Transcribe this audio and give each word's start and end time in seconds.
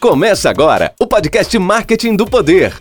Começa 0.00 0.48
agora 0.48 0.94
o 1.00 1.08
podcast 1.08 1.58
Marketing 1.58 2.14
do 2.14 2.24
Poder. 2.24 2.72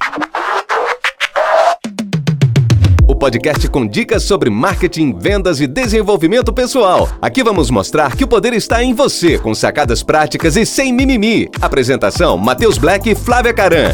O 3.08 3.16
podcast 3.16 3.68
com 3.70 3.88
dicas 3.88 4.22
sobre 4.22 4.52
marketing, 4.52 5.18
vendas 5.18 5.60
e 5.60 5.66
desenvolvimento 5.66 6.54
pessoal. 6.54 7.10
Aqui 7.20 7.44
vamos 7.44 7.72
mostrar 7.72 8.16
que 8.16 8.24
o 8.24 8.28
poder 8.28 8.54
está 8.54 8.84
em 8.84 8.94
você, 8.94 9.40
com 9.40 9.56
sacadas 9.56 10.04
práticas 10.04 10.56
e 10.56 10.64
sem 10.64 10.94
mimimi. 10.94 11.50
Apresentação: 11.60 12.38
Matheus 12.38 12.78
Black 12.78 13.10
e 13.10 13.16
Flávia 13.16 13.52
Caran. 13.52 13.94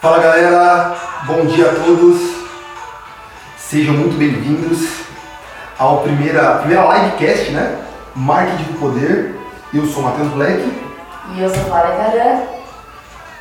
Fala 0.00 0.18
galera, 0.18 0.96
bom 1.28 1.46
dia 1.46 1.70
a 1.70 1.74
todos. 1.76 2.20
Sejam 3.56 3.94
muito 3.94 4.18
bem-vindos 4.18 4.80
ao 5.78 6.02
primeira, 6.02 6.56
primeira 6.56 6.92
livecast, 6.92 7.52
né? 7.52 7.83
Marketing 8.16 8.72
do 8.72 8.78
Poder. 8.78 9.34
Eu 9.72 9.86
sou 9.86 10.02
o 10.02 10.04
Matheus 10.04 10.32
Black. 10.32 10.72
E 11.34 11.40
eu 11.40 11.50
sou 11.52 11.64
Flávia 11.64 11.96
Caran. 11.96 12.42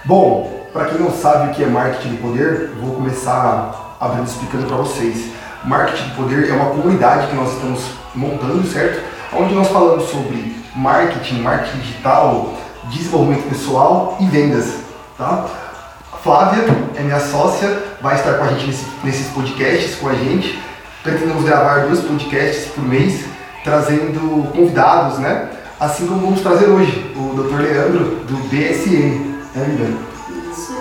Bom, 0.06 0.68
para 0.74 0.86
quem 0.86 1.00
não 1.00 1.12
sabe 1.12 1.52
o 1.52 1.54
que 1.54 1.64
é 1.64 1.68
marketing 1.68 2.16
do 2.16 2.22
poder, 2.22 2.72
eu 2.76 2.82
vou 2.82 2.96
começar 2.96 3.96
abrindo 4.00 4.26
explicando 4.26 4.66
para 4.66 4.78
vocês. 4.78 5.32
Marketing 5.64 6.10
do 6.10 6.16
poder 6.16 6.50
é 6.50 6.54
uma 6.54 6.72
comunidade 6.72 7.28
que 7.28 7.36
nós 7.36 7.54
estamos 7.54 7.84
montando, 8.16 8.68
certo? 8.68 9.02
Onde 9.32 9.54
nós 9.54 9.68
falamos 9.68 10.10
sobre 10.10 10.56
marketing, 10.76 11.42
marketing 11.42 11.78
digital, 11.78 12.54
desenvolvimento 12.86 13.48
pessoal 13.50 14.18
e 14.20 14.26
vendas, 14.26 14.74
tá? 15.18 15.46
Flávia 16.24 16.66
é 16.96 17.02
minha 17.02 17.20
sócia, 17.20 17.78
vai 18.02 18.16
estar 18.16 18.34
com 18.34 18.46
a 18.46 18.48
gente 18.48 18.68
nesse, 18.68 18.86
nesses 19.04 19.28
podcasts 19.28 19.96
com 19.96 20.10
a 20.10 20.14
gente. 20.16 20.60
Pretendemos 21.04 21.44
gravar 21.44 21.86
dois 21.86 22.00
podcasts 22.00 22.72
por 22.74 22.84
mês, 22.84 23.26
trazendo 23.64 24.52
convidados, 24.52 25.20
né? 25.20 25.50
Assim 25.80 26.06
como 26.08 26.22
vamos 26.22 26.42
trazer 26.42 26.68
hoje 26.68 27.14
o 27.16 27.34
Dr. 27.42 27.62
Leandro, 27.62 28.04
do 28.26 28.36
BSN. 28.50 29.34
Né, 29.56 29.66
Viviane? 29.68 29.98
Isso. 30.52 30.76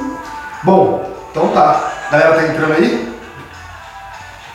Bom, 0.62 1.05
então 1.30 1.48
tá. 1.48 1.91
A 2.08 2.12
galera 2.12 2.34
tá 2.34 2.48
entrando 2.48 2.72
aí? 2.72 3.12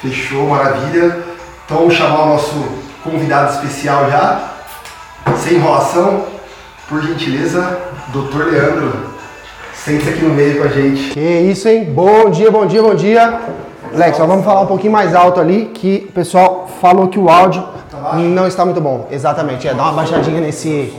Fechou, 0.01 0.47
maravilha. 0.47 1.23
Então 1.65 1.77
vamos 1.79 1.95
chamar 1.95 2.23
o 2.23 2.29
nosso 2.29 2.65
convidado 3.03 3.53
especial 3.53 4.09
já. 4.09 4.51
Sem 5.37 5.55
enrolação, 5.55 6.23
por 6.87 7.01
gentileza, 7.01 7.79
Dr. 8.07 8.51
Leandro. 8.51 8.93
Sente-se 9.73 10.09
aqui 10.09 10.23
no 10.23 10.33
meio 10.33 10.59
com 10.59 10.63
a 10.63 10.67
gente. 10.67 11.11
Que 11.11 11.19
isso, 11.19 11.67
hein? 11.67 11.85
Bom 11.85 12.29
dia, 12.29 12.49
bom 12.49 12.65
dia, 12.65 12.81
bom 12.81 12.95
dia. 12.95 13.41
Lex, 13.93 14.17
só 14.17 14.25
vamos 14.25 14.45
falar 14.45 14.61
um 14.61 14.67
pouquinho 14.67 14.91
mais 14.91 15.15
alto 15.15 15.39
ali, 15.39 15.71
que 15.73 16.07
o 16.09 16.11
pessoal 16.11 16.69
falou 16.81 17.07
que 17.07 17.19
o 17.19 17.29
áudio 17.29 17.63
não 18.17 18.47
está 18.47 18.63
muito 18.65 18.81
bom. 18.81 19.07
Exatamente, 19.11 19.67
é, 19.67 19.73
dá 19.73 19.83
uma 19.83 19.93
baixadinha 19.93 20.39
nesse, 20.41 20.93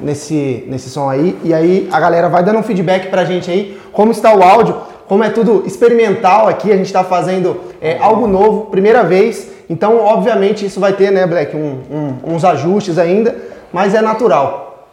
nesse, 0.00 0.64
nesse 0.68 0.90
som 0.90 1.08
aí. 1.08 1.38
E 1.44 1.52
aí 1.54 1.88
a 1.92 2.00
galera 2.00 2.28
vai 2.28 2.42
dando 2.42 2.58
um 2.58 2.62
feedback 2.62 3.08
pra 3.08 3.24
gente 3.24 3.50
aí, 3.50 3.80
como 3.92 4.12
está 4.12 4.34
o 4.34 4.42
áudio, 4.42 4.76
como 5.06 5.22
é 5.24 5.30
tudo 5.30 5.64
experimental 5.66 6.48
aqui, 6.48 6.72
a 6.72 6.76
gente 6.76 6.86
está 6.86 7.04
fazendo 7.04 7.60
é, 7.80 7.98
algo 8.00 8.26
novo, 8.26 8.66
primeira 8.66 9.02
vez. 9.02 9.48
Então, 9.68 9.98
obviamente, 9.98 10.66
isso 10.66 10.80
vai 10.80 10.92
ter, 10.92 11.10
né, 11.10 11.26
Black, 11.26 11.56
um- 11.56 11.80
um- 11.90 12.34
uns 12.34 12.44
ajustes 12.44 12.98
ainda, 12.98 13.34
mas 13.72 13.94
é 13.94 14.00
natural. 14.02 14.88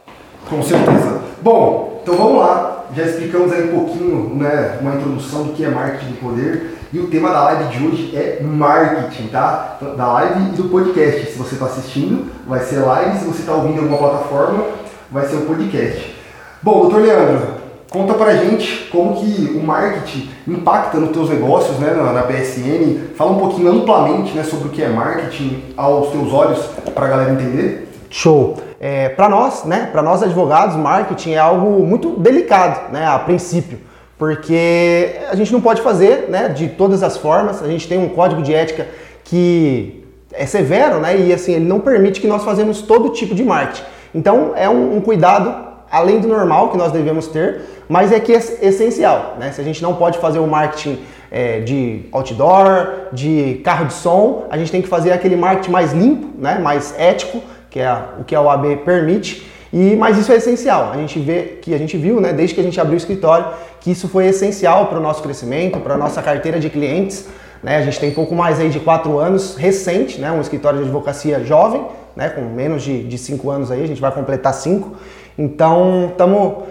Com 0.50 0.62
certeza. 0.64 1.20
Bom, 1.42 2.00
então 2.02 2.16
vamos 2.16 2.40
lá. 2.40 2.86
Já 2.96 3.04
explicamos 3.04 3.52
aí 3.54 3.64
um 3.72 3.78
pouquinho, 3.80 4.32
né, 4.36 4.78
uma 4.82 4.96
introdução 4.96 5.44
do 5.44 5.54
que 5.54 5.64
é 5.64 5.70
marketing 5.70 6.08
de 6.08 6.14
poder. 6.14 6.79
E 6.92 6.98
o 6.98 7.06
tema 7.06 7.30
da 7.30 7.44
live 7.44 7.78
de 7.78 7.86
hoje 7.86 8.18
é 8.18 8.42
marketing, 8.42 9.28
tá? 9.28 9.78
Da 9.96 10.12
live 10.14 10.40
e 10.40 10.56
do 10.56 10.70
podcast. 10.70 11.32
Se 11.32 11.38
você 11.38 11.54
está 11.54 11.68
assistindo, 11.68 12.32
vai 12.48 12.62
ser 12.62 12.78
live. 12.78 13.20
Se 13.20 13.26
você 13.26 13.42
está 13.42 13.54
ouvindo 13.54 13.76
em 13.76 13.84
alguma 13.84 14.10
plataforma, 14.10 14.64
vai 15.12 15.28
ser 15.28 15.36
o 15.36 15.42
podcast. 15.42 16.16
Bom, 16.64 16.82
doutor 16.82 17.04
Leandro, 17.04 17.48
conta 17.92 18.16
pra 18.16 18.36
gente 18.38 18.90
como 18.92 19.22
que 19.22 19.52
o 19.56 19.64
marketing 19.64 20.32
impacta 20.48 20.98
nos 20.98 21.12
teus 21.12 21.30
negócios, 21.30 21.78
né, 21.78 21.92
na, 21.92 22.12
na 22.12 22.24
BSN. 22.24 23.14
Fala 23.16 23.34
um 23.34 23.38
pouquinho 23.38 23.72
amplamente, 23.72 24.36
né, 24.36 24.44
sobre 24.44 24.70
o 24.70 24.72
que 24.72 24.82
é 24.82 24.90
marketing 24.90 25.66
aos 25.78 26.10
teus 26.10 26.34
olhos, 26.34 26.60
pra 26.96 27.08
galera 27.08 27.34
entender. 27.34 27.88
Show. 28.10 28.58
É, 28.80 29.10
para 29.10 29.30
nós, 29.30 29.64
né, 29.64 29.90
para 29.92 30.02
nós 30.02 30.24
advogados, 30.24 30.76
marketing 30.76 31.34
é 31.34 31.38
algo 31.38 31.86
muito 31.86 32.20
delicado, 32.20 32.92
né, 32.92 33.06
a 33.06 33.20
princípio, 33.20 33.80
porque 34.20 35.16
a 35.32 35.36
gente 35.36 35.52
não 35.54 35.62
pode 35.62 35.82
fazer, 35.82 36.28
né, 36.30 36.50
de 36.50 36.68
todas 36.68 37.02
as 37.02 37.16
formas. 37.16 37.64
A 37.64 37.68
gente 37.68 37.88
tem 37.88 37.98
um 37.98 38.10
código 38.10 38.42
de 38.44 38.54
ética 38.54 38.86
que 39.24 40.06
é 40.34 40.46
severo, 40.46 41.00
né, 41.00 41.18
e 41.18 41.34
assim 41.34 41.54
ele 41.54 41.66
não 41.66 41.80
permite 41.80 42.20
que 42.20 42.28
nós 42.28 42.44
fazemos 42.44 42.82
todo 42.82 43.10
tipo 43.10 43.34
de 43.34 43.44
marketing. 43.44 43.84
Então 44.14 44.52
é 44.56 44.70
um, 44.70 44.98
um 44.98 45.02
cuidado 45.02 45.70
além 45.90 46.20
do 46.20 46.28
normal 46.28 46.70
que 46.70 46.78
nós 46.78 46.92
devemos 46.92 47.28
ter, 47.28 47.62
mas 47.88 48.12
é 48.12 48.20
que 48.20 48.34
é 48.34 48.38
essencial, 48.62 49.38
né? 49.40 49.52
Se 49.52 49.60
a 49.60 49.64
gente 49.64 49.82
não 49.82 49.96
pode 49.96 50.20
fazer 50.20 50.38
o 50.38 50.46
marketing 50.46 51.00
é, 51.32 51.62
de 51.62 52.06
outdoor, 52.12 53.08
de 53.12 53.62
carro 53.64 53.86
de 53.86 53.94
som, 53.94 54.46
a 54.52 54.58
gente 54.58 54.72
tem 54.72 54.82
que 54.82 54.88
fazer 54.88 55.12
aquele 55.12 55.36
marketing 55.36 55.72
mais 55.72 55.92
limpo, 55.92 56.30
né? 56.38 56.60
Mais 56.60 56.94
ético, 57.00 57.42
que 57.70 57.80
é 57.80 57.92
o 58.20 58.24
que 58.24 58.36
a 58.36 58.42
OAB 58.42 58.78
permite. 58.86 59.49
E, 59.72 59.96
mas 59.96 60.18
isso 60.18 60.32
é 60.32 60.38
essencial. 60.38 60.92
A 60.92 60.98
gente 60.98 61.20
vê 61.20 61.60
que 61.62 61.74
a 61.74 61.78
gente 61.78 61.96
viu, 61.98 62.20
né, 62.20 62.34
desde 62.34 62.56
que 62.56 62.62
a 62.62 62.64
gente 62.64 62.80
abriu 62.80 62.96
o 62.96 62.98
escritório, 62.98 63.48
que 63.80 63.92
isso 63.92 64.08
foi 64.08 64.28
essencial 64.28 64.88
para 64.88 64.98
o 64.98 65.02
nosso 65.02 65.22
crescimento, 65.22 65.80
para 65.80 65.94
a 65.94 65.98
nossa 65.98 66.22
carteira 66.22 66.60
de 66.60 66.70
clientes. 66.70 67.28
Né? 67.62 67.78
A 67.78 67.82
gente 67.82 68.00
tem 68.00 68.12
pouco 68.12 68.34
mais 68.34 68.60
aí 68.60 68.70
de 68.70 68.80
quatro 68.80 69.20
anos, 69.20 69.56
recente, 69.56 70.20
né? 70.20 70.32
um 70.32 70.42
escritório 70.42 70.80
de 70.80 70.86
advocacia 70.86 71.44
jovem, 71.44 71.86
né? 72.16 72.30
com 72.30 72.42
menos 72.42 72.84
de, 72.84 73.04
de 73.04 73.18
cinco 73.18 73.50
anos 73.50 73.72
aí, 73.72 73.84
a 73.84 73.88
gente 73.88 74.02
vai 74.02 74.12
completar 74.12 74.54
cinco. 74.54 74.96
Então, 75.38 76.10
estamos 76.12 76.66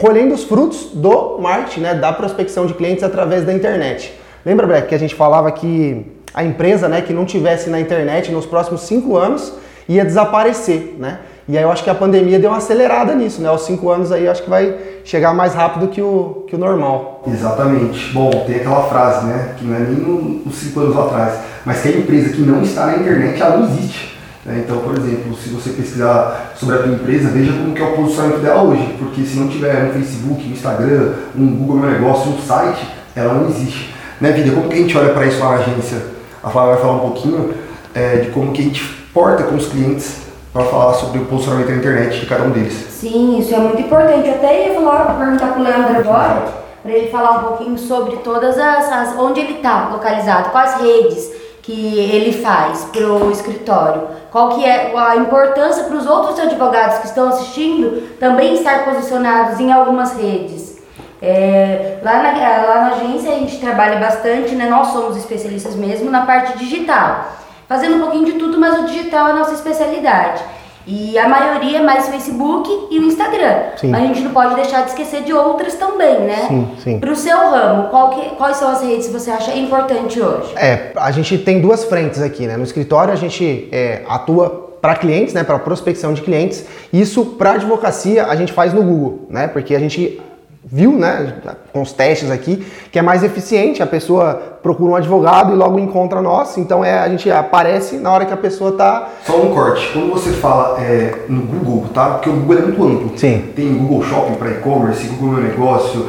colhendo 0.00 0.34
os 0.34 0.42
frutos 0.42 0.90
do 0.92 1.38
marketing, 1.38 1.80
né? 1.80 1.94
da 1.94 2.12
prospecção 2.12 2.66
de 2.66 2.74
clientes 2.74 3.04
através 3.04 3.44
da 3.44 3.52
internet. 3.52 4.12
Lembra, 4.44 4.66
Breck, 4.66 4.88
que 4.88 4.94
a 4.94 4.98
gente 4.98 5.14
falava 5.14 5.52
que 5.52 6.06
a 6.32 6.42
empresa 6.44 6.88
né, 6.88 7.02
que 7.02 7.12
não 7.12 7.24
tivesse 7.24 7.68
na 7.68 7.80
internet 7.80 8.32
nos 8.32 8.46
próximos 8.46 8.82
cinco 8.82 9.16
anos 9.16 9.52
ia 9.88 10.04
desaparecer, 10.04 10.94
né? 10.98 11.18
E 11.48 11.56
aí 11.56 11.64
eu 11.64 11.70
acho 11.70 11.82
que 11.82 11.90
a 11.90 11.94
pandemia 11.94 12.38
deu 12.38 12.50
uma 12.50 12.58
acelerada 12.58 13.14
nisso, 13.14 13.40
né? 13.40 13.48
Aos 13.48 13.62
cinco 13.62 13.90
anos 13.90 14.12
aí 14.12 14.28
acho 14.28 14.42
que 14.42 14.50
vai 14.50 14.76
chegar 15.04 15.34
mais 15.34 15.54
rápido 15.54 15.88
que 15.88 16.00
o, 16.00 16.44
que 16.46 16.54
o 16.54 16.58
normal. 16.58 17.22
Exatamente. 17.26 18.12
Bom, 18.12 18.30
tem 18.46 18.56
aquela 18.56 18.82
frase, 18.84 19.26
né, 19.26 19.54
que 19.58 19.64
não 19.64 19.76
é 19.76 19.80
nem 19.80 20.42
uns 20.46 20.54
5 20.54 20.80
anos 20.80 20.96
atrás, 20.96 21.40
mas 21.64 21.80
que 21.80 21.88
a 21.88 21.92
empresa 21.92 22.30
que 22.30 22.42
não 22.42 22.62
está 22.62 22.86
na 22.86 22.96
internet, 22.96 23.40
ela 23.40 23.56
não 23.58 23.64
existe. 23.66 24.16
né? 24.44 24.62
Então, 24.64 24.78
por 24.78 24.96
exemplo, 24.96 25.34
se 25.36 25.48
você 25.50 25.70
pesquisar 25.70 26.52
sobre 26.56 26.76
a 26.76 26.78
tua 26.78 26.92
empresa, 26.92 27.28
veja 27.30 27.52
como 27.52 27.74
que 27.74 27.82
é 27.82 27.84
o 27.84 27.92
posicionamento 27.92 28.40
dela 28.40 28.62
hoje, 28.62 28.94
porque 28.98 29.22
se 29.22 29.38
não 29.38 29.48
tiver 29.48 29.84
um 29.84 29.92
Facebook, 29.92 30.46
um 30.46 30.52
Instagram, 30.52 31.12
um 31.36 31.46
Google 31.56 31.76
Meu 31.76 31.90
Negócio, 31.90 32.30
um 32.30 32.38
site, 32.38 32.86
ela 33.14 33.34
não 33.34 33.48
existe. 33.48 33.94
Né, 34.20 34.32
Vida? 34.32 34.52
Como 34.54 34.68
que 34.68 34.74
a 34.74 34.78
gente 34.78 34.96
olha 34.96 35.12
para 35.12 35.26
isso 35.26 35.40
na 35.40 35.50
agência? 35.50 35.98
A 36.42 36.50
Flávia 36.50 36.74
vai 36.74 36.82
falar 36.82 36.96
um 36.96 37.00
pouquinho 37.00 37.54
é, 37.94 38.16
de 38.16 38.30
como 38.30 38.52
que 38.52 38.60
a 38.60 38.64
gente 38.64 38.82
porta 39.12 39.44
com 39.44 39.56
os 39.56 39.66
clientes 39.66 40.29
para 40.52 40.64
falar 40.64 40.94
sobre 40.94 41.20
o 41.20 41.26
posicionamento 41.26 41.70
na 41.70 41.76
internet 41.76 42.20
de 42.20 42.26
cada 42.26 42.44
um 42.44 42.50
deles. 42.50 42.72
Sim, 42.72 43.38
isso 43.38 43.54
é 43.54 43.58
muito 43.58 43.80
importante. 43.80 44.28
Eu 44.28 44.34
até 44.34 44.68
ia 44.68 44.74
falar, 44.74 45.16
perguntar 45.16 45.52
pro 45.52 45.62
Leandro 45.62 45.98
agora, 45.98 46.42
para 46.82 46.92
ele 46.92 47.10
falar 47.10 47.38
um 47.38 47.42
pouquinho 47.44 47.78
sobre 47.78 48.16
todas 48.16 48.58
as, 48.58 48.90
as 48.90 49.18
onde 49.18 49.40
ele 49.40 49.54
está 49.54 49.88
localizado, 49.92 50.50
quais 50.50 50.80
redes 50.80 51.30
que 51.62 51.98
ele 51.98 52.32
faz 52.32 52.86
pro 52.86 53.30
escritório, 53.30 54.08
qual 54.32 54.50
que 54.50 54.64
é 54.64 54.92
a 54.96 55.16
importância 55.16 55.84
para 55.84 55.96
os 55.96 56.06
outros 56.06 56.38
advogados 56.40 56.98
que 56.98 57.06
estão 57.06 57.28
assistindo 57.28 58.16
também 58.18 58.54
estar 58.54 58.84
posicionados 58.84 59.60
em 59.60 59.70
algumas 59.70 60.16
redes. 60.16 60.80
É, 61.22 61.98
lá, 62.02 62.22
na, 62.22 62.32
lá 62.32 62.80
na 62.80 62.96
agência 62.96 63.30
a 63.30 63.34
gente 63.34 63.58
trabalha 63.58 64.00
bastante, 64.00 64.54
né? 64.54 64.70
Nós 64.70 64.88
somos 64.88 65.18
especialistas 65.18 65.76
mesmo 65.76 66.10
na 66.10 66.24
parte 66.24 66.56
digital, 66.56 67.26
fazendo 67.70 67.98
um 67.98 68.00
pouquinho 68.00 68.24
de 68.24 68.32
tudo, 68.32 68.58
mas 68.58 68.80
o 68.80 68.86
digital 68.86 69.28
é 69.28 69.30
a 69.30 69.34
nossa 69.36 69.54
especialidade. 69.54 70.42
E 70.86 71.16
a 71.16 71.28
maioria 71.28 71.78
é 71.78 71.82
mais 71.82 72.08
Facebook 72.08 72.68
e 72.90 72.98
o 72.98 73.04
Instagram. 73.04 73.54
Sim. 73.76 73.90
Mas 73.90 74.02
a 74.02 74.06
gente 74.06 74.20
não 74.22 74.32
pode 74.32 74.56
deixar 74.56 74.80
de 74.82 74.88
esquecer 74.88 75.22
de 75.22 75.32
outras 75.32 75.74
também, 75.74 76.18
né? 76.22 76.46
Sim, 76.48 76.68
sim. 76.82 76.98
Para 76.98 77.12
o 77.12 77.14
seu 77.14 77.38
ramo, 77.38 77.88
que- 78.10 78.30
quais 78.34 78.56
são 78.56 78.68
as 78.68 78.82
redes 78.82 79.06
que 79.06 79.12
você 79.12 79.30
acha 79.30 79.54
importante 79.54 80.20
hoje? 80.20 80.52
É, 80.56 80.90
a 80.96 81.12
gente 81.12 81.38
tem 81.38 81.60
duas 81.60 81.84
frentes 81.84 82.20
aqui, 82.20 82.44
né? 82.44 82.56
No 82.56 82.64
escritório 82.64 83.12
a 83.12 83.16
gente 83.16 83.68
é, 83.70 84.02
atua 84.08 84.68
para 84.80 84.96
clientes, 84.96 85.32
né? 85.32 85.44
Para 85.44 85.60
prospecção 85.60 86.12
de 86.12 86.22
clientes. 86.22 86.64
Isso 86.92 87.24
para 87.24 87.52
advocacia 87.52 88.26
a 88.26 88.34
gente 88.34 88.52
faz 88.52 88.72
no 88.72 88.82
Google, 88.82 89.26
né? 89.30 89.46
Porque 89.46 89.76
a 89.76 89.78
gente 89.78 90.20
viu, 90.64 90.92
né? 90.92 91.34
Com 91.72 91.82
os 91.82 91.92
testes 91.92 92.30
aqui, 92.30 92.64
que 92.90 92.98
é 92.98 93.02
mais 93.02 93.22
eficiente. 93.22 93.82
A 93.82 93.86
pessoa 93.86 94.34
procura 94.62 94.92
um 94.92 94.96
advogado 94.96 95.52
e 95.52 95.56
logo 95.56 95.78
encontra 95.78 96.20
nós. 96.20 96.56
Então 96.58 96.84
é, 96.84 96.98
a 96.98 97.08
gente 97.08 97.30
aparece 97.30 97.96
na 97.96 98.12
hora 98.12 98.24
que 98.26 98.32
a 98.32 98.36
pessoa 98.36 98.72
tá. 98.72 99.08
Só 99.24 99.40
um 99.40 99.54
corte. 99.54 99.90
Quando 99.92 100.10
você 100.10 100.30
fala 100.30 100.80
é, 100.80 101.24
no 101.28 101.42
Google, 101.42 101.88
tá? 101.92 102.10
Porque 102.10 102.28
o 102.28 102.32
Google 102.34 102.58
é 102.58 102.62
muito 102.62 102.84
amplo. 102.84 103.12
Sim. 103.16 103.50
Tem 103.54 103.72
Google 103.74 104.02
Shopping 104.04 104.34
para 104.34 104.50
e-commerce, 104.50 105.06
Google 105.06 105.40
Meu 105.40 105.42
Negócio, 105.42 106.06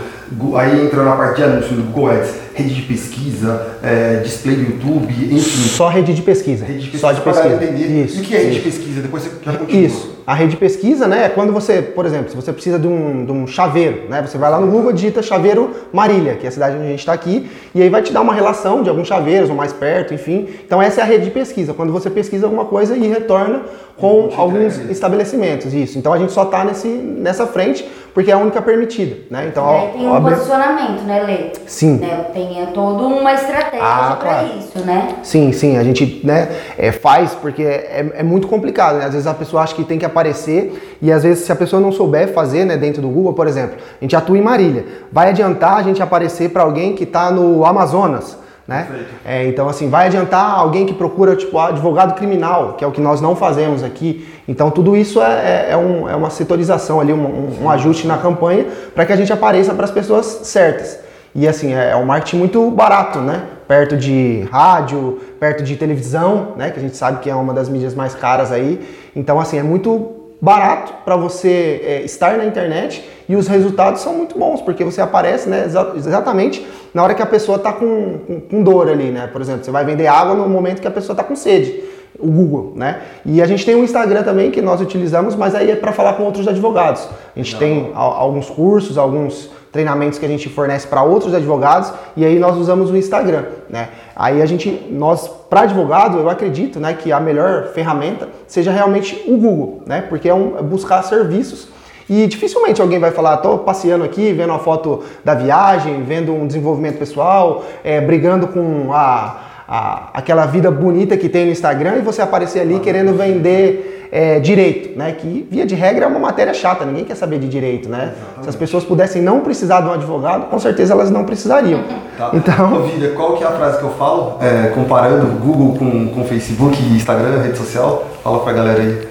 Aí 0.55 0.85
entra 0.85 1.03
na 1.03 1.15
parte 1.15 1.37
de 1.37 1.43
anúncio 1.43 1.75
do 1.75 1.83
Google 1.83 2.11
Ads, 2.11 2.33
rede 2.53 2.75
de 2.75 2.81
pesquisa, 2.83 3.77
é, 3.83 4.21
display 4.23 4.55
do 4.55 4.61
YouTube, 4.61 5.13
enfim. 5.29 5.69
Só 5.69 5.89
rede 5.89 6.13
de 6.13 6.21
pesquisa. 6.21 6.63
Rede 6.63 6.79
de 6.79 6.85
pesquisa, 6.85 7.01
Só 7.01 7.11
de 7.11 7.21
pesquisa. 7.21 7.55
entender. 7.55 8.05
Isso. 8.05 8.17
e 8.17 8.21
o 8.21 8.23
que 8.23 8.35
é 8.35 8.37
rede 8.37 8.51
isso. 8.51 8.59
de 8.59 8.71
pesquisa? 8.71 9.01
Depois 9.01 9.23
você 9.23 9.31
já 9.43 9.57
continua. 9.57 9.85
Isso. 9.85 10.10
A 10.25 10.33
rede 10.33 10.51
de 10.51 10.57
pesquisa, 10.57 11.07
né, 11.07 11.25
é 11.25 11.29
quando 11.29 11.51
você, 11.51 11.81
por 11.81 12.05
exemplo, 12.05 12.29
se 12.29 12.35
você 12.35 12.53
precisa 12.53 12.77
de 12.77 12.87
um, 12.87 13.25
de 13.25 13.31
um 13.31 13.47
chaveiro, 13.47 14.09
né, 14.09 14.21
você 14.21 14.37
vai 14.37 14.51
lá 14.51 14.59
no 14.59 14.67
Google, 14.67 14.93
digita 14.93 15.21
chaveiro 15.21 15.71
Marília, 15.91 16.35
que 16.35 16.45
é 16.45 16.49
a 16.49 16.51
cidade 16.51 16.75
onde 16.75 16.85
a 16.85 16.89
gente 16.89 16.99
está 16.99 17.13
aqui, 17.13 17.49
e 17.73 17.81
aí 17.81 17.89
vai 17.89 18.01
te 18.01 18.13
dar 18.13 18.21
uma 18.21 18.33
relação 18.33 18.83
de 18.83 18.89
alguns 18.89 19.07
chaveiros 19.07 19.49
ou 19.49 19.55
mais 19.55 19.73
perto, 19.73 20.13
enfim. 20.13 20.47
Então 20.65 20.81
essa 20.81 21.01
é 21.01 21.03
a 21.03 21.07
rede 21.07 21.25
de 21.25 21.31
pesquisa, 21.31 21.73
quando 21.73 21.91
você 21.91 22.09
pesquisa 22.09 22.45
alguma 22.45 22.65
coisa 22.65 22.95
e 22.95 23.07
retorna 23.07 23.63
com 23.97 24.31
alguns 24.35 24.77
estabelecimentos, 24.89 25.73
isso. 25.73 25.97
Então 25.97 26.11
a 26.11 26.17
gente 26.17 26.31
só 26.31 26.43
está 26.43 26.65
nessa 26.65 27.45
frente 27.45 27.87
porque 28.13 28.29
é 28.29 28.33
a 28.33 28.37
única 28.37 28.61
permitida, 28.61 29.17
né? 29.29 29.47
Então, 29.47 29.89
tem 29.93 30.07
um 30.07 30.21
posicionamento, 30.21 31.01
né, 31.03 31.23
Lê? 31.23 31.51
Sim. 31.65 31.97
Né, 31.97 32.25
tem 32.33 32.65
toda 32.73 33.03
uma 33.03 33.33
estratégia 33.33 33.79
Ah, 33.81 34.17
pra 34.19 34.29
claro. 34.29 34.49
isso, 34.59 34.79
né? 34.85 35.15
Sim, 35.23 35.51
sim, 35.51 35.77
a 35.77 35.83
gente 35.83 36.21
né, 36.25 36.49
é, 36.77 36.91
faz 36.91 37.33
porque 37.33 37.63
é, 37.63 38.11
é 38.15 38.23
muito 38.23 38.47
complicado. 38.47 38.97
Né? 38.97 39.05
Às 39.05 39.13
vezes 39.13 39.27
a 39.27 39.33
pessoa 39.33 39.63
acha 39.63 39.73
que 39.73 39.83
tem 39.83 39.97
que 39.97 40.05
aparecer 40.05 40.97
e 41.01 41.11
às 41.11 41.23
vezes 41.23 41.45
se 41.45 41.51
a 41.51 41.55
pessoa 41.55 41.81
não 41.81 41.91
souber 41.91 42.33
fazer 42.33 42.65
né, 42.65 42.77
dentro 42.77 43.01
do 43.01 43.09
Google, 43.09 43.33
por 43.33 43.47
exemplo, 43.47 43.77
a 43.99 44.03
gente 44.03 44.15
atua 44.15 44.37
em 44.37 44.41
Marília. 44.41 44.85
Vai 45.11 45.29
adiantar 45.29 45.77
a 45.77 45.83
gente 45.83 46.01
aparecer 46.03 46.49
para 46.49 46.63
alguém 46.63 46.93
que 46.93 47.03
está 47.03 47.31
no 47.31 47.65
Amazonas. 47.65 48.37
Né? 48.67 48.87
É, 49.25 49.45
então, 49.47 49.67
assim, 49.67 49.89
vai 49.89 50.05
adiantar 50.07 50.57
alguém 50.59 50.85
que 50.85 50.93
procura 50.93 51.35
tipo 51.35 51.57
advogado 51.59 52.13
criminal, 52.15 52.73
que 52.73 52.83
é 52.83 52.87
o 52.87 52.91
que 52.91 53.01
nós 53.01 53.19
não 53.19 53.35
fazemos 53.35 53.83
aqui. 53.83 54.25
Então, 54.47 54.69
tudo 54.71 54.95
isso 54.95 55.21
é, 55.21 55.67
é, 55.67 55.71
é 55.71 55.77
um- 55.77 56.07
é 56.07 56.15
uma 56.15 56.29
setorização 56.29 56.99
ali, 57.01 57.11
um, 57.11 57.17
um- 57.17 57.63
um 57.63 57.69
ajuste 57.69 58.07
na 58.07 58.17
campanha 58.17 58.65
para 58.93 59.05
que 59.05 59.11
a 59.11 59.15
gente 59.15 59.33
apareça 59.33 59.73
para 59.73 59.83
as 59.85 59.91
pessoas 59.91 60.25
certas. 60.43 60.99
E 61.33 61.47
assim, 61.47 61.73
é, 61.73 61.89
é 61.91 61.95
um 61.95 62.05
marketing 62.05 62.37
muito 62.37 62.69
barato, 62.71 63.19
né? 63.19 63.41
Perto 63.67 63.97
de 63.97 64.45
rádio, 64.51 65.19
perto 65.39 65.63
de 65.63 65.75
televisão, 65.75 66.53
né? 66.57 66.69
Que 66.69 66.77
a 66.79 66.81
gente 66.81 66.95
sabe 66.95 67.19
que 67.19 67.29
é 67.29 67.35
uma 67.35 67.53
das 67.53 67.67
mídias 67.67 67.95
mais 67.95 68.13
caras 68.13 68.51
aí. 68.51 68.79
Então, 69.15 69.39
assim, 69.39 69.57
é 69.57 69.63
muito 69.63 70.20
barato 70.41 70.93
para 71.05 71.15
você 71.15 71.81
é, 71.85 72.01
estar 72.01 72.35
na 72.37 72.45
internet 72.45 73.07
e 73.29 73.35
os 73.35 73.47
resultados 73.47 74.01
são 74.01 74.13
muito 74.15 74.37
bons, 74.37 74.59
porque 74.61 74.83
você 74.83 74.99
aparece 74.99 75.47
né, 75.47 75.65
exa- 75.65 75.93
exatamente 75.95 76.65
na 76.93 77.03
hora 77.03 77.13
que 77.13 77.21
a 77.21 77.25
pessoa 77.27 77.57
está 77.57 77.71
com, 77.71 78.17
com, 78.25 78.41
com 78.41 78.63
dor 78.63 78.89
ali, 78.89 79.11
né? 79.11 79.29
Por 79.31 79.39
exemplo, 79.39 79.63
você 79.63 79.69
vai 79.71 79.85
vender 79.85 80.07
água 80.07 80.33
no 80.35 80.49
momento 80.49 80.81
que 80.81 80.87
a 80.87 80.91
pessoa 80.91 81.13
está 81.13 81.23
com 81.23 81.35
sede 81.35 81.83
o 82.19 82.27
Google, 82.27 82.73
né? 82.75 83.01
E 83.25 83.41
a 83.41 83.45
gente 83.45 83.65
tem 83.65 83.73
um 83.75 83.83
Instagram 83.83 84.21
também 84.23 84.51
que 84.51 84.61
nós 84.61 84.81
utilizamos, 84.81 85.35
mas 85.35 85.55
aí 85.55 85.71
é 85.71 85.75
para 85.75 85.91
falar 85.93 86.13
com 86.13 86.23
outros 86.23 86.47
advogados. 86.47 87.07
A 87.35 87.39
gente 87.39 87.55
tem 87.57 87.91
a- 87.95 87.99
alguns 87.99 88.49
cursos, 88.49 88.97
alguns 88.97 89.49
treinamentos 89.71 90.19
que 90.19 90.25
a 90.25 90.29
gente 90.29 90.49
fornece 90.49 90.85
para 90.87 91.01
outros 91.03 91.33
advogados 91.33 91.93
e 92.17 92.25
aí 92.25 92.37
nós 92.37 92.57
usamos 92.57 92.91
o 92.91 92.97
Instagram, 92.97 93.45
né? 93.69 93.89
Aí 94.15 94.41
a 94.41 94.45
gente, 94.45 94.69
nós 94.91 95.31
para 95.51 95.61
advogado, 95.63 96.17
eu 96.17 96.29
acredito, 96.29 96.79
né, 96.79 96.93
que 96.93 97.11
a 97.11 97.19
melhor 97.19 97.67
ferramenta 97.73 98.29
seja 98.47 98.71
realmente 98.71 99.21
o 99.27 99.35
Google, 99.35 99.81
né? 99.85 100.01
Porque 100.07 100.29
é, 100.29 100.33
um, 100.33 100.57
é 100.57 100.61
buscar 100.63 101.03
serviços 101.03 101.67
e 102.09 102.25
dificilmente 102.25 102.81
alguém 102.81 102.99
vai 102.99 103.11
falar, 103.11 103.35
tô 103.37 103.57
passeando 103.57 104.05
aqui, 104.05 104.31
vendo 104.31 104.51
uma 104.51 104.59
foto 104.59 105.03
da 105.25 105.33
viagem, 105.33 106.03
vendo 106.03 106.33
um 106.33 106.47
desenvolvimento 106.47 106.97
pessoal, 106.97 107.65
é, 107.83 107.99
brigando 107.99 108.47
com 108.47 108.93
a, 108.93 109.41
a- 109.67 110.09
aquela 110.13 110.45
vida 110.45 110.71
bonita 110.71 111.17
que 111.17 111.27
tem 111.27 111.45
no 111.45 111.51
Instagram 111.51 111.97
e 111.97 112.01
você 112.01 112.21
aparecer 112.21 112.61
ali 112.61 112.79
querendo 112.79 113.13
vender 113.13 114.00
é, 114.11 114.39
direito, 114.39 114.97
né? 114.97 115.13
Que 115.13 115.47
via 115.49 115.65
de 115.65 115.73
regra 115.73 116.05
é 116.05 116.07
uma 116.07 116.19
matéria 116.19 116.53
chata, 116.53 116.83
ninguém 116.83 117.05
quer 117.05 117.15
saber 117.15 117.39
de 117.39 117.47
direito, 117.47 117.87
né? 117.87 118.13
Se 118.41 118.49
as 118.49 118.55
pessoas 118.55 118.83
pudessem 118.83 119.21
não 119.21 119.39
precisar 119.39 119.81
de 119.81 119.87
um 119.87 119.93
advogado, 119.93 120.47
com 120.49 120.59
certeza 120.59 120.93
elas 120.93 121.09
não 121.09 121.23
precisariam. 121.23 121.83
Tá. 122.17 122.31
Então, 122.35 122.73
Ô, 122.73 122.83
Vida, 122.83 123.09
qual 123.15 123.37
que 123.37 123.43
é 123.43 123.47
a 123.47 123.51
frase 123.51 123.77
que 123.77 123.83
eu 123.83 123.91
falo? 123.91 124.37
É, 124.41 124.67
comparando 124.69 125.25
Google 125.39 125.77
com, 125.77 126.07
com 126.09 126.23
Facebook, 126.25 126.77
Instagram, 126.93 127.41
rede 127.41 127.57
social. 127.57 128.05
Fala 128.23 128.39
pra 128.41 128.53
galera 128.53 128.81
aí. 128.81 129.07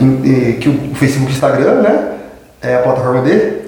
Em- 0.00 0.22
eh, 0.24 0.52
que 0.54 0.68
o 0.68 0.94
Facebook 0.94 1.30
e 1.30 1.32
o 1.32 1.34
Instagram, 1.34 1.82
né? 1.82 2.12
É 2.60 2.76
a 2.76 2.78
plataforma 2.78 3.22
de 3.22 3.60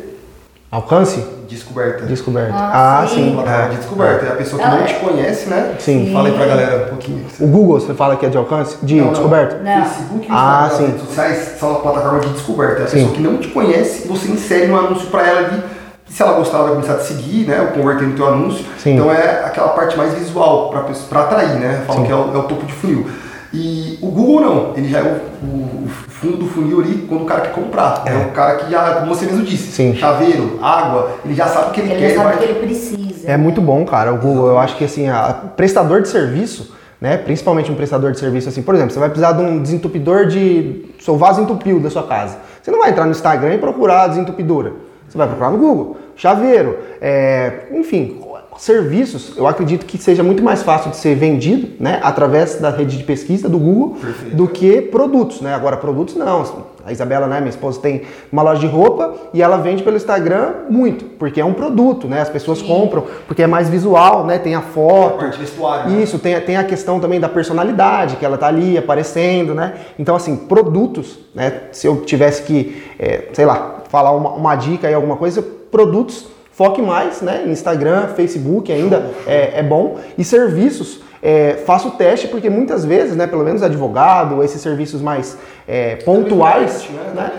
alcance, 0.70 1.25
descoberta. 1.55 2.05
descoberto. 2.06 2.53
Ah, 2.55 3.01
Ah, 3.03 3.06
sim. 3.06 3.15
sim. 3.17 3.33
Plataforma 3.35 3.65
é. 3.65 3.69
de 3.71 3.77
descoberta. 3.77 4.27
É 4.27 4.29
a 4.29 4.35
pessoa 4.37 4.61
que 4.62 4.67
Ela 4.69 4.77
não 4.77 4.85
é- 4.85 4.87
te 4.87 4.95
conhece, 4.95 5.49
né? 5.49 5.75
Sim. 5.79 6.11
Fala 6.12 6.29
aí 6.29 6.35
pra 6.35 6.47
galera 6.47 6.85
um 6.85 6.89
pouquinho. 6.91 7.27
O 7.41 7.47
Google, 7.47 7.81
você 7.81 7.95
fala 7.95 8.17
que 8.17 8.27
é 8.27 8.29
de 8.29 8.37
alcance? 8.37 8.77
De 8.83 8.97
Não, 8.97 9.05
não. 9.06 9.12
descoberto? 9.12 9.62
Não. 9.62 9.85
Facebook 9.85 10.27
e 10.27 10.29
Ah, 10.31 10.67
Instagram, 10.69 10.77
sim. 10.87 10.93
redes 10.93 11.09
sociais 11.09 11.39
são 11.59 11.73
a 11.73 11.75
plataforma 11.81 12.21
de 12.21 12.29
descoberta. 12.29 12.83
É 12.83 12.85
a 12.85 12.87
Sim. 12.89 12.97
pessoa 12.99 13.12
que 13.15 13.23
não 13.23 13.37
te 13.39 13.49
conhece, 13.49 14.06
você 14.09 14.29
insere 14.31 14.71
um 14.71 14.77
anúncio 14.77 15.06
pra 15.09 15.27
ela 15.27 15.39
ali. 15.49 15.62
E 16.09 16.12
se 16.12 16.23
ela 16.23 16.33
gostar, 16.35 16.59
ela 16.59 16.67
vai 16.67 16.75
começar 16.77 16.95
a 16.95 16.99
te 16.99 17.06
seguir, 17.06 17.47
né? 17.49 17.61
Ou 17.61 17.67
converter 17.69 18.06
no 18.06 18.15
teu 18.15 18.29
anúncio. 18.29 18.65
Sim. 18.79 18.95
Então 18.97 19.11
é 19.11 19.43
aquela 19.47 19.69
parte 19.69 19.97
mais 19.97 20.12
visual 20.15 20.69
pra, 20.71 20.81
pessoa- 20.83 21.09
pra 21.09 21.21
atrair, 21.23 21.55
né? 21.59 21.83
Falam 21.87 22.03
Sim. 22.03 22.06
que 22.06 22.12
é 22.12 22.17
o, 22.17 22.35
é 22.35 22.39
o 22.39 22.43
topo 22.43 22.67
de 22.67 22.73
funil. 22.73 23.06
E 23.53 23.83
o 24.02 24.06
Google 24.11 24.41
não, 24.41 24.73
ele 24.76 24.88
já 24.88 24.99
é 24.99 25.02
o, 25.02 25.46
o- 25.46 25.85
o 25.85 25.88
fundo 25.88 26.37
do 26.38 26.46
funil 26.46 26.81
ali 26.81 27.06
quando 27.08 27.23
o 27.23 27.26
cara 27.26 27.43
quer 27.43 27.52
comprar. 27.52 28.02
É, 28.06 28.14
o 28.26 28.31
cara 28.31 28.56
que 28.56 28.70
já, 28.70 28.94
como 29.00 29.14
você 29.14 29.26
mesmo 29.26 29.43
disse, 29.44 29.73
Sim. 29.73 29.94
chaveiro, 29.94 30.58
água, 30.62 31.11
ele 31.25 31.35
já 31.35 31.46
sabe 31.46 31.69
o 31.69 31.73
que 31.73 31.81
ele, 31.81 31.91
Ele 31.93 32.00
quer 32.00 32.08
já 32.08 32.12
e 32.12 32.17
sabe 32.17 32.26
vai. 32.29 32.35
o 32.35 32.38
que 32.38 32.44
ele 32.44 32.67
precisa. 32.67 33.31
É 33.31 33.37
muito 33.37 33.61
bom, 33.61 33.85
cara, 33.85 34.12
o 34.12 34.19
Google. 34.19 34.49
Eu 34.49 34.58
acho 34.58 34.76
que 34.76 34.85
assim, 34.85 35.08
a 35.08 35.32
prestador 35.56 36.00
de 36.02 36.08
serviço, 36.08 36.75
né, 37.00 37.17
principalmente 37.17 37.70
um 37.70 37.75
prestador 37.75 38.12
de 38.12 38.19
serviço 38.19 38.49
assim, 38.49 38.62
por 38.62 38.75
exemplo, 38.75 38.93
você 38.93 38.99
vai 39.00 39.08
precisar 39.08 39.32
de 39.32 39.43
um 39.43 39.61
desentupidor 39.62 40.26
de 40.26 40.87
seu 41.00 41.17
vaso 41.17 41.41
entupiu 41.43 41.79
da 41.81 41.91
sua 41.91 42.02
casa. 42.05 42.37
Você 42.62 42.70
não 42.70 42.81
vai 42.81 42.91
entrar 42.91 43.05
no 43.05 43.11
Instagram 43.11 43.55
e 43.55 43.58
procurar 43.58 44.05
a 44.05 44.08
desentupidora. 44.08 44.73
Você 45.08 45.19
vai 45.19 45.26
procurar 45.26 45.50
no 45.50 45.58
Google, 45.58 45.96
chaveiro, 46.17 46.79
é, 47.00 47.67
enfim, 47.73 48.19
serviços. 48.59 49.33
Eu 49.37 49.47
acredito 49.47 49.85
que 49.87 49.99
seja 49.99 50.23
muito 50.23 50.43
mais 50.43 50.62
fácil 50.62 50.91
de 50.91 50.97
ser 50.97 51.15
vendido, 51.17 51.69
né, 51.81 52.01
através 52.03 52.56
da 52.61 52.71
rede 52.71 52.97
de 52.97 53.05
pesquisa 53.05 53.49
do 53.49 53.59
Google, 53.59 53.97
Perfeito. 54.01 54.37
do 54.37 54.49
que 54.49 54.81
produtos, 54.83 55.41
né? 55.41 55.55
Agora 55.55 55.77
produtos 55.77 56.15
não. 56.17 56.45
A 56.87 56.93
Isabela, 56.93 57.27
né, 57.27 57.39
minha 57.41 57.49
esposa, 57.51 57.81
tem 57.81 58.03
uma 58.31 58.43
loja 58.43 58.61
de 58.61 58.67
roupa 58.67 59.15
e 59.33 59.41
ela 59.43 59.56
vende 59.56 59.83
pelo 59.83 59.97
Instagram 59.97 60.53
muito, 60.69 61.05
porque 61.19 61.41
é 61.41 61.45
um 61.45 61.55
produto, 61.55 62.06
né? 62.06 62.21
As 62.21 62.29
pessoas 62.29 62.61
compram 62.61 63.05
porque 63.27 63.43
é 63.43 63.47
mais 63.47 63.69
visual, 63.71 64.25
né? 64.27 64.39
Tem 64.39 64.55
a 64.55 64.59
A 64.59 64.62
foto. 64.62 65.19
parte 65.19 65.39
vestuário. 65.39 65.91
né? 65.91 66.03
Isso, 66.03 66.19
tem, 66.19 66.39
tem 66.43 66.56
a 66.59 66.65
questão 66.65 67.01
também 67.01 67.19
da 67.19 67.29
personalidade, 67.29 68.17
que 68.17 68.25
ela 68.25 68.37
tá 68.37 68.49
ali 68.49 68.77
aparecendo, 68.77 69.55
né? 69.55 69.75
Então, 69.99 70.15
assim, 70.15 70.37
produtos, 70.37 71.19
né? 71.35 71.62
Se 71.73 71.87
eu 71.87 72.03
tivesse 72.03 72.43
que, 72.43 72.83
é, 72.99 73.29
sei 73.33 73.47
lá, 73.47 73.77
falar 73.89 74.12
uma, 74.12 74.31
uma 74.31 74.55
dica 74.55 74.87
aí, 74.87 74.93
alguma 74.95 75.17
coisa, 75.17 75.41
produtos, 75.71 76.27
foque 76.55 76.81
mais, 76.81 77.21
né? 77.21 77.45
Instagram, 77.47 78.09
Facebook 78.15 78.73
ainda 78.73 79.11
é, 79.27 79.61
é 79.61 79.62
bom. 79.62 79.99
E 80.17 80.25
serviços, 80.25 81.01
é, 81.23 81.55
faça 81.67 81.89
o 81.89 81.93
teste, 81.93 82.29
porque 82.29 82.49
muitas 82.49 82.85
vezes, 82.85 83.17
né? 83.17 83.27
Pelo 83.27 83.45
menos 83.45 83.62
advogado, 83.62 84.43
esses 84.43 84.61
serviços 84.61 85.01
mais 85.01 85.37
é, 85.67 85.97
pontuais, 85.97 86.89
Né? 86.91 87.12
né? 87.15 87.33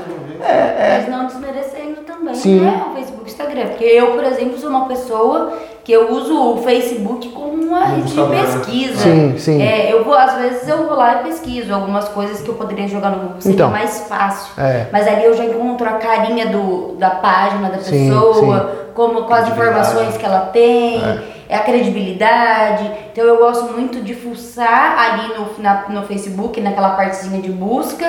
Mas 1.00 1.10
não 1.10 1.28
desmerecendo 1.28 2.02
também 2.06 2.36
Sim. 2.36 2.60
né, 2.62 2.86
o 2.92 2.96
Facebook 2.96 3.22
e 3.22 3.26
o 3.26 3.28
Instagram. 3.28 3.68
Porque 3.68 3.84
eu, 3.86 4.08
por 4.12 4.24
exemplo, 4.24 4.58
sou 4.58 4.70
uma 4.70 4.88
pessoa 4.88 5.58
que 5.86 5.92
eu 5.94 6.12
uso 6.12 6.36
o 6.56 6.58
Facebook 6.64 7.30
como 7.30 7.54
uma 7.64 7.86
rede 7.86 8.12
de 8.12 8.20
né? 8.20 8.42
pesquisa. 8.42 8.98
Sim, 9.02 9.36
sim. 9.38 9.62
É, 9.62 9.94
eu 9.94 10.04
vou, 10.04 10.16
às 10.16 10.34
vezes 10.34 10.68
eu 10.68 10.88
vou 10.88 10.98
lá 10.98 11.22
e 11.22 11.24
pesquiso 11.26 11.74
algumas 11.74 12.10
coisas 12.10 12.42
que 12.42 12.50
eu 12.50 12.56
poderia 12.56 12.88
jogar 12.88 13.12
no 13.12 13.18
Google, 13.20 13.36
seria 13.40 13.54
Então. 13.56 13.70
mais 13.70 14.00
fácil. 14.10 14.52
É. 14.62 14.88
Mas 14.92 15.08
ali 15.08 15.24
eu 15.26 15.34
já 15.38 15.46
encontro 15.46 15.88
a 15.88 15.94
carinha 15.94 16.48
do, 16.48 16.96
da 16.98 17.12
página 17.12 17.70
da 17.70 17.78
Sim, 17.78 18.10
pessoa, 18.10 18.90
como 18.96 19.24
com 19.24 19.34
as 19.34 19.46
Credibilidade. 19.46 19.52
informações 19.80 20.18
que 20.18 20.26
ela 20.26 20.40
tem, 20.48 21.02
é. 21.50 21.56
a 21.56 21.60
credibilidade. 21.60 22.90
Então 23.12 23.24
eu 23.24 23.38
gosto 23.38 23.72
muito 23.74 24.02
de 24.02 24.14
fuçar 24.16 24.98
ali 24.98 25.34
no, 25.38 25.62
na- 25.64 25.86
no 25.90 26.02
Facebook, 26.04 26.60
naquela 26.62 26.90
partezinha 26.92 27.42
de 27.42 27.50
busca. 27.50 28.06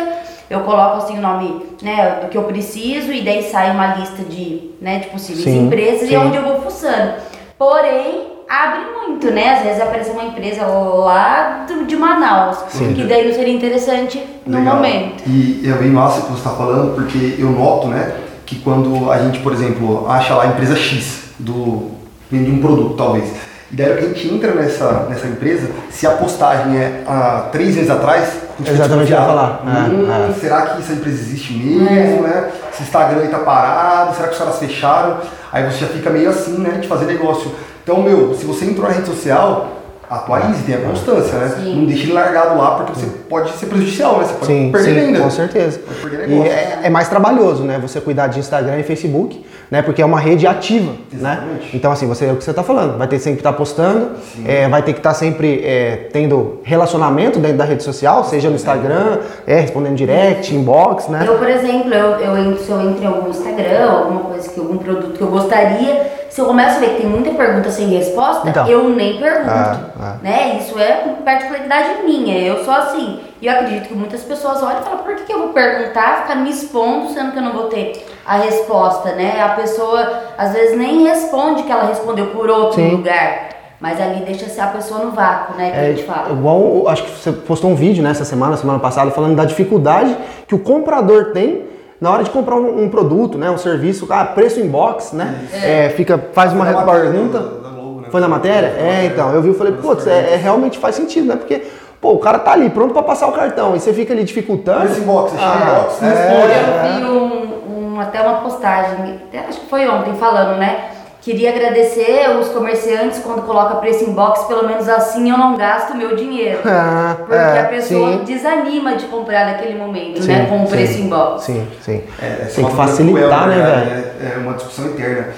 Eu 0.49 0.61
coloco 0.61 0.99
assim 0.99 1.19
o 1.19 1.21
nome 1.21 1.67
né, 1.83 2.21
do 2.23 2.29
que 2.29 2.39
eu 2.39 2.45
preciso 2.45 3.13
e 3.13 3.21
daí 3.23 3.43
sai 3.43 3.71
uma 3.73 3.97
lista 3.97 4.23
de, 4.23 4.71
né, 4.81 5.01
de 5.01 5.09
possíveis 5.09 5.45
Sim, 5.45 5.67
empresas 5.67 6.03
e 6.05 6.07
sim. 6.09 6.15
é 6.15 6.19
onde 6.21 6.37
eu 6.37 6.43
vou 6.45 6.61
fuçando. 6.63 7.15
Porém, 7.59 8.27
abre 8.49 8.81
muito, 9.07 9.31
né? 9.31 9.55
Às 9.57 9.63
vezes 9.65 9.81
aparece 9.83 10.11
uma 10.11 10.25
empresa 10.25 10.65
lá 10.67 11.65
do- 11.67 11.85
de 11.87 11.97
Manaus, 11.97 12.59
Sim. 12.69 12.93
que 12.95 13.05
daí 13.05 13.27
não 13.29 13.35
seria 13.35 13.55
interessante 13.55 14.23
no 14.47 14.59
Legal. 14.59 14.77
momento. 14.77 15.23
E 15.27 15.63
é 15.67 15.73
bem 15.73 15.89
massa 15.91 16.21
o 16.21 16.23
que 16.25 16.29
você 16.33 16.39
está 16.39 16.51
falando, 16.51 16.95
porque 16.95 17.37
eu 17.39 17.51
noto, 17.51 17.89
né, 17.89 18.13
que 18.45 18.57
quando 18.61 19.11
a 19.11 19.19
gente, 19.19 19.39
por 19.41 19.53
exemplo, 19.53 20.07
acha 20.09 20.35
lá 20.35 20.45
a 20.45 20.47
empresa 20.49 20.77
X 20.77 21.31
do 21.39 21.91
vende 22.31 22.51
um 22.51 22.61
produto, 22.61 22.95
talvez. 22.97 23.25
E 23.73 23.75
daí 23.75 23.93
a 23.93 24.01
gente 24.01 24.29
entra 24.33 24.53
nessa, 24.55 25.07
nessa 25.09 25.27
empresa, 25.27 25.69
se 25.91 26.07
a 26.07 26.13
postagem 26.13 26.77
é 26.77 27.03
há 27.07 27.49
três 27.51 27.75
meses 27.75 27.91
atrás, 27.91 28.43
Exatamente 28.65 29.11
ia 29.11 29.19
falar. 29.21 29.61
É, 29.67 29.91
Hum, 29.91 30.31
é. 30.31 30.33
Será 30.41 30.63
que 30.63 30.79
essa 30.81 30.93
empresa 30.95 31.17
existe 31.21 31.53
mesmo, 31.53 32.23
né? 32.23 32.49
Se 32.73 32.81
o 32.81 32.85
Instagram 32.85 33.21
aí 33.23 33.29
tá 33.29 33.41
parado, 33.41 34.15
será 34.15 34.29
que 34.29 34.33
os 34.35 34.39
caras 34.39 34.59
fecharam? 34.59 35.19
Aí 35.57 35.73
você 35.73 35.79
já 35.79 35.87
fica 35.87 36.11
meio 36.11 36.29
assim, 36.29 36.59
né, 36.59 36.79
de 36.83 36.87
fazer 36.87 37.07
negócio. 37.07 37.51
Então, 37.83 38.03
meu, 38.03 38.35
se 38.35 38.45
você 38.45 38.67
entrou 38.67 38.87
na 38.87 38.95
rede 38.95 39.07
social, 39.07 39.73
atualize, 40.09 40.63
tenha 40.65 40.81
constância, 40.81 41.39
né? 41.39 41.49
Sim. 41.57 41.77
Não 41.77 41.87
deixe 41.87 42.03
ele 42.03 42.13
largado 42.13 42.59
lá 42.59 42.73
porque 42.73 42.93
você 42.93 43.07
pode 43.27 43.51
ser 43.53 43.65
prejudicial, 43.67 44.19
né? 44.19 44.25
Você 44.25 44.35
pode 44.35 44.47
Sim, 44.47 44.71
perder 44.71 44.93
sim, 44.93 45.07
ainda. 45.07 45.21
com 45.21 45.31
certeza. 45.31 45.79
Pode 45.79 46.01
perder 46.01 46.29
E 46.29 46.43
é, 46.43 46.81
é 46.83 46.91
mais 46.91 47.09
trabalhoso, 47.09 47.63
né? 47.63 47.79
Você 47.81 48.03
cuidar 48.03 48.27
de 48.27 48.39
Instagram 48.39 48.79
e 48.79 48.83
Facebook, 48.83 49.47
né? 49.71 49.83
Porque 49.83 50.01
é 50.01 50.05
uma 50.05 50.21
rede 50.21 50.47
ativa, 50.47 50.93
né? 50.93 50.99
Exatamente. 51.13 51.77
Então, 51.77 51.93
assim, 51.93 52.07
você 52.07 52.27
é 52.27 52.33
o 52.33 52.37
que 52.37 52.45
você 52.45 52.51
está 52.51 52.63
falando. 52.63 52.99
Vai 52.99 53.09
ter 53.09 53.19
sempre 53.19 53.37
que 53.37 53.41
estar 53.41 53.53
postando, 53.53 54.11
é, 54.45 54.69
vai 54.69 54.83
ter 54.83 54.93
que 54.93 55.01
estar 55.01 55.15
sempre 55.15 55.63
é, 55.65 56.09
tendo 56.13 56.61
relacionamento 56.63 57.39
dentro 57.39 57.57
da 57.59 57.65
rede 57.65 57.83
social, 57.83 58.25
seja 58.25 58.49
no 58.49 58.57
Instagram, 58.57 59.19
é, 59.47 59.61
respondendo 59.61 59.97
direct, 59.97 60.55
inbox, 60.55 61.09
né? 61.09 61.25
Eu, 61.27 61.39
por 61.39 61.49
exemplo, 61.49 61.93
eu, 61.93 62.21
eu 62.21 62.39
entro, 62.39 62.63
se 62.65 62.71
eu 62.71 62.81
entro 62.81 63.03
em 63.03 63.07
algum 63.07 63.31
Instagram, 63.31 63.91
alguma 63.91 64.21
coisa 64.21 64.49
que 64.49 64.61
algum 64.61 64.79
produto 64.79 65.17
que 65.17 65.21
eu 65.23 65.29
gostaria, 65.29 66.27
se 66.31 66.41
eu 66.41 66.47
começo 66.47 66.77
a 66.77 66.81
ver 66.81 66.91
que 66.91 67.03
tem 67.03 67.07
muita 67.11 67.31
pergunta 67.31 67.71
sem 67.71 67.89
resposta, 67.89 68.49
Então. 68.49 68.69
eu 68.69 68.91
nem 68.91 69.19
pergunto. 69.19 69.49
Ah, 69.49 69.81
ah. 69.99 70.17
Né? 70.23 70.59
Isso 70.61 70.79
é 70.79 71.15
particularidade 71.25 72.03
minha. 72.05 72.39
Eu 72.39 72.63
sou 72.65 72.75
assim. 72.75 73.21
E 73.41 73.47
eu 73.47 73.53
acredito 73.53 73.89
que 73.89 73.95
muitas 73.95 74.23
pessoas 74.23 74.63
olham 74.63 74.81
e 74.81 74.85
falam, 74.85 74.99
por 75.05 75.15
que, 75.17 75.25
que 75.25 75.33
eu 75.33 75.39
vou 75.39 75.49
perguntar, 75.49 76.23
ficar 76.23 76.37
me 76.37 76.51
expondo, 76.51 77.13
sendo 77.13 77.33
que 77.33 77.39
eu 77.39 77.43
não 77.43 77.53
vou 77.53 77.65
ter 77.65 78.07
a 78.25 78.37
resposta, 78.39 79.13
né? 79.13 79.41
A 79.43 79.51
pessoa 79.51 80.23
às 80.39 80.53
vezes 80.55 80.77
nem 80.77 81.05
responde 81.07 81.63
que 81.65 81.71
ela 81.71 81.85
respondeu 81.85 82.27
por 82.29 82.49
outro 82.49 82.77
Sim. 82.81 82.93
lugar. 82.93 83.51
Mas 83.79 84.01
ali 84.01 84.25
deixa 84.25 84.47
ser 84.47 84.63
a 84.63 84.69
pessoa 84.69 85.01
no 85.05 85.11
vácuo, 85.11 85.55
né? 85.57 85.71
Que 85.71 85.77
a 85.77 85.83
É 85.83 85.87
gente 85.93 86.05
fala. 86.05 86.31
igual, 86.33 86.89
acho 86.89 87.03
que 87.05 87.11
você 87.11 87.31
postou 87.31 87.71
um 87.71 87.75
vídeo 87.75 88.03
nessa 88.03 88.25
semana, 88.25 88.57
semana 88.57 88.79
passada, 88.79 89.11
falando 89.11 89.37
da 89.37 89.45
dificuldade 89.45 90.17
que 90.49 90.55
o 90.55 90.59
comprador 90.59 91.33
tem 91.33 91.65
na 92.01 92.11
hora 92.11 92.25
de 92.25 92.31
comprar 92.31 92.57
um, 92.57 92.85
um 92.85 92.89
produto, 92.89 93.37
né, 93.37 93.51
um 93.51 93.59
serviço, 93.59 94.07
ah, 94.11 94.25
preço 94.25 94.61
inbox, 94.61 95.13
né? 95.13 95.47
É, 95.63 95.91
fica, 95.91 96.19
faz 96.33 96.55
uma 96.55 96.65
Foi 96.65 96.75
matéria 96.75 97.01
pergunta. 97.11 97.39
da- 97.39 97.49
da 97.49 97.69
Globo, 97.75 98.01
né? 98.01 98.09
Foi 98.11 98.21
na 98.21 98.29
matéria? 98.29 98.71
Foi 98.71 98.79
na 98.79 98.83
É, 98.83 98.93
matéria. 98.93 99.07
então, 99.13 99.35
eu 99.35 99.43
vi 99.43 99.51
e 99.51 99.55
falei, 99.55 99.73
putz, 99.75 100.07
é, 100.07 100.33
é, 100.33 100.37
realmente 100.37 100.79
faz 100.79 100.95
sentido, 100.95 101.27
né? 101.29 101.37
Porque, 101.37 101.63
pô, 102.01 102.13
o 102.13 102.19
cara 102.19 102.39
tá 102.39 102.53
ali 102.53 102.71
pronto 102.71 102.93
pra 102.93 103.03
passar 103.03 103.27
o 103.29 103.33
cartão 103.33 103.75
e 103.77 103.81
você 103.81 103.93
fica 103.93 104.13
ali 104.13 104.25
dificultando. 104.25 104.85
Esse 104.87 105.01
inbox, 105.01 105.33
você 105.33 105.39
chega 105.39 105.51
no 105.55 105.63
Ah, 105.65 105.71
inbox, 105.79 106.03
é, 106.03 106.09
responde. 106.09 106.53
Eu 106.55 107.01
vi 107.01 107.05
um, 107.19 107.95
um- 107.95 108.01
até 108.01 108.21
uma 108.21 108.41
postagem, 108.41 109.21
até 109.29 109.39
acho 109.49 109.61
que 109.61 109.67
foi 109.71 109.89
ontem, 109.89 110.15
falando, 110.15 110.59
né? 110.59 110.91
Queria 111.23 111.51
agradecer 111.51 112.31
os 112.39 112.49
comerciantes 112.51 113.19
quando 113.19 113.43
coloca 113.43 113.75
preço 113.77 114.05
em 114.05 114.13
box, 114.13 114.45
pelo 114.45 114.65
menos 114.65 114.89
assim 114.89 115.29
eu 115.29 115.37
não 115.37 115.57
gasto 115.57 115.97
meu 115.97 116.15
dinheiro. 116.15 116.61
Ah, 116.65 117.17
Porque 117.27 117.35
é, 117.35 117.61
a 117.61 117.65
pessoa 117.65 118.13
sim. 118.13 118.25
desanima 118.25 118.95
de 118.95 119.07
comprar 119.07 119.45
naquele 119.47 119.77
momento, 119.77 120.23
Sim, 120.23 120.29
né? 120.29 120.47
Com 120.49 120.63
o 120.63 120.67
sim. 120.67 120.71
preço 120.73 120.99
em 121.01 121.09
box. 121.09 121.43
Sim, 121.43 121.67
sim. 121.81 122.05
É, 122.23 122.43
essa 122.43 122.55
Tem 122.57 122.65
é 122.65 122.69
que 122.69 122.77
facilitar, 122.77 123.43
cruel, 123.43 123.49
né, 123.49 123.65
velho? 123.65 124.07
É, 124.31 124.35
é 124.35 124.39
uma 124.39 124.53
discussão 124.53 124.87
eterna. 124.87 125.29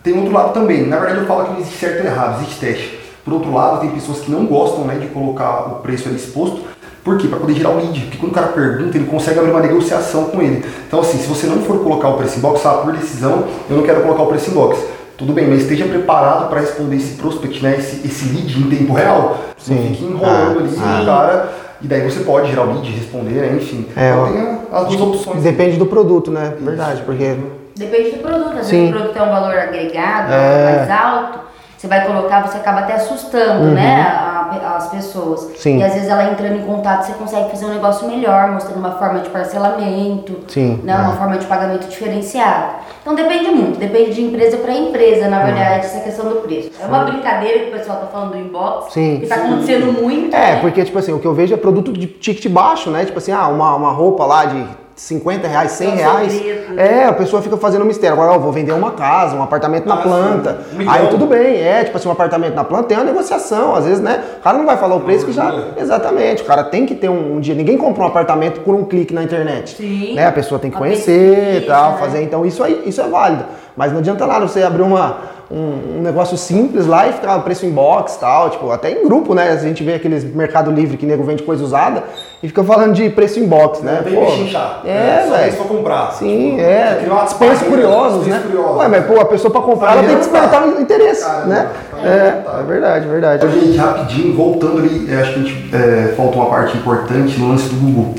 Tem 0.00 0.16
outro 0.16 0.32
lado 0.32 0.52
também. 0.52 0.86
Na 0.86 0.98
verdade, 0.98 1.22
eu 1.22 1.26
falo 1.26 1.44
que 1.44 1.50
não 1.54 1.58
existe 1.60 1.78
certo 1.78 2.04
e 2.04 2.06
errado, 2.06 2.36
existe 2.40 2.60
teste. 2.60 3.01
Por 3.24 3.34
outro 3.34 3.52
lado, 3.52 3.80
tem 3.80 3.90
pessoas 3.90 4.18
que 4.20 4.30
não 4.30 4.46
gostam 4.46 4.84
né, 4.84 4.96
de 4.96 5.06
colocar 5.08 5.68
o 5.68 5.74
preço 5.76 6.08
ali 6.08 6.16
exposto. 6.16 6.60
Por 7.04 7.18
quê? 7.18 7.26
Para 7.28 7.38
poder 7.38 7.54
gerar 7.54 7.70
o 7.70 7.76
lead. 7.76 8.00
Porque 8.02 8.16
quando 8.18 8.32
o 8.32 8.34
cara 8.34 8.48
pergunta, 8.48 8.96
ele 8.96 9.06
consegue 9.06 9.38
abrir 9.38 9.50
uma 9.50 9.60
negociação 9.60 10.24
com 10.26 10.40
ele. 10.40 10.64
Então, 10.86 11.00
assim, 11.00 11.18
se 11.18 11.26
você 11.26 11.46
não 11.46 11.58
for 11.62 11.78
colocar 11.82 12.08
o 12.08 12.14
preço 12.16 12.38
em 12.38 12.40
box, 12.40 12.64
ah, 12.66 12.74
por 12.74 12.92
decisão, 12.92 13.44
eu 13.68 13.76
não 13.76 13.82
quero 13.84 14.02
colocar 14.02 14.22
o 14.22 14.26
preço 14.26 14.50
em 14.50 14.54
box. 14.54 14.78
Tudo 15.16 15.32
bem, 15.32 15.46
mas 15.48 15.62
esteja 15.62 15.84
preparado 15.84 16.48
para 16.48 16.60
responder 16.60 16.96
esse 16.96 17.14
prospect, 17.16 17.62
né, 17.62 17.76
esse, 17.78 18.06
esse 18.06 18.24
lead 18.34 18.58
em 18.58 18.68
tempo 18.76 18.92
real. 18.92 19.38
Sim. 19.56 19.74
Não 19.74 19.82
fique 19.88 20.04
enrolando 20.04 20.58
Ah, 20.58 20.62
ali 20.62 20.68
sim. 20.70 21.02
o 21.02 21.06
cara. 21.06 21.52
E 21.80 21.86
daí 21.86 22.08
você 22.10 22.20
pode 22.20 22.48
gerar 22.50 22.62
o 22.62 22.72
lead, 22.74 22.90
responder, 22.90 23.30
né, 23.34 23.56
enfim. 23.56 23.86
É, 23.96 24.10
então 24.10 24.32
tem 24.32 24.58
as 24.72 24.86
duas 24.88 25.00
opções. 25.00 25.42
Depende 25.42 25.76
do 25.76 25.86
produto, 25.86 26.30
né? 26.30 26.54
Verdade, 26.60 27.02
porque 27.02 27.36
Depende 27.76 28.10
do 28.12 28.18
produto. 28.18 28.58
Às 28.58 28.70
vezes 28.70 28.88
o 28.88 28.92
produto 28.92 29.12
tem 29.12 29.22
um 29.22 29.30
valor 29.30 29.54
agregado 29.56 30.32
É. 30.32 30.76
mais 30.76 30.90
alto, 30.90 31.38
você 31.82 31.88
vai 31.88 32.06
colocar, 32.06 32.42
você 32.46 32.58
acaba 32.58 32.80
até 32.80 32.92
assustando, 32.94 33.72
né? 33.72 34.02
a- 34.02 34.76
as 34.76 34.88
pessoas. 34.88 35.42
Uhum. 35.44 35.50
Sim. 35.56 35.78
E 35.78 35.82
às 35.82 35.94
vezes 35.94 36.08
ela 36.08 36.30
entrando 36.30 36.56
em 36.56 36.62
contato, 36.62 37.04
você 37.06 37.12
consegue 37.14 37.50
fazer 37.50 37.64
um 37.64 37.70
negócio 37.70 38.06
melhor, 38.06 38.52
mostrando 38.52 38.78
uma 38.78 38.92
forma 38.92 39.18
de 39.20 39.30
parcelamento, 39.30 40.38
Sim, 40.46 40.78
né? 40.84 40.92
é. 40.92 40.96
uma 40.96 41.16
forma 41.16 41.38
de 41.38 41.46
pagamento 41.46 41.88
diferenciado. 41.88 42.74
Então 43.00 43.14
depende 43.16 43.50
muito, 43.50 43.78
depende 43.80 44.12
de 44.14 44.22
empresa 44.22 44.58
para 44.58 44.72
empresa, 44.72 45.24
Uhum. 45.24 45.30
na 45.30 45.42
verdade, 45.42 45.86
essa 45.86 46.00
questão 46.00 46.26
do 46.28 46.36
preço. 46.36 46.70
É 46.80 46.86
uma 46.86 47.00
brincadeira 47.04 47.58
que 47.60 47.68
o 47.70 47.72
pessoal 47.72 47.98
tá 47.98 48.06
falando 48.06 48.30
do 48.32 48.38
inbox, 48.38 48.92
Sim. 48.92 49.18
que 49.20 49.26
tá 49.26 49.34
acontecendo 49.36 49.92
muito. 50.00 50.36
É, 50.36 50.54
né? 50.54 50.60
porque, 50.60 50.84
tipo 50.84 50.98
assim, 50.98 51.12
o 51.12 51.18
que 51.18 51.26
eu 51.26 51.34
vejo 51.34 51.52
é 51.54 51.56
produto 51.56 51.92
de 51.92 52.06
ticket 52.06 52.46
baixo, 52.52 52.90
né? 52.90 53.04
Tipo 53.04 53.18
assim, 53.18 53.32
ah, 53.32 53.48
uma, 53.48 53.74
uma 53.74 53.90
roupa 53.90 54.24
lá 54.24 54.44
de 54.44 54.64
50 54.94 55.48
reais, 55.48 55.72
100 55.72 55.88
É 55.88 55.92
um 55.92 55.96
reais. 55.96 56.42
É, 56.76 57.04
a 57.06 57.12
pessoa 57.12 57.40
fica 57.42 57.56
fazendo 57.56 57.84
mistério. 57.84 58.14
Agora, 58.14 58.32
ó, 58.32 58.38
vou 58.38 58.52
vender 58.52 58.72
uma 58.72 58.90
casa, 58.92 59.34
um 59.34 59.42
apartamento 59.42 59.86
na 59.86 59.94
Ah, 59.94 60.02
planta. 60.02 60.58
sim. 60.70 60.84
Um. 60.84 60.90
Aí 60.90 61.06
tudo 61.08 61.26
bem, 61.26 61.60
é, 61.62 61.84
tipo 61.84 61.96
assim, 61.96 62.08
um 62.08 62.12
apartamento 62.12 62.54
na 62.54 62.64
planta 62.64 62.84
tem 62.84 62.96
uma 62.96 63.04
negociação. 63.06 63.74
Às 63.74 63.84
vezes, 63.84 64.00
né? 64.00 64.22
O 64.38 64.42
cara 64.42 64.58
não 64.58 64.66
vai 64.66 64.76
falar 64.76 64.94
o 64.96 65.00
preço 65.00 65.24
que 65.26 65.32
já. 65.32 65.52
Exatamente. 65.76 66.42
O 66.42 66.46
cara 66.46 66.64
tem 66.64 66.84
que 66.86 66.94
ter 66.94 67.08
um, 67.08 67.36
um 67.36 67.40
dia. 67.40 67.54
Ninguém 67.54 67.76
compra 67.78 68.02
um 68.04 68.06
apartamento 68.06 68.60
por 68.60 68.74
um 68.74 68.84
clique 68.84 69.14
na 69.14 69.22
internet. 69.22 69.76
Sim. 69.76 70.14
Né? 70.14 70.26
A 70.26 70.32
pessoa 70.32 70.58
tem 70.58 70.70
que 70.70 70.76
conhecer 70.76 71.62
e 71.62 71.66
tal, 71.66 71.92
né? 71.92 71.98
fazer. 71.98 72.22
Então, 72.22 72.44
isso 72.44 72.62
aí, 72.62 72.82
isso 72.86 73.00
é 73.00 73.08
válido. 73.08 73.44
Mas 73.76 73.90
não 73.92 74.00
adianta 74.00 74.26
nada 74.26 74.46
você 74.46 74.62
abrir 74.62 74.82
uma, 74.82 75.16
um, 75.52 75.98
um 75.98 76.02
negócio 76.02 76.36
simples 76.38 76.86
lá 76.86 77.06
e 77.08 77.12
ficar 77.12 77.38
preço 77.40 77.66
em 77.66 77.70
box 77.70 78.14
e 78.14 78.18
tal, 78.20 78.48
tipo, 78.50 78.70
até 78.70 78.90
em 78.90 79.04
grupo, 79.04 79.34
né? 79.34 79.50
A 79.50 79.56
gente 79.56 79.84
vê 79.84 79.94
aqueles 79.94 80.24
Mercado 80.24 80.70
Livre 80.70 80.96
que 80.96 81.04
nego 81.04 81.22
vende 81.22 81.42
coisa 81.42 81.62
usada 81.62 82.04
e 82.42 82.48
fica 82.48 82.64
falando 82.64 82.94
de 82.94 83.10
preço 83.10 83.38
em 83.38 83.46
box, 83.46 83.80
né? 83.82 84.00
Tem 84.02 84.14
Pô, 84.14 84.22
pechinchar. 84.24 84.80
é, 84.84 85.24
Só 85.28 85.36
velho. 85.36 85.48
isso 85.48 85.56
pra 85.58 85.66
comprar. 85.66 86.12
Sim, 86.12 86.50
Tipo, 86.52 86.60
é. 86.62 87.04
uma 87.10 87.24
Dispensa 87.24 87.52
página, 87.64 87.70
curiosos, 87.70 88.26
né? 88.26 88.40
curiosos. 88.46 88.76
Ué, 88.78 88.88
mas 88.88 89.04
pô, 89.06 89.20
a 89.20 89.24
pessoa 89.26 89.52
pra 89.52 89.60
comprar, 89.60 89.92
ela 89.92 90.02
tem 90.02 90.10
que 90.14 90.16
despertar 90.20 90.66
o 90.66 90.80
interesse, 90.80 91.24
Caramba, 91.24 91.46
né? 91.46 91.68
caramba, 91.90 92.08
É, 92.08 92.30
tá. 92.30 92.58
é 92.58 92.62
verdade, 92.62 93.06
verdade. 93.08 93.48
Gente, 93.60 93.76
rapidinho, 93.76 94.34
voltando 94.34 94.78
ali, 94.78 95.06
eu 95.12 95.20
acho 95.20 95.34
que 95.34 95.38
a 95.40 95.42
gente 95.42 95.70
é, 95.76 96.14
falta 96.16 96.36
uma 96.36 96.46
parte 96.46 96.76
importante 96.78 97.38
no 97.38 97.48
lance 97.50 97.68
do 97.68 97.76
Google. 97.76 98.14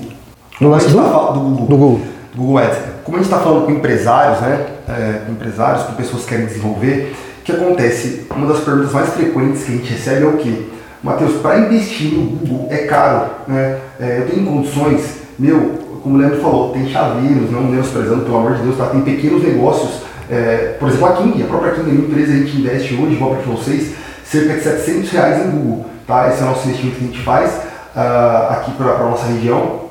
No 0.62 0.70
lance 0.70 0.88
do? 0.88 0.98
tá 1.02 1.32
do 1.32 1.40
Google. 1.40 1.66
Do 1.66 1.78
Google. 1.78 2.00
Do 2.36 2.42
Google 2.42 2.58
Ads. 2.60 2.78
Como 3.04 3.18
a 3.18 3.20
gente 3.22 3.30
está 3.32 3.44
falando 3.44 3.66
com 3.66 3.72
empresários, 3.72 4.40
né? 4.40 4.66
É, 4.88 5.22
empresários, 5.30 5.84
com 5.84 5.94
pessoas 5.94 6.24
que 6.24 6.30
querem 6.30 6.46
desenvolver, 6.46 7.16
o 7.40 7.44
que 7.44 7.52
acontece? 7.52 8.28
Uma 8.36 8.48
das 8.54 8.64
perguntas 8.64 8.92
mais 8.92 9.10
frequentes 9.10 9.64
que 9.64 9.72
a 9.72 9.76
gente 9.76 9.94
recebe 9.94 10.24
é 10.24 10.28
o 10.28 10.38
quê? 10.38 10.68
Matheus, 11.04 11.42
para 11.42 11.60
investir 11.60 12.14
no 12.14 12.38
Google 12.38 12.68
é 12.70 12.78
caro, 12.86 13.30
né? 13.48 13.80
É, 14.00 14.20
eu 14.20 14.30
tenho 14.30 14.46
condições, 14.46 15.18
meu, 15.38 15.84
como 16.02 16.16
o 16.16 16.18
Leandro 16.18 16.42
falou, 16.42 16.72
tem 16.72 16.90
chaveiros, 16.90 17.52
não 17.52 17.64
menosprezando, 17.64 18.24
pelo 18.24 18.38
amor 18.38 18.56
de 18.56 18.64
Deus, 18.64 18.78
tá? 18.78 18.86
tem 18.88 19.02
pequenos 19.02 19.44
negócios. 19.44 20.02
é, 20.30 20.78
por 20.80 20.88
exemplo, 20.88 21.08
a 21.08 21.14
King, 21.14 21.44
a 21.44 21.46
própria 21.46 21.74
King, 21.74 21.90
a 21.90 21.94
minha 21.94 22.08
empresa, 22.08 22.32
a 22.32 22.36
gente 22.36 22.58
investe 22.58 22.94
hoje, 22.94 23.14
igual 23.14 23.36
para 23.36 23.52
vocês, 23.52 23.94
cerca 24.24 24.54
de 24.54 24.64
700 24.64 25.12
reais 25.12 25.46
em 25.46 25.52
Google, 25.52 25.86
tá? 26.08 26.30
Esse 26.30 26.42
é 26.42 26.44
o 26.44 26.48
nosso 26.48 26.68
investimento 26.68 26.98
que 26.98 27.04
a 27.04 27.08
gente 27.08 27.22
faz 27.24 27.62
ah, 27.96 28.48
aqui 28.52 28.72
para 28.72 28.94
a 28.94 29.04
nossa 29.04 29.26
região, 29.28 29.82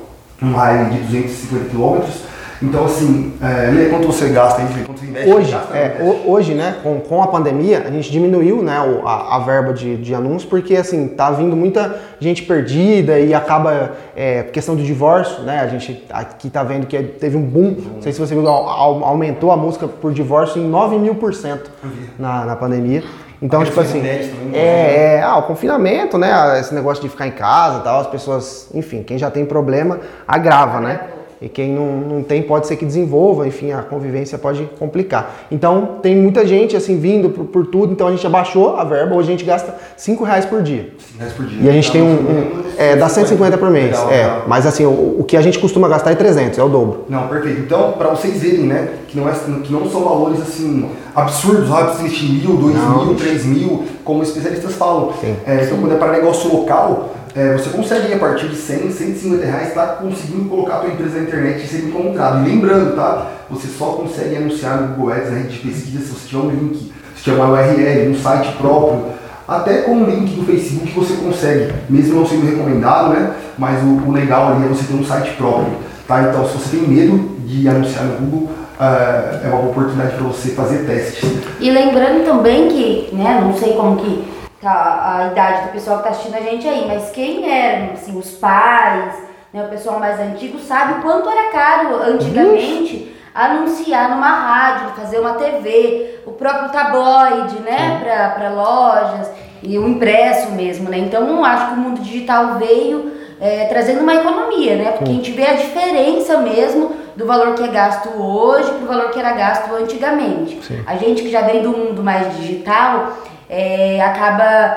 um 0.41 0.53
raio 0.53 0.89
de 0.89 0.97
250 0.99 1.69
quilômetros. 1.69 2.15
Então, 2.63 2.85
assim, 2.85 3.33
é, 3.41 3.69
Lê, 3.71 3.85
quanto 3.89 4.07
você 4.07 4.29
gasta 4.29 4.61
aí? 4.61 4.67
Quanto 4.85 4.99
você 4.99 5.05
investe? 5.05 5.29
Hoje, 5.31 5.51
Gasta, 5.51 5.77
é, 5.77 5.85
investe? 5.85 6.03
ho- 6.03 6.31
hoje, 6.31 6.53
né, 6.53 6.75
com, 6.81 6.99
com 7.01 7.21
a 7.21 7.27
pandemia, 7.27 7.83
a 7.85 7.91
gente 7.91 8.09
diminuiu 8.11 8.63
né, 8.63 8.77
a, 9.05 9.35
a 9.35 9.39
verba 9.39 9.73
de, 9.73 9.97
de 9.97 10.15
anúncios, 10.15 10.45
porque 10.45 10.75
assim, 10.75 11.07
tá 11.09 11.29
vindo 11.31 11.55
muita 11.55 11.95
gente 12.19 12.43
perdida 12.43 13.19
e 13.19 13.33
acaba 13.33 13.91
é, 14.15 14.43
questão 14.43 14.75
de 14.75 14.85
divórcio, 14.85 15.43
né? 15.43 15.59
A 15.59 15.67
gente 15.67 16.05
aqui 16.09 16.49
tá 16.49 16.63
vendo 16.63 16.87
que 16.87 16.97
teve 17.03 17.35
um 17.35 17.41
boom. 17.43 17.75
Não 17.95 18.01
sei 18.01 18.13
se 18.13 18.19
você 18.19 18.33
viu, 18.33 18.47
au- 18.47 18.67
au- 18.69 19.03
aumentou 19.05 19.51
a 19.51 19.57
música 19.57 19.87
por 19.87 20.13
divórcio 20.13 20.61
em 20.61 20.65
9 20.67 20.97
mil 20.97 21.15
por 21.15 21.33
cento 21.33 21.69
na, 22.17 22.45
na 22.45 22.55
pandemia. 22.55 23.03
Então, 23.41 23.59
A 23.61 23.65
tipo 23.65 23.77
assim, 23.81 23.99
também, 23.99 24.29
é, 24.53 25.15
é, 25.17 25.21
ah, 25.21 25.35
o 25.35 25.43
confinamento, 25.43 26.17
né? 26.17 26.57
Esse 26.61 26.73
negócio 26.73 27.03
de 27.03 27.09
ficar 27.09 27.27
em 27.27 27.31
casa 27.31 27.79
e 27.79 27.81
tal, 27.83 27.99
as 27.99 28.07
pessoas, 28.07 28.69
enfim, 28.73 29.03
quem 29.03 29.17
já 29.17 29.29
tem 29.29 29.43
problema 29.45 29.99
agrava, 30.25 30.79
né? 30.79 31.01
E 31.43 31.49
quem 31.49 31.73
não, 31.73 31.97
não 31.99 32.23
tem 32.23 32.41
pode 32.41 32.67
ser 32.67 32.77
que 32.77 32.85
desenvolva, 32.85 33.45
enfim, 33.45 33.73
a 33.73 33.81
convivência 33.81 34.37
pode 34.37 34.63
complicar. 34.79 35.45
Então, 35.51 35.99
tem 36.01 36.15
muita 36.15 36.47
gente 36.47 36.73
assim 36.77 36.97
vindo 36.97 37.29
por, 37.29 37.43
por 37.43 37.67
tudo, 37.67 37.91
então 37.91 38.07
a 38.07 38.11
gente 38.11 38.25
abaixou 38.25 38.77
a 38.77 38.85
verba, 38.85 39.13
hoje 39.13 39.27
a 39.27 39.31
gente 39.31 39.43
gasta 39.43 39.75
5 39.97 40.23
reais 40.23 40.45
por 40.45 40.61
dia. 40.61 40.91
100 40.97 41.19
reais 41.19 41.33
por 41.33 41.45
dia. 41.45 41.59
E 41.61 41.69
a 41.69 41.73
gente 41.73 41.91
tem 41.91 42.01
um. 42.01 42.13
um 42.13 42.63
é, 42.77 42.95
dá 42.95 43.09
150 43.09 43.57
por 43.57 43.69
mês. 43.69 43.91
Legal, 43.91 44.09
é, 44.09 44.15
legal. 44.15 44.43
mas 44.47 44.65
assim, 44.65 44.85
o, 44.85 45.17
o 45.19 45.25
que 45.27 45.35
a 45.35 45.41
gente 45.41 45.59
costuma 45.59 45.89
gastar 45.89 46.11
é 46.11 46.15
300, 46.15 46.57
é 46.57 46.63
o 46.63 46.69
dobro. 46.69 47.05
Não, 47.09 47.27
perfeito. 47.27 47.59
Então, 47.59 47.91
para 47.91 48.09
vocês 48.11 48.41
verem, 48.41 48.61
né, 48.61 48.93
que 49.09 49.19
não, 49.19 49.27
é, 49.27 49.33
que 49.63 49.73
não 49.73 49.89
são 49.89 50.01
valores 50.01 50.41
assim 50.41 50.89
absurdos, 51.13 51.69
ah, 51.71 51.83
precisa 51.83 52.07
investir 52.07 52.29
mil, 52.29 52.55
dois 52.55 52.75
Não. 52.75 53.05
mil, 53.05 53.15
três 53.15 53.45
mil, 53.45 53.83
como 54.05 54.23
especialistas 54.23 54.73
falam. 54.75 55.11
É, 55.45 55.65
então, 55.65 55.77
quando 55.77 55.93
é 55.93 55.97
para 55.97 56.13
negócio 56.13 56.51
local, 56.51 57.09
é, 57.35 57.53
você 57.53 57.69
consegue 57.71 58.13
a 58.13 58.19
partir 58.19 58.47
de 58.47 58.55
100, 58.55 58.91
150 58.91 59.45
reais 59.45 59.69
estar 59.69 59.87
conseguindo 59.97 60.49
colocar 60.49 60.75
a 60.75 60.79
tua 60.79 60.89
empresa 60.91 61.17
na 61.17 61.23
internet 61.23 61.63
e 61.63 61.67
ser 61.67 61.85
encontrado. 61.85 62.45
E 62.45 62.49
lembrando, 62.49 62.95
tá? 62.95 63.31
Você 63.49 63.67
só 63.67 63.85
consegue 63.93 64.35
anunciar 64.35 64.81
no 64.81 64.95
Google 64.95 65.13
Ads, 65.13 65.31
na 65.31 65.37
rede 65.37 65.49
de 65.49 65.67
pesquisa, 65.67 66.05
se 66.05 66.11
você 66.11 66.27
tiver 66.27 66.43
um 66.43 66.49
link, 66.51 66.91
se 67.15 67.23
tiver 67.23 67.37
uma 67.37 67.49
URL, 67.49 68.11
um 68.11 68.15
site 68.15 68.55
próprio. 68.57 69.05
Até 69.47 69.81
com 69.81 69.97
o 69.97 70.05
link 70.05 70.35
do 70.35 70.45
Facebook 70.45 70.91
você 70.91 71.15
consegue, 71.15 71.73
mesmo 71.89 72.19
não 72.19 72.25
sendo 72.25 72.45
recomendado, 72.45 73.13
né? 73.13 73.33
Mas 73.57 73.83
o, 73.83 74.07
o 74.07 74.11
legal 74.11 74.53
ali 74.53 74.65
é 74.65 74.67
você 74.67 74.85
ter 74.85 74.93
um 74.93 75.03
site 75.03 75.31
próprio, 75.35 75.73
tá? 76.07 76.21
Então, 76.21 76.47
se 76.47 76.53
você 76.53 76.77
tem 76.77 76.87
medo 76.87 77.31
de 77.45 77.67
anunciar 77.67 78.05
no 78.05 78.17
Google, 78.17 78.49
ah, 78.79 79.39
é 79.43 79.47
uma 79.47 79.69
oportunidade 79.69 80.15
para 80.15 80.27
você 80.27 80.49
fazer 80.51 80.85
testes. 80.85 81.29
E 81.59 81.69
lembrando 81.69 82.25
também 82.25 82.67
que, 82.67 83.09
né, 83.13 83.39
não 83.41 83.55
sei 83.57 83.73
como 83.73 83.97
que 83.97 84.32
tá, 84.63 85.17
a 85.17 85.27
idade 85.27 85.67
do 85.67 85.71
pessoal 85.73 85.97
que 85.97 86.03
tá 86.03 86.09
assistindo 86.09 86.35
a 86.35 86.41
gente 86.41 86.67
aí, 86.67 86.85
mas 86.87 87.11
quem 87.11 87.51
eram, 87.51 87.93
assim, 87.93 88.17
os 88.17 88.31
pais, 88.31 89.13
né, 89.53 89.63
o 89.63 89.67
pessoal 89.67 89.99
mais 89.99 90.19
antigo, 90.19 90.57
sabe 90.59 90.93
o 90.93 91.01
quanto 91.01 91.29
era 91.29 91.51
caro 91.51 92.01
antigamente 92.01 93.13
anunciar 93.35 94.09
numa 94.09 94.29
rádio, 94.29 94.95
fazer 94.95 95.19
uma 95.19 95.33
TV, 95.33 96.19
o 96.25 96.31
próprio 96.31 96.69
tabloide, 96.69 97.59
né, 97.59 97.99
para 98.35 98.49
lojas 98.49 99.29
e 99.61 99.77
o 99.77 99.87
impresso 99.87 100.51
mesmo, 100.51 100.89
né? 100.89 100.97
Então, 100.97 101.27
eu 101.27 101.43
acho 101.43 101.67
que 101.67 101.73
o 101.73 101.77
mundo 101.77 102.01
digital 102.01 102.55
veio 102.55 103.11
é, 103.39 103.65
trazendo 103.65 104.01
uma 104.01 104.15
economia, 104.15 104.75
né? 104.75 104.91
Porque 104.91 105.09
a 105.09 105.13
gente 105.13 105.31
vê 105.31 105.45
a 105.45 105.53
diferença 105.53 106.37
mesmo 106.37 106.91
do 107.15 107.25
valor 107.25 107.53
que 107.55 107.63
é 107.63 107.67
gasto 107.67 108.09
hoje 108.09 108.69
para 108.71 108.83
o 108.83 108.87
valor 108.87 109.09
que 109.11 109.19
era 109.19 109.33
gasto 109.33 109.73
antigamente. 109.73 110.61
Sim. 110.63 110.83
A 110.85 110.95
gente 110.95 111.21
que 111.21 111.29
já 111.29 111.41
vem 111.41 111.61
do 111.61 111.69
mundo 111.69 112.03
mais 112.03 112.35
digital 112.37 113.13
é, 113.53 114.01
acaba 114.01 114.75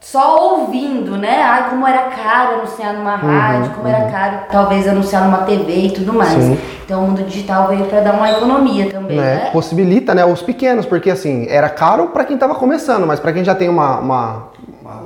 só 0.00 0.52
ouvindo, 0.52 1.16
né? 1.16 1.42
Ai, 1.42 1.70
como 1.70 1.86
era 1.86 2.04
caro 2.10 2.56
anunciar 2.60 2.92
numa 2.94 3.16
rádio, 3.16 3.72
como 3.72 3.88
era 3.88 4.10
caro 4.10 4.38
talvez 4.50 4.86
anunciar 4.86 5.24
numa 5.24 5.38
TV 5.38 5.72
e 5.86 5.90
tudo 5.90 6.12
mais. 6.12 6.32
Sim. 6.32 6.58
Então 6.84 7.02
o 7.02 7.08
mundo 7.08 7.22
digital 7.24 7.66
veio 7.68 7.84
para 7.86 8.00
dar 8.00 8.14
uma 8.14 8.30
economia 8.30 8.88
também, 8.90 9.16
né? 9.16 9.34
né? 9.44 9.50
Possibilita, 9.50 10.14
né, 10.14 10.24
os 10.24 10.42
pequenos, 10.42 10.86
porque 10.86 11.10
assim, 11.10 11.46
era 11.48 11.68
caro 11.68 12.08
para 12.08 12.24
quem 12.24 12.34
estava 12.34 12.54
começando, 12.54 13.06
mas 13.06 13.18
para 13.18 13.32
quem 13.32 13.42
já 13.42 13.54
tem 13.54 13.68
uma, 13.68 13.98
uma- 13.98 14.48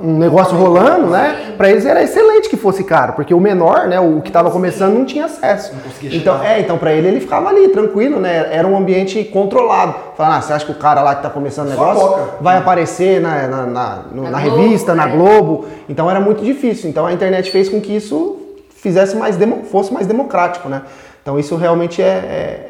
um 0.03 0.17
negócio 0.17 0.55
rolando, 0.55 1.07
né, 1.07 1.53
para 1.57 1.69
eles 1.69 1.85
era 1.85 2.01
excelente 2.03 2.49
que 2.49 2.57
fosse 2.57 2.83
caro, 2.83 3.13
porque 3.13 3.33
o 3.33 3.39
menor, 3.39 3.87
né, 3.87 3.99
o 3.99 4.21
que 4.21 4.29
estava 4.29 4.49
começando 4.51 4.93
não 4.93 5.05
tinha 5.05 5.25
acesso. 5.25 5.73
Então, 6.17 6.43
é, 6.43 6.59
então 6.59 6.77
para 6.77 6.93
ele 6.93 7.07
ele 7.07 7.19
ficava 7.19 7.49
ali 7.49 7.67
tranquilo, 7.69 8.19
né? 8.19 8.49
Era 8.51 8.67
um 8.67 8.75
ambiente 8.77 9.23
controlado. 9.25 9.95
Falando, 10.15 10.33
ah, 10.37 10.41
você 10.41 10.53
acha 10.53 10.65
que 10.65 10.71
o 10.71 10.75
cara 10.75 11.01
lá 11.01 11.15
que 11.15 11.23
tá 11.23 11.29
começando 11.29 11.67
o 11.67 11.69
negócio 11.71 12.19
vai 12.41 12.57
aparecer 12.57 13.19
na, 13.21 13.47
na, 13.47 13.65
na- 13.65 13.99
no- 14.11 14.29
Na 14.29 14.39
Globo, 14.41 14.57
revista, 14.61 14.93
na 14.95 15.05
né? 15.07 15.11
Globo? 15.15 15.65
Então 15.89 16.09
era 16.09 16.19
muito 16.19 16.43
difícil. 16.43 16.89
Então 16.89 17.05
a 17.05 17.13
internet 17.13 17.49
fez 17.51 17.69
com 17.69 17.79
que 17.81 17.95
isso 17.95 18.37
fizesse 18.75 19.15
mais 19.15 19.35
demo- 19.37 19.63
fosse 19.63 19.93
mais 19.93 20.07
democrático, 20.07 20.67
né? 20.69 20.81
Então 21.21 21.37
isso 21.37 21.55
realmente 21.55 22.01
é, 22.01 22.05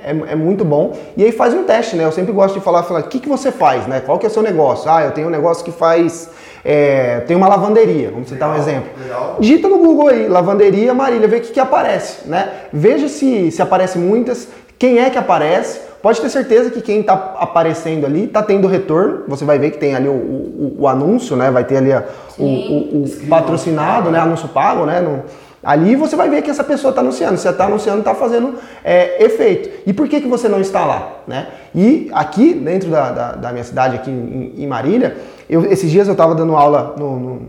é, 0.04 0.12
é- 0.12 0.32
é 0.34 0.36
muito 0.36 0.66
bom. 0.66 0.94
E 1.16 1.24
aí 1.24 1.32
faz 1.32 1.54
um 1.54 1.64
teste, 1.64 1.96
né? 1.96 2.04
Eu 2.04 2.12
sempre 2.12 2.34
gosto 2.34 2.56
de 2.56 2.60
falar, 2.66 2.84
falar, 2.84 3.00
o 3.00 3.04
que, 3.04 3.20
que 3.20 3.30
você 3.30 3.50
faz, 3.52 3.88
né? 3.88 4.02
Qual 4.06 4.20
que 4.20 4.26
é 4.26 4.30
o 4.30 4.32
seu 4.32 4.44
negócio? 4.44 4.92
Ah, 4.92 5.04
eu 5.04 5.12
tenho 5.12 5.28
um 5.28 5.32
negócio 5.32 5.64
que 5.64 5.72
faz, 5.72 6.30
é, 6.64 7.22
tem 7.22 7.36
uma 7.36 7.48
lavanderia, 7.48 8.10
vamos 8.12 8.30
citar 8.30 8.50
um 8.50 8.56
exemplo. 8.56 8.90
legal. 9.02 9.38
Digita 9.40 9.68
no 9.68 9.78
Google 9.80 10.08
aí, 10.10 10.28
lavanderia 10.28 10.94
Marília, 10.94 11.28
vê 11.28 11.38
o 11.38 11.42
que, 11.42 11.52
que 11.52 11.60
aparece, 11.60 12.28
né? 12.28 12.50
Veja 12.72 13.08
se, 13.08 13.52
se 13.52 13.62
aparece 13.62 13.98
muitas, 13.98 14.48
quem 14.78 15.00
é 15.00 15.10
que 15.10 15.18
aparece. 15.18 15.92
Pode 16.02 16.20
ter 16.20 16.30
certeza 16.30 16.72
que 16.72 16.82
quem 16.82 17.02
está 17.02 17.14
aparecendo 17.14 18.08
ali 18.08 18.24
está 18.26 18.42
tendo 18.42 18.68
retorno. 18.68 19.24
Você 19.28 19.46
vai 19.46 19.60
ver 19.60 19.70
que 19.70 19.78
tem 19.78 19.94
ali 19.94 20.08
o, 20.08 20.12
o- 20.14 20.76
o 20.80 20.88
anúncio, 20.88 21.36
né? 21.36 21.52
Vai 21.52 21.64
ter 21.64 21.78
ali 21.78 21.94
a- 21.94 22.04
o, 22.40 22.44
o- 22.44 23.04
o 23.04 23.28
patrocinado, 23.30 24.10
né? 24.10 24.18
Anúncio 24.20 24.48
pago, 24.48 24.84
né? 24.88 25.00
No- 25.00 25.22
ali 25.64 25.96
você 25.96 26.16
vai 26.16 26.28
ver 26.28 26.42
que 26.42 26.50
essa 26.50 26.64
pessoa 26.64 26.90
está 26.90 27.02
anunciando. 27.02 27.38
Se 27.38 27.48
está 27.48 27.66
anunciando, 27.66 28.00
está 28.00 28.16
fazendo 28.16 28.56
é, 28.84 29.24
efeito. 29.24 29.70
E 29.86 29.94
por 29.94 30.08
que, 30.08 30.22
que 30.22 30.28
você 30.28 30.50
não 30.50 30.60
está 30.60 30.84
lá, 30.84 31.18
né? 31.28 31.50
E 31.76 32.10
aqui, 32.14 32.52
dentro 32.56 32.90
da, 32.90 33.12
da- 33.12 33.32
da 33.34 33.52
minha 33.52 33.64
cidade, 33.64 33.96
aqui 33.98 34.10
em, 34.10 34.54
em 34.58 34.66
Marília, 34.66 35.18
eu- 35.52 35.66
esses 35.66 35.92
dias 35.92 36.08
eu 36.08 36.14
estava 36.14 36.34
dando 36.34 36.56
aula 36.56 36.96
no, 36.98 37.20
no- 37.20 37.42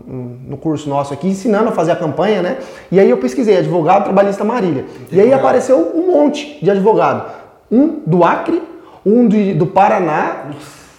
no 0.49 0.57
curso 0.57 0.89
nosso 0.89 1.13
aqui, 1.13 1.27
ensinando 1.27 1.69
a 1.69 1.71
fazer 1.71 1.93
a 1.93 1.95
campanha, 1.95 2.41
né? 2.41 2.57
E 2.91 2.99
aí 2.99 3.09
eu 3.09 3.17
pesquisei 3.17 3.57
advogado 3.57 4.03
trabalhista 4.03 4.43
Marília. 4.43 4.85
E 5.11 5.19
aí 5.21 5.33
apareceu 5.33 5.91
um 5.95 6.11
monte 6.11 6.59
de 6.63 6.69
advogado. 6.69 7.25
Um 7.71 8.01
do 8.05 8.23
Acre, 8.23 8.61
um 9.05 9.27
de- 9.27 9.53
do 9.53 9.65
Paraná, 9.65 10.47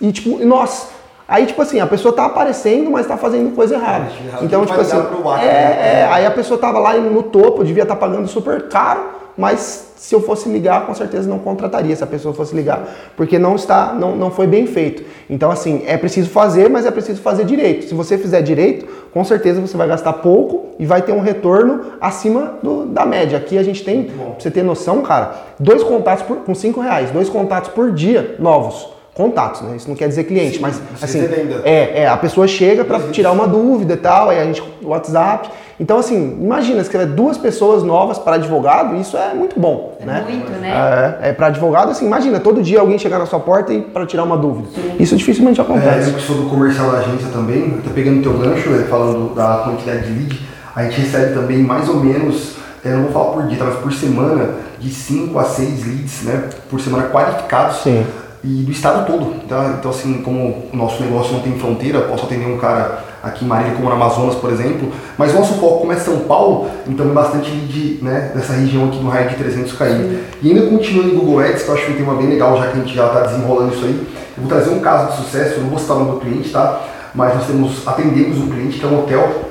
e 0.00 0.11
tipo, 0.11 0.44
nossa. 0.44 0.94
Aí, 1.26 1.46
tipo 1.46 1.62
assim, 1.62 1.80
a 1.80 1.87
pessoa 1.87 2.14
tá 2.14 2.26
aparecendo, 2.26 2.90
mas 2.90 3.06
tá 3.06 3.16
fazendo 3.16 3.54
coisa 3.54 3.76
errada. 3.76 4.08
Então, 4.42 4.66
tipo 4.66 4.78
assim, 4.80 4.96
Acre, 5.30 5.46
é, 5.46 5.52
né? 5.52 6.00
é, 6.00 6.08
aí 6.11 6.26
a 6.26 6.30
pessoa 6.30 6.58
tava 6.61 6.78
lá 6.78 6.92
no 6.94 7.23
topo, 7.23 7.64
devia 7.64 7.82
estar 7.84 7.96
pagando 7.96 8.28
super 8.28 8.68
caro, 8.68 9.00
mas 9.36 9.92
se 9.96 10.14
eu 10.14 10.20
fosse 10.20 10.48
ligar, 10.48 10.86
com 10.86 10.94
certeza 10.94 11.28
não 11.28 11.38
contrataria 11.38 11.96
se 11.96 12.04
a 12.04 12.06
pessoa 12.06 12.34
fosse 12.34 12.54
ligar, 12.54 12.86
porque 13.16 13.38
não 13.38 13.56
está, 13.56 13.92
não, 13.92 14.14
não 14.14 14.30
foi 14.30 14.46
bem 14.46 14.66
feito. 14.66 15.02
Então, 15.30 15.50
assim, 15.50 15.82
é 15.86 15.96
preciso 15.96 16.28
fazer, 16.28 16.68
mas 16.68 16.84
é 16.84 16.90
preciso 16.90 17.22
fazer 17.22 17.44
direito. 17.44 17.86
Se 17.88 17.94
você 17.94 18.18
fizer 18.18 18.42
direito, 18.42 18.86
com 19.12 19.24
certeza 19.24 19.60
você 19.60 19.76
vai 19.76 19.88
gastar 19.88 20.12
pouco 20.14 20.74
e 20.78 20.84
vai 20.84 21.00
ter 21.00 21.12
um 21.12 21.20
retorno 21.20 21.80
acima 22.00 22.54
do- 22.62 22.84
da 22.86 23.06
média. 23.06 23.38
Aqui 23.38 23.56
a 23.56 23.62
gente 23.62 23.82
tem, 23.82 24.04
pra 24.04 24.14
você 24.38 24.50
ter 24.50 24.62
noção, 24.62 25.00
cara, 25.00 25.34
dois 25.58 25.82
contatos 25.82 26.24
por, 26.24 26.36
com 26.38 26.54
cinco 26.54 26.80
reais, 26.80 27.10
dois 27.10 27.28
contatos 27.30 27.70
por 27.70 27.90
dia 27.90 28.36
novos. 28.38 28.92
Contatos, 29.14 29.60
né? 29.62 29.76
Isso 29.76 29.88
não 29.88 29.94
quer 29.94 30.08
dizer 30.08 30.25
cliente, 30.25 30.56
Sim, 30.56 30.60
mas 30.62 30.82
assim, 31.00 31.20
é, 31.64 32.02
é, 32.02 32.08
a 32.08 32.16
pessoa 32.16 32.49
chega 32.49 32.84
para 32.84 32.99
tirar 33.12 33.30
uma 33.30 33.47
dúvida 33.47 33.94
e 33.94 33.97
tal, 33.97 34.28
aí 34.28 34.40
a 34.40 34.44
gente 34.44 34.60
WhatsApp. 34.82 35.49
Então 35.78 35.99
assim, 35.99 36.39
imagina 36.41 36.80
escrever 36.80 37.06
duas 37.08 37.37
pessoas 37.37 37.82
novas 37.82 38.19
para 38.19 38.37
advogado, 38.37 38.95
isso 38.97 39.17
é 39.17 39.34
muito 39.34 39.58
bom, 39.58 39.97
né? 40.04 40.25
Muito, 40.28 40.50
né? 40.52 41.19
É, 41.23 41.30
é 41.30 41.32
para 41.32 41.49
advogado 41.49 41.91
assim, 41.91 42.06
imagina 42.06 42.39
todo 42.39 42.63
dia 42.63 42.80
alguém 42.80 42.99
chegar 42.99 43.19
na 43.19 43.26
sua 43.26 43.41
porta 43.41 43.73
e 43.73 43.80
para 43.82 44.06
tirar 44.06 44.23
uma 44.23 44.37
dúvida. 44.37 44.69
Isso 45.00 45.17
dificilmente 45.17 45.60
É, 45.60 45.65
acontece. 45.65 46.10
eu 46.10 46.15
que 46.17 46.23
sou 46.23 46.37
do 46.37 46.49
comercial 46.49 46.91
da 46.93 46.99
agência 46.99 47.28
também, 47.32 47.75
até 47.78 47.91
pegando 47.93 48.23
teu 48.23 48.34
gancho, 48.34 48.71
né, 48.71 48.87
falando 48.89 49.34
da 49.34 49.63
quantidade 49.65 50.02
de 50.06 50.13
lead, 50.13 50.41
a 50.76 50.82
gente 50.84 51.00
recebe 51.00 51.34
também 51.34 51.58
mais 51.58 51.89
ou 51.89 51.97
menos, 51.97 52.56
é, 52.84 52.91
não 52.91 53.04
vou 53.04 53.13
falar 53.13 53.32
por 53.32 53.43
dia, 53.49 53.58
tá, 53.58 53.65
mas 53.65 53.76
por 53.76 53.93
semana, 53.93 54.50
de 54.78 54.91
5 54.93 55.39
a 55.39 55.45
6 55.45 55.87
leads, 55.87 56.23
né, 56.23 56.49
por 56.71 56.80
semana 56.80 57.08
qualificados. 57.08 57.78
Sim. 57.78 58.04
E 58.45 58.63
do 58.63 58.71
estado 58.71 59.07
todo. 59.07 59.37
Então, 59.43 59.71
então, 59.71 59.91
assim, 59.91 60.21
como 60.23 60.67
o 60.71 60.76
nosso 60.76 61.02
negócio 61.02 61.33
não 61.33 61.41
tem 61.41 61.59
fronteira, 61.59 62.02
posso 62.02 62.26
atender 62.26 62.47
um 62.47 62.59
cara 62.59 63.02
aqui 63.23 63.43
em 63.43 63.49
Marília, 63.49 63.75
como 63.75 63.89
no 63.89 63.95
Amazonas, 63.95 64.35
por 64.35 64.52
exemplo, 64.52 64.93
mas 65.17 65.33
o 65.33 65.39
nosso 65.39 65.54
foco, 65.54 65.80
como 65.80 65.93
é 65.93 65.97
São 65.97 66.19
Paulo, 66.21 66.69
então 66.87 67.07
é 67.07 67.09
bastante 67.09 67.50
lead 67.50 68.00
né, 68.02 68.33
dessa 68.35 68.52
região 68.52 68.87
aqui 68.87 68.99
do 68.99 69.09
raio 69.09 69.30
de 69.30 69.37
300 69.37 69.73
km. 69.73 70.19
E 70.43 70.50
ainda 70.50 70.67
continuando 70.67 71.09
em 71.09 71.17
Google 71.17 71.41
Ads, 71.41 71.63
que 71.63 71.69
eu 71.71 71.75
acho 71.75 71.91
um 71.91 71.95
tema 71.95 72.15
bem 72.17 72.26
legal, 72.26 72.59
já 72.59 72.67
que 72.67 72.78
a 72.78 72.80
gente 72.83 72.95
já 72.95 73.07
está 73.07 73.21
desenrolando 73.21 73.75
isso 73.75 73.85
aí, 73.87 74.07
eu 74.37 74.43
vou 74.43 74.49
trazer 74.49 74.71
um 74.71 74.80
caso 74.80 75.13
de 75.13 75.25
sucesso, 75.25 75.54
eu 75.54 75.63
não 75.63 75.71
vou 75.71 75.78
citar 75.78 75.97
o 75.97 76.00
nome 76.00 76.11
do 76.13 76.21
cliente, 76.21 76.50
tá? 76.50 76.83
Mas 77.15 77.35
nós 77.35 77.47
temos, 77.47 77.89
atendemos 77.89 78.39
um 78.39 78.49
cliente 78.49 78.78
que 78.78 78.85
é 78.85 78.89
um 78.89 78.99
hotel 78.99 79.50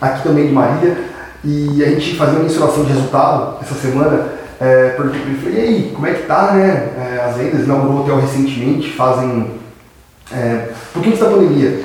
aqui 0.00 0.22
também 0.22 0.48
de 0.48 0.52
Marília, 0.52 0.98
e 1.42 1.82
a 1.82 1.88
gente 1.88 2.14
fazia 2.16 2.38
uma 2.38 2.46
instalação 2.46 2.84
de 2.84 2.92
resultado 2.92 3.56
essa 3.62 3.74
semana, 3.74 4.37
é, 4.60 4.90
perguntei 4.90 5.20
para 5.20 5.30
ele, 5.30 5.40
falei, 5.40 5.58
e 5.58 5.60
aí, 5.60 5.92
como 5.94 6.06
é 6.06 6.12
que 6.14 6.26
tá, 6.26 6.52
né, 6.52 6.88
é, 6.96 7.24
as 7.24 7.36
vendas, 7.36 7.64
inaugurou 7.64 7.96
o 7.96 8.00
hotel 8.00 8.20
recentemente, 8.20 8.92
fazem, 8.92 9.52
é, 10.32 10.68
um 10.70 10.92
pouquinho 10.92 11.14
antes 11.14 11.24
da 11.24 11.30
pandemia, 11.30 11.84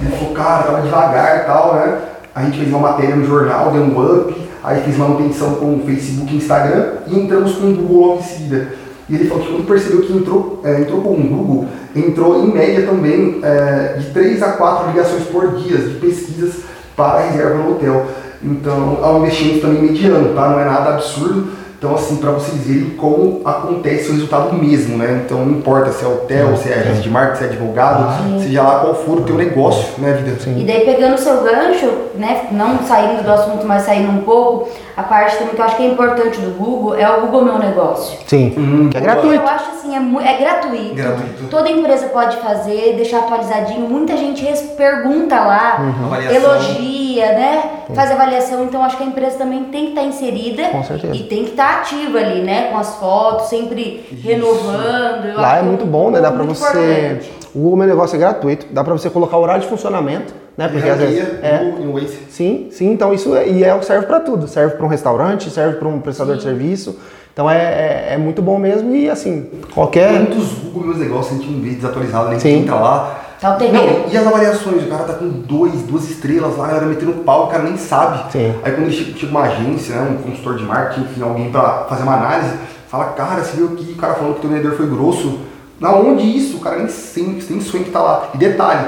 ele 0.00 0.16
falou, 0.16 0.34
cara, 0.34 0.62
tava 0.62 0.82
devagar 0.82 1.38
e 1.38 1.44
tal, 1.44 1.74
né, 1.74 1.98
a 2.34 2.42
gente 2.44 2.58
fez 2.58 2.68
uma 2.68 2.78
matéria 2.78 3.16
no 3.16 3.26
jornal, 3.26 3.72
deu 3.72 3.82
um 3.82 4.18
up, 4.18 4.34
aí 4.62 4.80
fez 4.82 4.96
manutenção 4.96 5.56
com 5.56 5.82
Facebook 5.84 6.32
e 6.32 6.36
Instagram, 6.36 6.92
e 7.08 7.18
entramos 7.18 7.56
com 7.56 7.66
o 7.66 7.74
Google 7.74 8.06
logo 8.06 8.20
em 8.20 8.22
seguida. 8.22 8.68
E 9.08 9.14
ele 9.14 9.28
falou 9.28 9.42
que 9.42 9.50
quando 9.50 9.66
percebeu 9.66 10.02
que 10.02 10.12
entrou, 10.12 10.60
é, 10.64 10.80
entrou 10.82 11.00
com 11.00 11.14
o 11.14 11.16
Google, 11.16 11.66
entrou 11.96 12.44
em 12.44 12.52
média 12.52 12.86
também 12.86 13.40
é, 13.42 13.96
de 13.98 14.10
3 14.10 14.42
a 14.42 14.52
4 14.52 14.90
ligações 14.90 15.24
por 15.24 15.56
dia 15.56 15.78
de 15.78 15.94
pesquisas 15.94 16.60
para 16.94 17.18
a 17.18 17.30
reserva 17.30 17.54
no 17.54 17.72
hotel. 17.72 18.06
Então, 18.42 18.98
é 19.02 19.06
um 19.06 19.18
investimento 19.22 19.62
também 19.62 19.82
mediano, 19.82 20.34
tá? 20.34 20.48
Não 20.48 20.60
é 20.60 20.64
nada 20.64 20.90
absurdo. 20.90 21.48
Então, 21.78 21.94
assim, 21.94 22.16
para 22.16 22.32
vocês 22.32 22.60
verem 22.66 22.90
como 22.96 23.40
acontece 23.44 24.08
o 24.08 24.12
resultado 24.14 24.52
mesmo, 24.52 24.98
né? 24.98 25.22
Então, 25.24 25.44
não 25.46 25.58
importa 25.58 25.92
se 25.92 26.04
é 26.04 26.08
hotel, 26.08 26.56
se 26.56 26.68
é 26.72 26.74
agência 26.74 27.02
de 27.02 27.08
marketing, 27.08 27.38
se 27.38 27.44
é 27.44 27.46
advogado, 27.46 28.40
seja 28.42 28.62
lá 28.62 28.80
qual 28.80 28.94
for 28.96 29.18
o 29.18 29.22
teu 29.22 29.36
negócio, 29.36 29.86
né, 29.98 30.12
vida? 30.14 30.36
E 30.58 30.64
daí 30.64 30.80
pegando 30.84 31.14
o 31.14 31.18
seu 31.18 31.40
gancho, 31.40 31.86
né, 32.16 32.48
não 32.50 32.80
saindo 32.80 33.22
do 33.22 33.30
assunto, 33.30 33.64
mas 33.64 33.82
saindo 33.84 34.10
um 34.10 34.22
pouco, 34.22 34.68
a 34.96 35.04
parte 35.04 35.36
também 35.36 35.54
que 35.54 35.60
eu 35.60 35.64
acho 35.64 35.76
que 35.76 35.84
é 35.84 35.86
importante 35.86 36.40
do 36.40 36.50
Google 36.58 36.96
é 36.96 37.08
o 37.08 37.20
Google 37.20 37.44
Meu 37.44 37.58
Negócio. 37.60 38.18
Sim. 38.26 38.52
Hum, 38.58 38.90
que 38.90 38.96
é 38.96 39.00
gratuito. 39.00 39.36
Eu 39.36 39.48
acho 39.48 39.70
assim, 39.70 39.94
é, 39.94 40.32
é 40.32 40.36
gratuito. 40.38 40.94
Gratuito. 40.96 41.44
Toda 41.48 41.70
empresa 41.70 42.08
pode 42.08 42.36
fazer, 42.38 42.94
deixar 42.96 43.20
atualizadinho. 43.20 43.88
Muita 43.88 44.16
gente 44.16 44.44
pergunta 44.76 45.36
lá, 45.36 45.78
Uhum. 45.78 46.34
Elogia, 46.34 47.26
né? 47.26 47.62
Faz 47.94 48.10
avaliação. 48.10 48.64
Então 48.64 48.82
acho 48.82 48.96
que 48.96 49.04
a 49.04 49.06
empresa 49.06 49.38
também 49.38 49.64
tem 49.64 49.84
que 49.84 49.90
estar 49.90 50.02
inserida 50.02 50.64
Com 50.70 50.82
certeza. 50.82 51.14
e 51.14 51.22
tem 51.24 51.44
que 51.44 51.50
estar 51.50 51.67
ativa 51.70 52.18
ali, 52.18 52.42
né? 52.42 52.68
Com 52.70 52.78
as 52.78 52.94
fotos, 52.96 53.48
sempre 53.48 54.06
renovando. 54.22 55.26
Eu 55.26 55.36
Lá 55.40 55.58
é 55.58 55.62
muito 55.62 55.84
bom, 55.86 56.10
né? 56.10 56.20
Dá 56.20 56.30
pra 56.32 56.42
você. 56.44 56.64
importante. 56.64 57.32
O 57.54 57.60
Google 57.60 57.78
Meu 57.78 57.86
Negócio 57.88 58.16
é 58.16 58.18
gratuito, 58.18 58.66
dá 58.70 58.84
pra 58.84 58.92
você 58.92 59.08
colocar 59.10 59.36
o 59.36 59.40
horário 59.42 59.62
de 59.62 59.68
funcionamento, 59.68 60.34
né? 60.56 60.68
Porque 60.68 60.88
às 60.88 60.98
vezes. 60.98 61.26
É, 61.42 61.62
no- 61.64 61.86
no 61.86 61.92
Waze. 61.94 62.18
Sim, 62.28 62.68
sim, 62.70 62.92
então 62.92 63.12
isso 63.14 63.34
é, 63.34 63.48
e 63.48 63.64
é, 63.64 63.80
serve 63.82 64.06
para 64.06 64.20
tudo. 64.20 64.46
Serve 64.46 64.74
para 64.76 64.84
um 64.84 64.88
restaurante, 64.88 65.50
serve 65.50 65.76
para 65.76 65.88
um 65.88 66.00
prestador 66.00 66.36
de 66.36 66.42
serviço. 66.42 66.98
Então 67.32 67.48
é, 67.50 67.56
é, 67.56 68.08
é 68.14 68.18
muito 68.18 68.42
bom 68.42 68.58
mesmo 68.58 68.94
e 68.94 69.08
assim, 69.08 69.48
qualquer. 69.74 70.10
Quantos 70.26 70.48
Google 70.64 70.88
Meus 70.88 70.98
Negócios 70.98 71.32
a 71.32 71.40
gente 71.40 71.50
não 71.52 71.60
vê 71.62 71.70
desatualizado? 71.70 72.28
A 72.28 72.38
Sim. 72.38 72.48
gente 72.50 72.62
entra 72.64 72.74
lá. 72.74 73.20
Tá 73.40 73.54
o 73.54 73.58
terreno. 73.58 74.00
Não, 74.00 74.12
e 74.12 74.16
as 74.16 74.26
avaliações? 74.26 74.82
O 74.82 74.88
cara 74.88 75.04
tá 75.04 75.14
com 75.14 75.28
dois, 75.28 75.82
duas 75.82 76.10
estrelas 76.10 76.56
lá, 76.56 76.64
a 76.64 76.68
galera 76.68 76.86
metendo 76.86 77.12
pau, 77.24 77.44
o 77.44 77.46
cara 77.48 77.62
nem 77.62 77.76
sabe. 77.76 78.32
Sim. 78.32 78.54
Aí 78.62 78.72
quando 78.72 78.90
chega, 78.90 79.30
uma 79.30 79.42
agência, 79.42 79.94
né, 79.94 80.18
um 80.18 80.22
consultor 80.22 80.56
de 80.56 80.64
marketing, 80.64 81.02
enfim, 81.02 81.22
alguém 81.22 81.50
pra 81.50 81.86
fazer 81.88 82.02
uma 82.02 82.16
análise, 82.16 82.52
fala, 82.88 83.06
cara, 83.06 83.42
você 83.42 83.56
viu 83.56 83.66
aqui 83.66 83.92
o 83.92 84.00
cara 84.00 84.14
falando 84.14 84.34
que 84.34 84.38
o 84.38 84.42
teu 84.42 84.50
vendedor 84.50 84.76
foi 84.76 84.86
grosso. 84.86 85.38
Na 85.78 85.94
onde 85.94 86.24
isso? 86.24 86.56
O 86.56 86.60
cara 86.60 86.78
nem, 86.78 86.88
sem, 86.88 87.40
nem 87.48 87.60
sonha 87.60 87.84
que 87.84 87.90
tá 87.90 88.00
lá. 88.00 88.28
E 88.34 88.38
detalhe, 88.38 88.86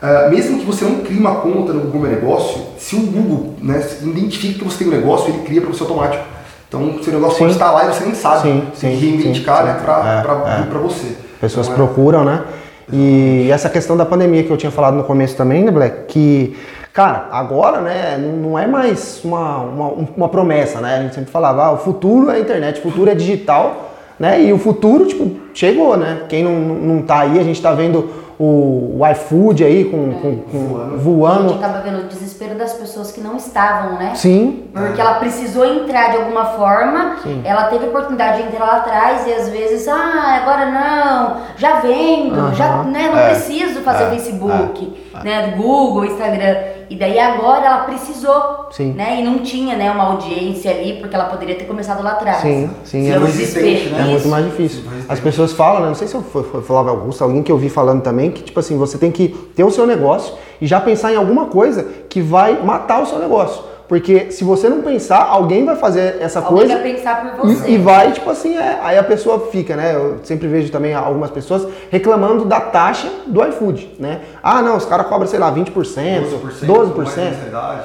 Uh, 0.00 0.30
mesmo 0.30 0.58
que 0.58 0.64
você 0.64 0.82
não 0.86 1.00
crie 1.00 1.18
uma 1.18 1.36
conta 1.36 1.74
no 1.74 1.82
Google 1.82 2.00
Meu 2.00 2.10
Negócio, 2.10 2.58
se 2.78 2.96
o 2.96 3.00
Google 3.00 3.54
né, 3.60 3.86
identifica 4.00 4.58
que 4.58 4.64
você 4.64 4.78
tem 4.78 4.88
um 4.88 4.90
negócio, 4.96 5.28
ele 5.28 5.42
cria 5.42 5.60
para 5.60 5.68
você 5.68 5.82
automático. 5.82 6.24
Então, 6.66 7.02
seu 7.02 7.12
negócio 7.12 7.36
sim. 7.36 7.50
estar 7.50 7.70
lá 7.70 7.84
e 7.84 7.88
você 7.88 8.04
nem 8.04 8.14
sabe. 8.14 8.42
Sim, 8.42 8.66
sim, 8.72 8.96
reivindicar 8.96 9.58
sim, 9.58 9.64
né, 9.64 9.74
para 9.82 10.56
é, 10.56 10.74
é. 10.74 10.78
você. 10.78 11.16
Pessoas 11.38 11.68
então, 11.68 11.84
é 11.84 11.86
procuram, 11.86 12.24
né? 12.24 12.44
E 12.92 13.50
essa 13.50 13.68
questão 13.68 13.96
da 13.96 14.04
pandemia 14.04 14.42
que 14.42 14.50
eu 14.50 14.56
tinha 14.56 14.72
falado 14.72 14.94
no 14.96 15.04
começo 15.04 15.36
também, 15.36 15.64
né, 15.64 15.70
Black? 15.70 16.04
Que, 16.06 16.56
cara, 16.92 17.28
agora, 17.30 17.80
né, 17.80 18.18
não 18.18 18.58
é 18.58 18.66
mais 18.66 19.20
uma, 19.24 19.58
uma, 19.58 19.86
uma 20.16 20.28
promessa, 20.28 20.80
né? 20.80 20.96
A 20.96 21.02
gente 21.02 21.14
sempre 21.14 21.30
falava, 21.30 21.64
ah, 21.64 21.72
o 21.72 21.78
futuro 21.78 22.30
é 22.30 22.36
a 22.36 22.40
internet, 22.40 22.80
o 22.80 22.82
futuro 22.82 23.10
é 23.10 23.14
digital, 23.14 23.89
né? 24.20 24.42
E 24.42 24.52
o 24.52 24.58
futuro, 24.58 25.06
tipo, 25.06 25.30
chegou, 25.54 25.96
né? 25.96 26.24
Quem 26.28 26.44
não, 26.44 26.52
não 26.52 27.02
tá 27.02 27.20
aí, 27.20 27.38
a 27.38 27.42
gente 27.42 27.60
tá 27.60 27.72
vendo 27.72 28.10
o, 28.38 28.98
o 28.98 29.06
iFood 29.12 29.64
aí 29.64 29.86
com, 29.86 30.12
com, 30.12 30.36
com 30.36 30.98
voando. 30.98 31.46
A 31.46 31.48
gente 31.48 31.64
acaba 31.64 31.80
vendo 31.80 32.00
o 32.00 32.04
desespero 32.04 32.54
das 32.54 32.74
pessoas 32.74 33.12
que 33.12 33.20
não 33.20 33.36
estavam, 33.36 33.98
né? 33.98 34.12
Sim. 34.14 34.64
Porque 34.74 35.00
ela 35.00 35.14
precisou 35.14 35.64
entrar 35.64 36.10
de 36.10 36.18
alguma 36.18 36.44
forma, 36.44 37.16
Sim. 37.22 37.40
ela 37.44 37.64
teve 37.64 37.86
oportunidade 37.86 38.42
de 38.42 38.48
entrar 38.48 38.64
lá 38.66 38.76
atrás 38.76 39.26
e 39.26 39.32
às 39.32 39.48
vezes, 39.48 39.88
ah, 39.88 40.40
agora 40.42 40.66
não, 40.66 41.36
já 41.56 41.80
vendo, 41.80 42.54
já 42.54 42.82
né, 42.82 43.10
não 43.10 43.18
é. 43.18 43.30
preciso 43.30 43.80
fazer 43.80 44.04
é. 44.04 44.10
Facebook, 44.10 45.00
é. 45.14 45.24
né, 45.24 45.54
Google, 45.56 46.04
Instagram. 46.04 46.79
E 46.90 46.96
daí 46.96 47.20
agora 47.20 47.64
ela 47.64 47.78
precisou, 47.84 48.66
sim. 48.72 48.92
né? 48.92 49.20
E 49.20 49.24
não 49.24 49.38
tinha, 49.38 49.76
né, 49.76 49.92
uma 49.92 50.06
audiência 50.06 50.72
ali, 50.72 50.94
porque 50.98 51.14
ela 51.14 51.26
poderia 51.26 51.54
ter 51.54 51.64
começado 51.64 52.02
lá 52.02 52.10
atrás. 52.10 52.38
Sim, 52.38 52.68
sim. 52.82 53.08
É, 53.08 53.16
desespero, 53.16 53.90
né? 53.90 54.00
é 54.00 54.04
muito 54.06 54.26
mais 54.26 54.44
difícil. 54.44 54.82
As 55.08 55.20
pessoas 55.20 55.52
falam, 55.52 55.82
né? 55.82 55.86
Não 55.86 55.94
sei 55.94 56.08
se 56.08 56.16
eu 56.16 56.22
falava 56.22 56.90
Augusto, 56.90 57.22
alguém 57.22 57.44
que 57.44 57.52
eu 57.52 57.56
vi 57.56 57.68
falando 57.68 58.02
também, 58.02 58.32
que 58.32 58.42
tipo 58.42 58.58
assim, 58.58 58.76
você 58.76 58.98
tem 58.98 59.12
que 59.12 59.28
ter 59.54 59.62
o 59.62 59.70
seu 59.70 59.86
negócio 59.86 60.34
e 60.60 60.66
já 60.66 60.80
pensar 60.80 61.12
em 61.12 61.16
alguma 61.16 61.46
coisa 61.46 61.84
que 62.08 62.20
vai 62.20 62.60
matar 62.60 63.00
o 63.00 63.06
seu 63.06 63.20
negócio. 63.20 63.69
Porque 63.90 64.30
se 64.30 64.44
você 64.44 64.68
não 64.68 64.82
pensar, 64.82 65.26
alguém 65.28 65.64
vai 65.64 65.74
fazer 65.74 66.18
essa 66.20 66.38
alguém 66.38 66.58
coisa. 66.58 66.74
Vai 66.74 66.92
pensar 66.92 67.36
por 67.36 67.44
você. 67.44 67.68
E, 67.68 67.74
e, 67.74 67.76
vai, 67.78 68.12
tipo 68.12 68.30
assim, 68.30 68.56
é, 68.56 68.78
aí 68.80 68.96
a 68.96 69.02
pessoa 69.02 69.48
fica, 69.50 69.74
né? 69.74 69.96
Eu 69.96 70.20
sempre 70.22 70.46
vejo 70.46 70.70
também 70.70 70.94
algumas 70.94 71.32
pessoas 71.32 71.66
reclamando 71.90 72.44
da 72.44 72.60
taxa 72.60 73.10
do 73.26 73.44
iFood, 73.46 73.96
né? 73.98 74.20
Ah, 74.40 74.62
não, 74.62 74.76
os 74.76 74.84
caras 74.84 75.08
cobram, 75.08 75.26
sei 75.26 75.40
lá, 75.40 75.52
20%, 75.52 75.72
12%. 75.72 76.66
12%. 76.66 77.32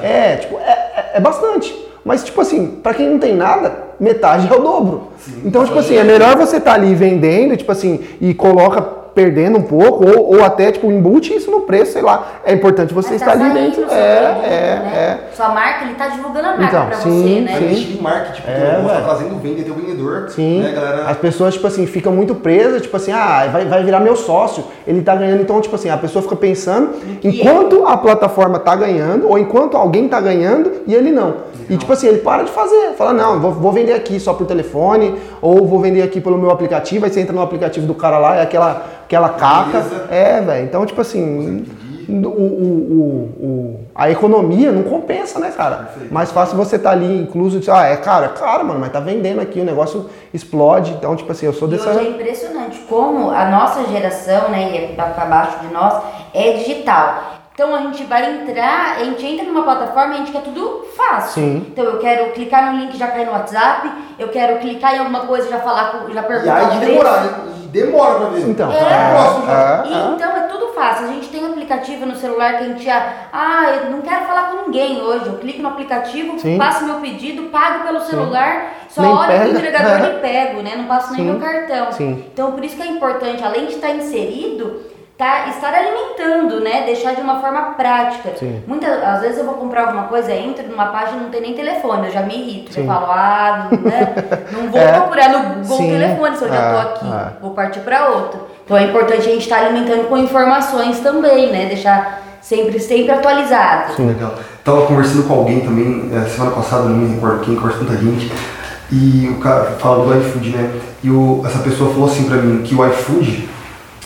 É, 0.03 0.35
tipo, 0.35 0.59
é, 0.59 0.69
é, 0.69 1.11
é 1.15 1.19
bastante. 1.19 1.75
Mas, 2.05 2.23
tipo 2.23 2.39
assim, 2.39 2.67
para 2.83 2.93
quem 2.93 3.09
não 3.09 3.17
tem 3.17 3.35
nada, 3.35 3.75
metade 3.99 4.47
é 4.47 4.55
o 4.55 4.61
dobro. 4.61 5.07
Sim, 5.17 5.41
então, 5.43 5.65
tipo 5.65 5.79
assim, 5.79 5.95
é 5.95 6.03
melhor 6.03 6.37
você 6.37 6.57
estar 6.57 6.69
tá 6.69 6.77
ali 6.77 6.93
vendendo, 6.93 7.57
tipo 7.57 7.71
assim, 7.71 7.99
e 8.21 8.31
coloca 8.31 9.04
perdendo 9.15 9.57
um 9.57 9.61
pouco, 9.61 10.05
ou, 10.05 10.35
ou 10.35 10.43
até 10.43 10.73
tipo, 10.73 10.91
embute 10.91 11.33
isso 11.33 11.49
no 11.49 11.61
preço, 11.61 11.93
sei 11.93 12.01
lá. 12.01 12.33
É 12.43 12.53
importante 12.53 12.93
você 12.93 13.11
tá 13.11 13.15
estar 13.15 13.31
ali 13.31 13.53
dentro. 13.53 13.85
É, 13.89 13.95
é, 13.95 14.79
né? 14.83 14.91
é. 14.93 15.33
Sua 15.33 15.49
marca, 15.49 15.85
ele 15.85 15.93
está 15.93 16.09
divulgando 16.09 16.47
a 16.47 16.57
marca 16.57 16.65
então, 16.65 16.85
pra 16.85 16.97
sim, 16.97 17.21
você, 17.23 17.41
né? 17.41 17.57
Sim. 17.57 17.75
de 17.75 18.01
marketing, 18.01 18.41
porque 18.41 18.51
é, 18.51 18.81
o 18.83 18.87
tá 18.87 19.01
trazendo 19.01 19.41
venda 19.41 19.63
teu 19.63 19.73
vendedor. 19.73 20.29
Sim. 20.29 20.59
Né, 20.61 20.71
galera? 20.73 21.05
As 21.07 21.17
pessoas, 21.17 21.53
tipo 21.53 21.65
assim, 21.65 21.87
ficam 21.87 22.11
muito 22.11 22.35
presas, 22.35 22.81
tipo 22.81 22.95
assim, 22.97 23.13
ah, 23.13 23.47
vai, 23.51 23.65
vai 23.65 23.83
virar 23.83 24.01
meu 24.01 24.17
sócio, 24.17 24.65
ele 24.85 24.99
está 24.99 25.15
ganhando. 25.15 25.41
Então, 25.41 25.61
tipo 25.61 25.75
assim, 25.75 25.89
a 25.89 25.97
pessoa 25.97 26.21
fica 26.21 26.35
pensando 26.35 26.91
enquanto 27.23 27.87
a 27.87 27.95
plataforma 27.95 28.57
está 28.57 28.75
ganhando, 28.75 29.29
ou 29.29 29.39
enquanto 29.39 29.77
alguém 29.77 30.05
está 30.05 30.19
ganhando 30.19 30.71
e 30.85 30.93
ele 30.93 31.11
não. 31.11 31.55
E 31.69 31.77
tipo 31.77 31.91
assim, 31.91 32.07
ele 32.07 32.19
para 32.19 32.43
de 32.43 32.51
fazer, 32.51 32.93
fala, 32.97 33.13
não, 33.13 33.39
vou, 33.39 33.51
vou, 33.51 33.71
vender 33.71 33.93
aqui 33.93 34.19
só 34.19 34.33
por 34.33 34.45
telefone, 34.45 35.15
ou 35.41 35.65
vou 35.65 35.79
vender 35.79 36.03
aqui 36.03 36.21
pelo 36.21 36.37
meu 36.37 36.51
aplicativo, 36.51 37.05
aí 37.05 37.11
você 37.11 37.21
entra 37.21 37.33
no 37.33 37.41
aplicativo 37.41 37.87
do 37.87 37.95
cara 37.95 38.19
lá, 38.19 38.35
é 38.35 38.41
aquela 38.43 38.85
aquela 39.05 39.29
caca. 39.29 39.79
Beleza. 39.79 40.07
É, 40.09 40.41
velho. 40.41 40.65
Então, 40.65 40.85
tipo 40.85 40.99
assim, 40.99 41.65
o, 42.07 42.13
o, 42.13 43.35
o, 43.39 43.79
a 43.95 44.09
economia 44.09 44.71
não 44.71 44.83
compensa, 44.83 45.39
né, 45.39 45.51
cara? 45.51 45.75
Perfeito. 45.77 46.13
Mais 46.13 46.31
fácil 46.31 46.57
você 46.57 46.77
tá 46.77 46.91
ali 46.91 47.21
incluso 47.21 47.59
de, 47.59 47.71
ah, 47.71 47.83
é 47.83 47.97
cara, 47.97 48.29
cara, 48.29 48.63
mano, 48.63 48.79
mas 48.79 48.91
tá 48.91 48.99
vendendo 48.99 49.39
aqui, 49.41 49.59
o 49.59 49.65
negócio 49.65 50.09
explode. 50.33 50.91
Então, 50.91 51.15
tipo 51.15 51.31
assim, 51.31 51.45
eu 51.45 51.53
sou 51.53 51.67
dessa. 51.67 51.89
E 51.89 51.95
hoje 51.95 52.07
é 52.07 52.09
impressionante 52.09 52.79
como 52.89 53.31
a 53.31 53.45
nossa 53.45 53.85
geração, 53.85 54.49
né, 54.49 54.91
e 54.91 54.95
para 54.95 55.25
baixo 55.25 55.59
de 55.59 55.73
nós, 55.73 56.03
é 56.33 56.53
digital. 56.53 57.35
Então 57.53 57.73
a 57.73 57.83
gente 57.83 58.03
vai 58.03 58.33
entrar, 58.33 58.97
a 58.97 59.03
gente 59.05 59.25
entra 59.25 59.45
numa 59.45 59.63
plataforma 59.63 60.11
e 60.11 60.15
a 60.15 60.17
gente 60.17 60.31
quer 60.33 60.41
tudo 60.41 60.85
fácil. 60.93 61.41
Sim. 61.41 61.65
Então 61.69 61.85
eu 61.85 61.99
quero 61.99 62.33
clicar 62.33 62.73
no 62.73 62.79
link 62.79 62.93
e 62.93 62.97
já 62.97 63.07
cair 63.07 63.25
no 63.25 63.31
WhatsApp, 63.31 63.89
eu 64.19 64.27
quero 64.27 64.59
clicar 64.59 64.93
em 64.93 64.99
alguma 64.99 65.21
coisa 65.21 65.47
e 65.47 65.51
já 65.51 65.59
falar, 65.59 66.05
já 66.13 66.23
perguntar. 66.23 66.63
E 66.63 66.65
aí 66.65 66.79
de 66.79 66.85
demorar, 66.85 67.23
né? 67.23 67.55
Demora 67.75 68.15
pra 68.19 68.29
ver. 68.29 68.47
Então, 68.47 68.71
é, 68.71 68.77
é, 68.77 69.93
é, 69.93 70.13
então 70.15 70.37
é 70.37 70.41
tudo 70.47 70.69
fácil. 70.69 71.05
A 71.05 71.11
gente 71.11 71.27
tem 71.27 71.43
um 71.43 71.51
aplicativo 71.51 72.05
no 72.05 72.15
celular 72.15 72.57
que 72.57 72.63
a 72.63 72.67
gente 72.67 72.83
já. 72.83 73.13
Ah, 73.31 73.65
eu 73.83 73.91
não 73.91 74.01
quero 74.01 74.25
falar 74.25 74.51
com 74.51 74.65
ninguém 74.65 75.01
hoje. 75.01 75.27
Eu 75.27 75.37
clico 75.37 75.61
no 75.61 75.69
aplicativo, 75.69 76.39
Sim. 76.39 76.57
passo 76.57 76.85
meu 76.85 76.95
pedido, 76.95 77.43
pago 77.49 77.83
pelo 77.83 77.99
celular, 78.01 78.73
Sim. 78.87 78.95
só 78.95 79.01
nem 79.01 79.11
hora 79.11 79.39
que 79.39 79.47
o 79.47 79.51
entregador 79.51 80.09
e 80.09 80.19
pego, 80.21 80.61
né? 80.61 80.75
Não 80.77 80.85
passo 80.85 81.13
nem 81.13 81.21
Sim. 81.21 81.31
meu 81.31 81.39
cartão. 81.39 81.91
Sim. 81.91 82.25
Então 82.33 82.53
por 82.53 82.63
isso 82.63 82.77
que 82.77 82.81
é 82.81 82.87
importante, 82.87 83.43
além 83.43 83.65
de 83.65 83.73
estar 83.73 83.91
inserido 83.91 84.94
tá, 85.17 85.47
estar 85.47 85.73
alimentando, 85.73 86.59
né? 86.59 86.83
Deixar 86.85 87.15
de 87.15 87.21
uma 87.21 87.39
forma 87.39 87.73
prática. 87.73 88.31
Sim. 88.37 88.61
Muitas, 88.67 89.01
às 89.03 89.21
vezes 89.21 89.37
eu 89.37 89.45
vou 89.45 89.55
comprar 89.55 89.87
alguma 89.87 90.03
coisa, 90.03 90.33
entro 90.33 90.67
numa 90.67 90.87
página 90.87 91.21
não 91.21 91.29
tem 91.29 91.41
nem 91.41 91.53
telefone, 91.53 92.07
eu 92.07 92.13
já 92.13 92.21
me 92.21 92.35
irrito. 92.35 92.73
Sim. 92.73 92.81
Eu 92.81 92.87
falo, 92.87 93.05
ah, 93.09 93.69
né? 93.71 94.13
não 94.51 94.69
vou 94.69 94.81
é. 94.81 94.91
procurar 94.91 95.29
no 95.29 95.61
Google 95.61 95.77
Sim. 95.77 95.89
telefone 95.89 96.37
se 96.37 96.43
eu 96.43 96.49
já 96.49 96.71
tô 96.71 96.77
é, 96.77 96.81
aqui, 96.81 97.07
é. 97.07 97.41
vou 97.41 97.51
partir 97.51 97.79
para 97.79 98.09
outro. 98.09 98.41
Então 98.63 98.77
é 98.77 98.83
importante 98.83 99.21
a 99.21 99.31
gente 99.31 99.43
estar 99.43 99.59
tá 99.59 99.65
alimentando 99.65 100.07
com 100.09 100.17
informações 100.17 100.99
também, 100.99 101.51
né? 101.51 101.65
Deixar 101.65 102.21
sempre, 102.41 102.79
sempre 102.79 103.11
atualizado. 103.11 103.93
Sim, 103.93 104.07
legal. 104.07 104.33
Tava 104.63 104.85
conversando 104.85 105.27
com 105.27 105.33
alguém 105.33 105.61
também, 105.61 106.09
é, 106.13 106.27
semana 106.27 106.51
passada, 106.51 106.83
não 106.83 106.97
me 106.97 107.13
recordo 107.15 107.41
quem, 107.41 107.55
conversa 107.55 107.79
tanta 107.79 107.97
gente, 107.97 108.31
e 108.91 109.29
o 109.29 109.39
cara 109.39 109.63
falou 109.79 110.07
do 110.07 110.19
iFood, 110.19 110.49
né? 110.49 110.71
E 111.03 111.09
o, 111.09 111.41
essa 111.45 111.59
pessoa 111.59 111.91
falou 111.91 112.09
assim 112.09 112.25
pra 112.25 112.37
mim 112.37 112.63
que 112.63 112.75
o 112.75 112.85
iFood 112.85 113.54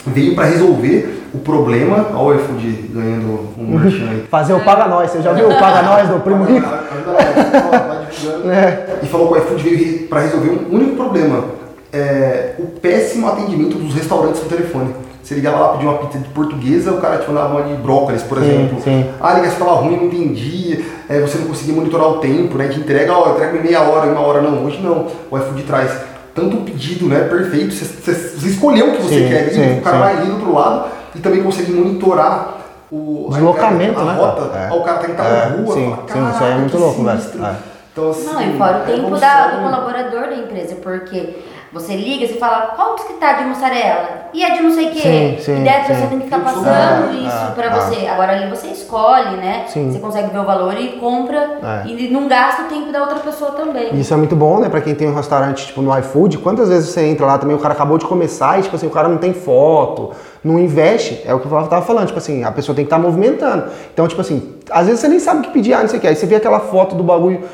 veio 0.06 0.34
para 0.34 0.46
resolver 0.46 1.22
o 1.34 1.38
problema. 1.38 2.08
Olha 2.14 2.38
o 2.38 2.40
iFood 2.40 2.90
ganhando 2.92 3.48
um 3.56 3.62
uhum. 3.62 3.78
merchan 3.78 4.10
aí. 4.10 4.24
Fazer 4.30 4.52
o 4.52 4.60
Paga 4.60 4.88
Nós, 4.88 5.10
você 5.10 5.22
já 5.22 5.32
viu 5.32 5.48
o 5.48 5.58
Paga 5.58 5.82
Nós 5.82 6.08
do 6.08 6.20
Primo 6.20 6.44
Rico? 6.44 6.68
é. 8.50 8.98
E 9.02 9.06
falou 9.06 9.28
que 9.28 9.34
o 9.34 9.38
iFood 9.38 9.62
veio 9.62 10.08
para 10.08 10.20
resolver 10.20 10.50
um 10.50 10.74
único 10.74 10.96
problema: 10.96 11.44
é, 11.92 12.54
o 12.58 12.66
péssimo 12.66 13.28
atendimento 13.28 13.76
dos 13.76 13.94
restaurantes 13.94 14.42
no 14.42 14.48
telefone. 14.48 14.94
Você 15.22 15.34
ligava 15.34 15.58
lá 15.60 15.68
pedir 15.74 15.86
uma 15.86 15.98
pizza 15.98 16.18
de 16.18 16.28
portuguesa, 16.30 16.90
o 16.90 17.00
cara 17.00 17.18
te 17.18 17.28
mandava 17.28 17.54
uma 17.54 17.62
de 17.62 17.74
brócolis, 17.74 18.22
por 18.22 18.38
exemplo. 18.38 18.80
Sim. 18.80 19.06
Ah, 19.20 19.28
a 19.28 19.34
ligação 19.34 19.58
estava 19.60 19.74
ruim, 19.74 19.96
não 19.96 20.06
entendia, 20.06 20.80
é, 21.08 21.20
você 21.20 21.38
não 21.38 21.46
conseguia 21.46 21.74
monitorar 21.74 22.08
o 22.08 22.18
tempo, 22.18 22.56
né? 22.58 22.66
De 22.66 22.80
entrega, 22.80 23.12
ó, 23.12 23.34
entrega 23.34 23.56
em 23.56 23.62
meia 23.62 23.82
hora, 23.82 24.08
em 24.08 24.10
uma 24.10 24.22
hora, 24.22 24.40
não. 24.40 24.64
Hoje 24.64 24.80
não. 24.82 25.06
O 25.30 25.38
iFood 25.38 25.62
traz 25.64 25.92
tanto 26.34 26.58
o 26.58 26.60
pedido, 26.62 27.06
né, 27.06 27.20
perfeito, 27.20 27.74
você, 27.74 27.84
você 28.14 28.48
escolheu 28.48 28.88
o 28.88 28.96
que 28.96 29.02
você 29.02 29.18
sim, 29.20 29.28
quer, 29.28 29.50
sim, 29.50 29.78
o 29.78 29.82
cara 29.82 29.96
sim. 29.96 30.02
vai 30.02 30.16
ali 30.16 30.26
do 30.26 30.32
outro 30.34 30.52
lado 30.54 30.90
e 31.14 31.18
também 31.18 31.42
consegue 31.42 31.72
monitorar 31.72 32.58
o 32.90 33.28
deslocamento, 33.30 33.98
a, 33.98 34.02
a, 34.02 34.04
né? 34.04 34.12
rota, 34.14 34.58
é. 34.58 34.72
o 34.72 34.82
cara 34.82 34.98
tá 34.98 35.08
em 35.08 35.14
tal 35.14 35.26
é, 35.26 35.46
rua, 35.48 35.74
sim, 35.74 35.90
fala, 35.90 36.06
sim, 36.08 36.34
isso 36.34 36.44
aí 36.44 36.52
é 36.52 36.56
muito 36.56 36.78
louco, 36.78 37.04
velho. 37.04 37.18
É. 37.18 37.54
Então, 37.92 38.10
assim, 38.10 38.24
Não, 38.26 38.42
e 38.42 38.56
fora 38.56 38.78
o 38.78 38.86
tempo 38.86 39.16
da, 39.16 39.46
do 39.48 39.62
colaborador 39.62 40.22
da 40.28 40.36
empresa, 40.36 40.76
porque 40.76 41.36
você 41.72 41.94
liga, 41.94 42.26
você 42.26 42.34
fala, 42.34 42.72
qual 42.74 42.96
que 42.96 43.12
tá 43.20 43.34
de 43.34 43.44
mussarela? 43.44 44.30
E 44.32 44.42
é 44.42 44.56
de 44.56 44.62
não 44.62 44.72
sei 44.72 44.88
o 44.88 44.90
quê. 44.90 45.00
Sim, 45.00 45.36
sim, 45.40 45.60
e 45.60 45.64
daí 45.64 45.84
você 45.84 46.06
tem 46.06 46.18
que 46.18 46.24
ficar 46.24 46.40
passando 46.40 46.66
é, 46.68 47.26
isso 47.26 47.46
é, 47.46 47.52
pra 47.54 47.76
você. 47.76 48.06
Agora 48.06 48.32
ali 48.32 48.48
você 48.48 48.68
escolhe, 48.68 49.36
né? 49.36 49.66
Sim. 49.68 49.92
Você 49.92 49.98
consegue 49.98 50.30
ver 50.30 50.38
o 50.38 50.44
valor 50.44 50.74
e 50.78 50.98
compra 50.98 51.58
é. 51.62 51.88
e 51.88 52.08
não 52.08 52.26
gasta 52.26 52.62
o 52.62 52.64
tempo 52.64 52.90
da 52.90 53.02
outra 53.02 53.20
pessoa 53.20 53.52
também. 53.52 53.94
Isso 53.98 54.12
é 54.12 54.16
muito 54.16 54.34
bom, 54.34 54.58
né? 54.58 54.68
Pra 54.68 54.80
quem 54.80 54.94
tem 54.94 55.08
um 55.08 55.14
restaurante, 55.14 55.66
tipo, 55.66 55.82
no 55.82 55.96
iFood, 55.98 56.38
quantas 56.38 56.68
vezes 56.68 56.90
você 56.90 57.02
entra 57.06 57.26
lá 57.26 57.38
também, 57.38 57.54
o 57.54 57.60
cara 57.60 57.74
acabou 57.74 57.98
de 57.98 58.06
começar 58.06 58.58
e, 58.58 58.62
tipo 58.62 58.74
assim, 58.74 58.86
o 58.86 58.90
cara 58.90 59.08
não 59.08 59.18
tem 59.18 59.32
foto, 59.32 60.12
não 60.42 60.58
investe. 60.58 61.22
É 61.24 61.34
o 61.34 61.38
que 61.38 61.46
eu 61.46 61.68
tava 61.68 61.82
falando, 61.82 62.06
tipo 62.06 62.18
assim, 62.18 62.42
a 62.42 62.50
pessoa 62.50 62.74
tem 62.74 62.84
que 62.84 62.88
estar 62.88 62.96
tá 62.96 63.02
movimentando. 63.02 63.66
Então, 63.92 64.08
tipo 64.08 64.20
assim, 64.20 64.56
às 64.70 64.86
vezes 64.86 65.00
você 65.00 65.08
nem 65.08 65.20
sabe 65.20 65.40
o 65.40 65.42
que 65.42 65.50
pedir, 65.50 65.74
ah, 65.74 65.80
não 65.80 65.88
sei 65.88 65.98
o 65.98 66.00
que. 66.00 66.08
Aí 66.08 66.16
você 66.16 66.26
vê 66.26 66.36
aquela 66.36 66.60
foto 66.60 66.94
do 66.94 67.04
bagulho 67.04 67.44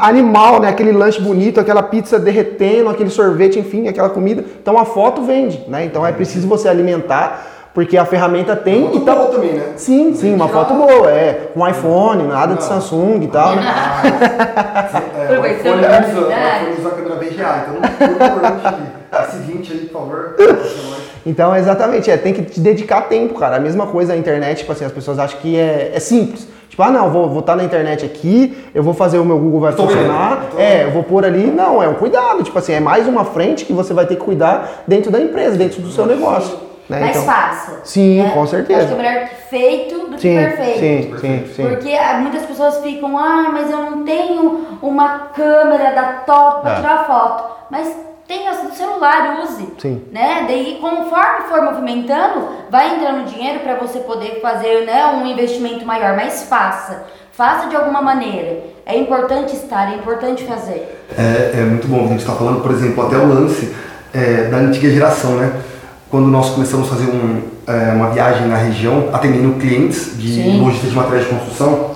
animal, 0.00 0.60
né? 0.60 0.68
Aquele 0.68 0.92
lanche 0.92 1.20
bonito, 1.20 1.60
aquela 1.60 1.82
pizza 1.82 2.18
derretendo, 2.18 2.90
aquele 2.90 3.10
sorvete, 3.10 3.58
enfim, 3.58 3.88
aquela 3.88 4.10
comida. 4.10 4.44
Então 4.60 4.78
a 4.78 4.84
foto 4.84 5.22
vende, 5.22 5.64
né? 5.68 5.84
Então 5.84 6.06
é 6.06 6.12
preciso 6.12 6.48
você 6.48 6.68
alimentar 6.68 7.50
porque 7.74 7.96
a 7.96 8.04
ferramenta 8.04 8.54
tem 8.54 8.82
uma 8.82 8.90
foto 8.90 9.02
então, 9.02 9.16
boa 9.16 9.28
também, 9.30 9.52
né? 9.54 9.72
Sim, 9.76 10.14
sim, 10.14 10.34
uma 10.34 10.48
foto 10.48 10.74
boa, 10.74 11.10
é, 11.10 11.50
com 11.54 11.66
iPhone, 11.66 12.24
nada 12.24 12.54
de 12.54 12.64
Samsung 12.64 13.22
e 13.22 13.28
tal, 13.28 13.56
né? 13.56 13.62
é, 15.16 15.38
o 15.38 15.46
iPhone 15.46 15.80
usa, 16.78 16.88
a 16.88 16.92
câmera 16.92 17.16
VGA, 17.16 17.64
então 17.64 17.80
não 17.80 19.24
esse 19.24 19.36
20 19.38 19.72
aí, 19.72 19.78
por 19.86 20.00
favor. 20.00 20.36
Então, 21.24 21.54
exatamente, 21.54 22.10
é, 22.10 22.16
tem 22.16 22.34
que 22.34 22.42
te 22.42 22.60
dedicar 22.60 23.02
tempo, 23.02 23.38
cara. 23.38 23.56
A 23.56 23.60
mesma 23.60 23.86
coisa 23.86 24.12
a 24.12 24.16
internet, 24.16 24.58
tipo 24.58 24.72
assim, 24.72 24.84
as 24.84 24.92
pessoas 24.92 25.18
acham 25.18 25.38
que 25.40 25.56
é, 25.56 25.92
é 25.94 26.00
simples. 26.00 26.48
Tipo, 26.72 26.84
ah, 26.84 26.90
não, 26.90 27.10
vou 27.10 27.26
estar 27.40 27.52
tá 27.52 27.56
na 27.56 27.64
internet 27.64 28.02
aqui, 28.02 28.56
eu 28.74 28.82
vou 28.82 28.94
fazer 28.94 29.18
o 29.18 29.24
meu 29.26 29.38
Google 29.38 29.60
vai 29.60 29.72
funcionar, 29.72 30.46
é, 30.56 30.84
eu 30.84 30.90
vou 30.90 31.02
pôr 31.02 31.22
ali. 31.22 31.48
Não, 31.50 31.82
é 31.82 31.86
um 31.86 31.92
cuidado. 31.92 32.42
Tipo 32.42 32.58
assim, 32.58 32.72
é 32.72 32.80
mais 32.80 33.06
uma 33.06 33.26
frente 33.26 33.66
que 33.66 33.74
você 33.74 33.92
vai 33.92 34.06
ter 34.06 34.16
que 34.16 34.22
cuidar 34.24 34.82
dentro 34.88 35.10
da 35.10 35.20
empresa, 35.20 35.54
dentro 35.54 35.82
do 35.82 35.90
seu 35.90 36.06
negócio. 36.06 36.56
Né? 36.88 36.98
Mas 37.00 37.10
Então- 37.10 37.24
faça. 37.24 37.80
Sim, 37.84 38.22
né? 38.22 38.30
com 38.32 38.46
certeza. 38.46 38.84
Acho 38.86 38.88
que 38.88 38.94
é 38.94 38.96
melhor 39.12 39.28
feito 39.50 39.98
do 40.06 40.16
que 40.16 40.22
Sim, 40.22 40.34
perfeito. 40.34 40.78
sim, 40.78 41.16
sim, 41.20 41.52
sim. 41.54 41.68
Porque 41.68 41.92
ah, 41.92 42.14
muitas 42.22 42.46
pessoas 42.46 42.78
ficam, 42.78 43.18
ah, 43.18 43.50
mas 43.52 43.70
eu 43.70 43.76
não 43.76 44.02
tenho 44.02 44.60
uma 44.80 45.18
câmera 45.34 45.92
da 45.94 46.04
top 46.24 46.62
para 46.62 46.72
É. 46.72 46.76
tirar 46.76 47.04
foto. 47.06 47.44
Mas 47.70 47.94
tem 48.26 48.48
essa 48.48 48.68
do 48.68 48.74
celular, 48.74 49.40
use. 49.42 49.68
Sim. 49.78 50.02
Né? 50.12 50.44
Daí, 50.46 50.78
conforme 50.80 51.48
for 51.48 51.62
movimentando, 51.62 52.48
vai 52.70 52.94
entrando 52.94 53.26
dinheiro 53.26 53.60
para 53.60 53.76
você 53.76 54.00
poder 54.00 54.40
fazer 54.40 54.86
né, 54.86 55.06
um 55.06 55.26
investimento 55.26 55.84
maior. 55.84 56.16
Mas 56.16 56.44
faça. 56.44 57.04
Faça 57.32 57.68
de 57.68 57.76
alguma 57.76 58.02
maneira. 58.02 58.64
É 58.84 58.96
importante 58.96 59.54
estar, 59.54 59.92
é 59.92 59.96
importante 59.96 60.44
fazer. 60.44 61.04
É, 61.16 61.60
é 61.60 61.64
muito 61.64 61.88
bom. 61.88 62.04
A 62.04 62.08
gente 62.08 62.20
está 62.20 62.34
falando, 62.34 62.62
por 62.62 62.70
exemplo, 62.70 63.06
até 63.06 63.16
o 63.16 63.26
lance 63.26 63.74
é, 64.12 64.48
da 64.48 64.58
antiga 64.58 64.90
geração, 64.90 65.36
né? 65.36 65.52
Quando 66.10 66.26
nós 66.26 66.50
começamos 66.50 66.88
a 66.88 66.94
fazer 66.94 67.10
um, 67.10 67.42
é, 67.66 67.92
uma 67.92 68.10
viagem 68.10 68.46
na 68.46 68.56
região, 68.56 69.08
atendendo 69.12 69.58
clientes 69.58 70.18
de 70.18 70.58
logística 70.58 70.90
de 70.90 70.96
materiais 70.96 71.26
de 71.26 71.34
construção, 71.34 71.92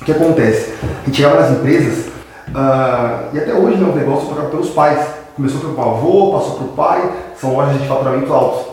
o 0.00 0.04
que 0.04 0.12
acontece? 0.12 0.74
A 0.82 1.06
gente 1.06 1.16
chegava 1.16 1.40
nas 1.40 1.50
empresas 1.50 2.12
ah, 2.54 3.24
e 3.32 3.38
até 3.38 3.54
hoje 3.54 3.78
né, 3.78 3.88
o 3.88 3.96
negócio 3.96 4.28
tocado 4.28 4.48
pelos 4.48 4.70
pais. 4.70 5.23
Começou 5.36 5.60
pelo 5.60 5.80
avô, 5.80 6.32
passou 6.32 6.56
pro 6.58 6.68
pai, 6.68 7.10
são 7.40 7.54
lojas 7.54 7.80
de 7.80 7.88
faturamento 7.88 8.32
altos. 8.32 8.66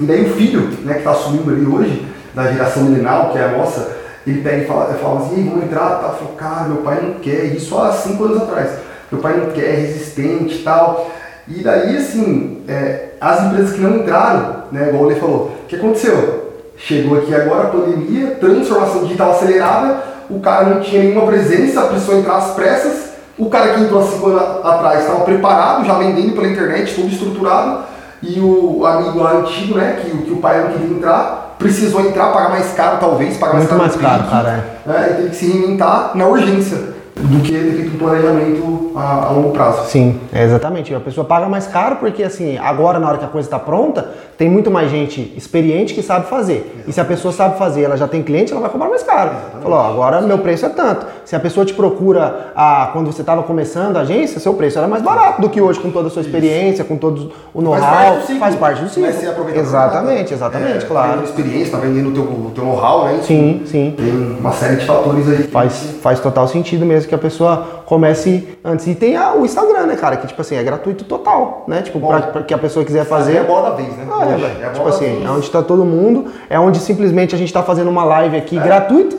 E 0.00 0.04
daí 0.04 0.26
o 0.26 0.34
filho, 0.34 0.60
né, 0.82 0.94
que 0.94 0.98
está 0.98 1.12
assumindo 1.12 1.50
ali 1.50 1.64
hoje, 1.64 2.06
da 2.34 2.52
geração 2.52 2.82
milenial, 2.82 3.30
que 3.30 3.38
é 3.38 3.44
a 3.44 3.56
nossa, 3.56 3.96
ele 4.26 4.42
pega 4.42 4.64
e 4.64 4.66
fala, 4.66 4.92
fala 4.94 5.20
assim, 5.20 5.36
"Ei, 5.36 5.48
vamos 5.48 5.64
entrar, 5.64 6.00
tá? 6.00 6.08
Falou, 6.10 6.34
cara, 6.34 6.68
meu 6.68 6.78
pai 6.78 7.00
não 7.00 7.14
quer, 7.14 7.44
isso 7.46 7.78
há 7.78 7.92
cinco 7.92 8.24
anos 8.24 8.42
atrás. 8.42 8.70
Meu 9.10 9.20
pai 9.20 9.36
não 9.36 9.52
quer, 9.52 9.64
é 9.64 9.76
resistente 9.76 10.56
e 10.56 10.62
tal. 10.62 11.08
E 11.48 11.62
daí, 11.62 11.96
assim, 11.96 12.64
é, 12.66 13.10
as 13.20 13.44
empresas 13.44 13.72
que 13.72 13.80
não 13.80 13.98
entraram, 13.98 14.64
né, 14.72 14.88
igual 14.88 15.04
o 15.04 15.06
Lê 15.06 15.14
falou, 15.14 15.52
o 15.62 15.66
que 15.68 15.76
aconteceu? 15.76 16.52
Chegou 16.76 17.18
aqui 17.18 17.34
agora 17.34 17.68
a 17.68 17.70
pandemia, 17.70 18.36
transformação 18.40 19.04
digital 19.04 19.30
acelerada, 19.30 20.02
o 20.28 20.40
cara 20.40 20.66
não 20.66 20.80
tinha 20.80 21.02
nenhuma 21.02 21.26
presença, 21.26 21.82
precisou 21.82 22.18
entrar 22.18 22.36
às 22.36 22.50
pressas, 22.50 23.05
o 23.38 23.48
cara 23.50 23.74
que 23.74 23.80
entrou 23.80 24.00
há 24.00 24.06
cinco 24.06 24.26
anos 24.28 24.64
atrás 24.64 25.00
estava 25.00 25.20
preparado, 25.20 25.84
já 25.84 25.94
vendendo 25.94 26.34
pela 26.34 26.48
internet, 26.48 26.94
tudo 26.94 27.08
estruturado, 27.08 27.80
e 28.22 28.40
o 28.40 28.84
amigo 28.86 29.18
lá 29.22 29.32
antigo, 29.32 29.76
né, 29.76 30.00
que, 30.02 30.10
o- 30.10 30.22
que 30.22 30.32
o 30.32 30.36
pai 30.38 30.62
não 30.62 30.70
queria 30.72 30.96
entrar, 30.96 31.54
precisou 31.58 32.00
entrar, 32.00 32.32
pagar 32.32 32.50
mais 32.50 32.72
caro 32.72 32.96
talvez, 32.98 33.36
pagar 33.36 33.56
Muito 33.56 33.74
mais 33.74 33.94
mais 33.96 34.00
caro. 34.00 34.24
caro, 34.30 34.46
no 34.46 34.52
pique, 34.54 34.66
cara, 34.84 35.00
né, 35.00 35.08
e 35.10 35.14
teve 35.16 35.28
que 35.30 35.36
se 35.36 35.46
reinventar 35.52 36.10
na 36.14 36.26
urgência, 36.26 36.78
do 37.18 37.40
que 37.42 37.52
feito 37.52 37.94
um 37.94 37.98
planejamento 37.98 38.92
a, 38.94 39.26
a 39.26 39.30
longo 39.30 39.50
prazo. 39.50 39.88
Sim, 39.90 40.20
é 40.32 40.44
exatamente. 40.44 40.94
A 40.94 41.00
pessoa 41.00 41.24
paga 41.26 41.48
mais 41.48 41.66
caro 41.66 41.96
porque, 41.96 42.22
assim, 42.22 42.58
agora 42.58 42.98
na 42.98 43.08
hora 43.08 43.18
que 43.18 43.24
a 43.24 43.28
coisa 43.28 43.46
está 43.46 43.58
pronta, 43.58 44.08
tem 44.36 44.50
muito 44.50 44.70
mais 44.70 44.90
gente 44.90 45.32
experiente 45.34 45.94
que 45.94 46.02
sabe 46.02 46.28
fazer. 46.28 46.84
E 46.86 46.92
se 46.92 47.00
a 47.00 47.04
pessoa 47.04 47.32
sabe 47.32 47.58
fazer, 47.58 47.82
ela 47.82 47.96
já 47.96 48.06
tem 48.06 48.22
cliente, 48.22 48.52
ela 48.52 48.60
vai 48.60 48.70
cobrar 48.70 48.88
mais 48.88 49.02
caro. 49.02 49.30
Falou, 49.62 49.78
agora 49.78 50.20
meu 50.20 50.38
preço 50.38 50.66
é 50.66 50.68
tanto. 50.68 51.06
Se 51.24 51.34
a 51.34 51.40
pessoa 51.40 51.64
te 51.64 51.72
procura 51.72 52.52
a, 52.54 52.90
quando 52.92 53.06
você 53.06 53.22
estava 53.22 53.42
começando 53.42 53.96
a 53.96 54.00
agência, 54.00 54.38
seu 54.38 54.52
preço 54.52 54.78
era 54.78 54.86
mais 54.86 55.02
barato 55.02 55.40
do 55.40 55.48
que 55.48 55.60
hoje, 55.60 55.80
com 55.80 55.90
toda 55.90 56.08
a 56.08 56.10
sua 56.10 56.20
experiência, 56.20 56.84
com 56.84 56.96
todo 56.96 57.32
o 57.54 57.62
know-how. 57.62 58.20
Faz 58.38 58.54
parte 58.56 58.82
do 58.82 58.88
ciclo. 58.90 59.04
Vai 59.04 59.12
ser 59.12 59.28
aproveitado 59.28 59.64
Exatamente, 59.64 60.34
exatamente, 60.34 60.84
É, 60.84 60.86
claro. 60.86 61.08
Tá 61.08 61.14
vendendo 61.16 61.28
experiência, 61.28 61.72
tá 61.72 61.78
vendendo 61.78 62.10
o 62.10 62.12
teu, 62.12 62.52
teu 62.54 62.64
know-how, 62.64 63.04
né? 63.06 63.20
Sim, 63.22 63.62
sim. 63.64 63.94
Tem 63.96 64.36
uma 64.38 64.52
série 64.52 64.76
de 64.76 64.84
fatores 64.84 65.28
aí. 65.28 65.44
Faz, 65.44 65.94
faz 66.02 66.20
total 66.20 66.46
sentido 66.46 66.84
mesmo 66.84 67.05
que 67.06 67.14
a 67.14 67.18
pessoa 67.18 67.82
comece 67.86 68.46
antes. 68.64 68.86
E 68.86 68.94
tem 68.94 69.16
a- 69.16 69.32
o 69.34 69.44
Instagram, 69.44 69.86
né, 69.86 69.96
cara? 69.96 70.16
Que, 70.16 70.26
tipo 70.26 70.40
assim, 70.40 70.56
é 70.56 70.62
gratuito 70.62 71.04
total, 71.04 71.64
né? 71.68 71.82
Tipo, 71.82 71.98
Bom, 71.98 72.08
pra, 72.08 72.20
pra 72.22 72.42
que 72.42 72.52
a 72.52 72.58
pessoa 72.58 72.84
quiser 72.84 73.00
É 73.00 73.04
fazer. 73.04 73.42
bola 73.44 73.70
da 73.70 73.76
vez, 73.76 73.88
né? 73.96 74.06
Ah, 74.10 74.24
é, 74.24 74.36
velho. 74.36 74.46
a 74.46 74.70
tipo 74.70 74.78
bola 74.78 74.88
assim, 74.90 75.04
vez. 75.04 75.24
é 75.24 75.30
onde 75.30 75.50
tá 75.50 75.62
todo 75.62 75.84
mundo, 75.84 76.26
é 76.50 76.58
onde 76.58 76.78
simplesmente 76.78 77.34
a 77.34 77.38
gente 77.38 77.52
tá 77.52 77.62
fazendo 77.62 77.88
uma 77.88 78.04
live 78.04 78.36
aqui 78.36 78.58
gratuita, 78.58 79.16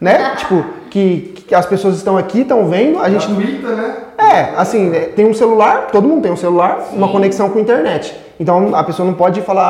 né? 0.00 0.34
tipo, 0.36 0.64
que, 0.90 1.34
que 1.46 1.54
as 1.54 1.66
pessoas 1.66 1.96
estão 1.96 2.16
aqui, 2.18 2.40
estão 2.40 2.66
vendo, 2.66 2.98
a 3.00 3.08
gente. 3.08 3.26
Gratuita, 3.26 3.68
né? 3.74 3.94
É, 4.18 4.40
assim, 4.56 4.94
é, 4.94 5.00
tem 5.00 5.26
um 5.26 5.34
celular, 5.34 5.88
todo 5.92 6.06
mundo 6.08 6.22
tem 6.22 6.32
um 6.32 6.36
celular, 6.36 6.88
uma 6.92 7.08
conexão 7.08 7.48
com 7.50 7.58
a 7.58 7.62
internet. 7.62 8.14
Então 8.40 8.74
a 8.74 8.82
pessoa 8.84 9.06
não 9.06 9.14
pode 9.14 9.40
falar, 9.42 9.64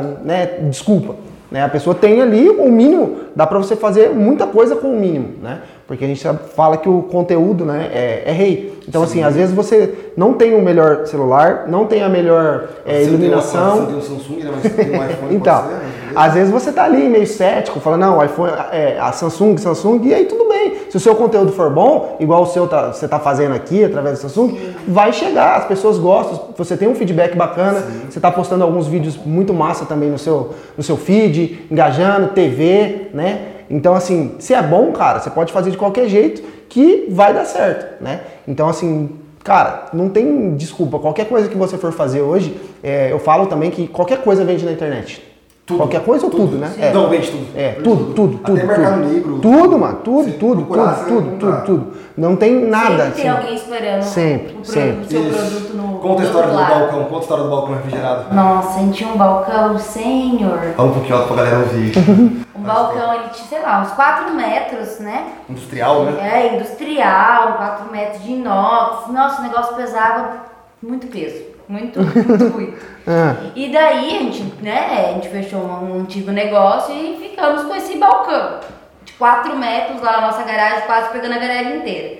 ah, 0.00 0.02
né, 0.24 0.46
desculpa. 0.68 1.14
Né? 1.50 1.64
A 1.64 1.68
pessoa 1.68 1.94
tem 1.94 2.20
ali 2.20 2.48
o 2.50 2.70
mínimo, 2.70 3.16
dá 3.34 3.46
pra 3.46 3.56
você 3.58 3.74
fazer 3.74 4.10
muita 4.10 4.46
coisa 4.46 4.76
com 4.76 4.88
o 4.88 4.96
mínimo, 5.00 5.34
né? 5.42 5.60
Porque 5.88 6.04
a 6.04 6.06
gente 6.06 6.22
fala 6.54 6.76
que 6.76 6.86
o 6.86 7.00
conteúdo 7.00 7.64
né, 7.64 7.88
é, 7.90 8.24
é 8.26 8.30
rei. 8.30 8.78
Então, 8.86 9.02
assim, 9.02 9.22
às 9.22 9.34
vezes 9.34 9.54
você 9.54 9.94
não 10.14 10.34
tem 10.34 10.54
o 10.54 10.60
melhor 10.60 11.06
celular, 11.06 11.64
não 11.66 11.86
tem 11.86 12.02
a 12.02 12.10
melhor 12.10 12.68
é, 12.84 12.98
tem 12.98 13.08
uma- 13.08 13.14
iluminação. 13.14 13.76
Você 13.76 13.86
tem 13.86 13.96
um 13.96 14.00
Samsung, 14.02 14.36
né? 14.44 14.50
Mas 14.52 14.62
você 14.62 14.84
tem 14.84 14.90
um 14.90 15.10
iPhone. 15.10 15.34
Então, 15.34 15.62
ser, 15.62 15.68
né? 15.68 15.80
às 16.14 16.34
vezes 16.34 16.50
você 16.50 16.72
tá 16.72 16.84
ali 16.84 17.08
meio 17.08 17.26
cético, 17.26 17.80
fala, 17.80 17.96
não, 17.96 18.18
o 18.18 18.24
iPhone, 18.24 18.52
é, 18.70 18.98
a 19.00 19.12
Samsung, 19.12 19.56
Samsung, 19.56 20.00
e 20.04 20.12
aí 20.12 20.26
tudo 20.26 20.46
bem. 20.46 20.74
Se 20.90 20.96
o 20.98 21.00
seu 21.00 21.14
conteúdo 21.14 21.52
for 21.52 21.70
bom, 21.70 22.16
igual 22.20 22.42
o 22.42 22.46
seu 22.46 22.68
tá, 22.68 22.92
você 22.92 23.08
tá 23.08 23.18
fazendo 23.18 23.54
aqui 23.54 23.82
através 23.82 24.18
do 24.18 24.28
Samsung, 24.28 24.58
vai 24.86 25.10
chegar, 25.10 25.56
as 25.56 25.64
pessoas 25.64 25.96
gostam, 25.98 26.48
você 26.54 26.76
tem 26.76 26.86
um 26.86 26.94
feedback 26.94 27.34
bacana, 27.34 27.82
você 28.10 28.20
tá 28.20 28.30
postando 28.30 28.62
alguns 28.62 28.86
vídeos 28.86 29.16
muito 29.24 29.54
massa 29.54 29.86
também 29.86 30.10
no 30.10 30.18
seu, 30.18 30.50
no 30.76 30.82
seu 30.82 30.98
feed, 30.98 31.66
engajando, 31.70 32.28
TV, 32.28 33.08
né? 33.14 33.57
Então, 33.70 33.94
assim, 33.94 34.36
se 34.38 34.54
é 34.54 34.62
bom, 34.62 34.92
cara, 34.92 35.20
você 35.20 35.30
pode 35.30 35.52
fazer 35.52 35.70
de 35.70 35.76
qualquer 35.76 36.08
jeito 36.08 36.42
que 36.68 37.06
vai 37.10 37.34
dar 37.34 37.44
certo, 37.44 38.02
né? 38.02 38.20
Então, 38.46 38.68
assim, 38.68 39.10
Cara, 39.48 39.86
não 39.94 40.10
tem 40.10 40.56
desculpa. 40.56 40.98
Qualquer 40.98 41.26
coisa 41.26 41.48
que 41.48 41.56
você 41.56 41.78
for 41.78 41.90
fazer 41.90 42.20
hoje, 42.20 42.54
é, 42.82 43.10
eu 43.10 43.18
falo 43.18 43.46
também 43.46 43.70
que 43.70 43.88
qualquer 43.88 44.18
coisa 44.18 44.44
vende 44.44 44.62
na 44.62 44.72
internet. 44.72 45.22
Tudo. 45.68 45.80
Qualquer 45.80 46.02
coisa 46.02 46.24
ou 46.24 46.30
tudo, 46.30 46.56
né? 46.56 46.72
É. 46.78 46.92
Não, 46.94 47.10
vende 47.10 47.30
tudo. 47.30 47.46
É, 47.54 47.72
tudo, 47.72 48.14
tudo, 48.14 48.38
tudo. 48.38 48.56
Até 48.56 48.66
mercado 48.66 49.02
tudo. 49.02 49.12
negro. 49.12 49.38
Tudo, 49.38 49.78
mano, 49.78 49.98
tudo, 50.02 50.32
tudo, 50.32 50.62
procurar, 50.64 50.94
tudo, 51.04 51.22
tudo, 51.22 51.38
tudo, 51.38 51.64
tudo. 51.66 51.92
Não 52.16 52.36
tem 52.36 52.64
nada. 52.66 53.04
Sempre 53.04 53.20
tem 53.22 53.28
assim. 53.30 53.38
alguém 53.38 53.54
esperando 53.54 54.02
Sempre, 54.02 54.56
o, 54.56 54.64
sempre. 54.64 55.08
seu 55.10 55.20
Isso. 55.20 55.38
produto 55.38 55.76
no 55.76 55.98
Conta 55.98 56.22
a 56.22 56.24
história 56.24 56.48
do 56.48 56.56
do 56.56 56.64
balcão. 56.64 57.04
Conta 57.04 57.16
a 57.16 57.20
história 57.20 57.44
do 57.44 57.50
balcão 57.50 57.74
refrigerado. 57.74 58.34
Nossa, 58.34 58.78
a 58.78 58.82
gente 58.82 58.96
tinha 58.96 59.10
um 59.12 59.16
balcão, 59.18 59.78
senhor. 59.78 60.58
Fala 60.74 60.88
um 60.88 60.92
pouquinho 60.92 61.16
alto 61.16 61.26
pra 61.34 61.36
galera 61.36 61.58
ouvir. 61.58 61.92
Um 62.58 62.62
balcão, 62.62 63.14
ele 63.14 63.28
tinha, 63.32 63.46
sei 63.48 63.62
lá, 63.62 63.82
uns 63.82 63.92
4 63.92 64.34
metros, 64.34 64.98
né? 64.98 65.28
Industrial, 65.48 66.02
né? 66.02 66.28
É, 66.28 66.56
industrial, 66.56 67.52
4 67.52 67.92
metros 67.92 68.22
de 68.24 68.32
inox. 68.32 69.12
Nossa, 69.12 69.40
o 69.40 69.44
negócio 69.44 69.76
pesava 69.76 70.42
muito 70.82 71.06
peso. 71.06 71.40
Muito, 71.68 72.00
muito, 72.00 72.54
muito. 72.54 72.78
Ah, 73.06 73.36
E 73.54 73.70
daí 73.70 74.16
a 74.16 74.20
gente, 74.20 74.42
né, 74.62 75.10
a 75.10 75.12
gente 75.14 75.28
fechou 75.28 75.60
um, 75.60 76.00
antigo 76.00 76.30
negócio 76.30 76.94
e 76.94 77.18
ficamos 77.18 77.64
com 77.64 77.74
esse 77.74 77.96
balcão. 77.98 78.60
De 79.04 79.12
4 79.12 79.56
metros 79.56 80.00
lá 80.00 80.20
na 80.20 80.26
nossa 80.28 80.42
garagem, 80.42 80.86
quase 80.86 81.10
pegando 81.10 81.34
a 81.34 81.38
garagem 81.38 81.78
inteira. 81.78 82.18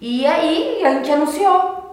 E 0.00 0.26
aí 0.26 0.84
a 0.84 0.94
gente 0.94 1.10
anunciou. 1.10 1.84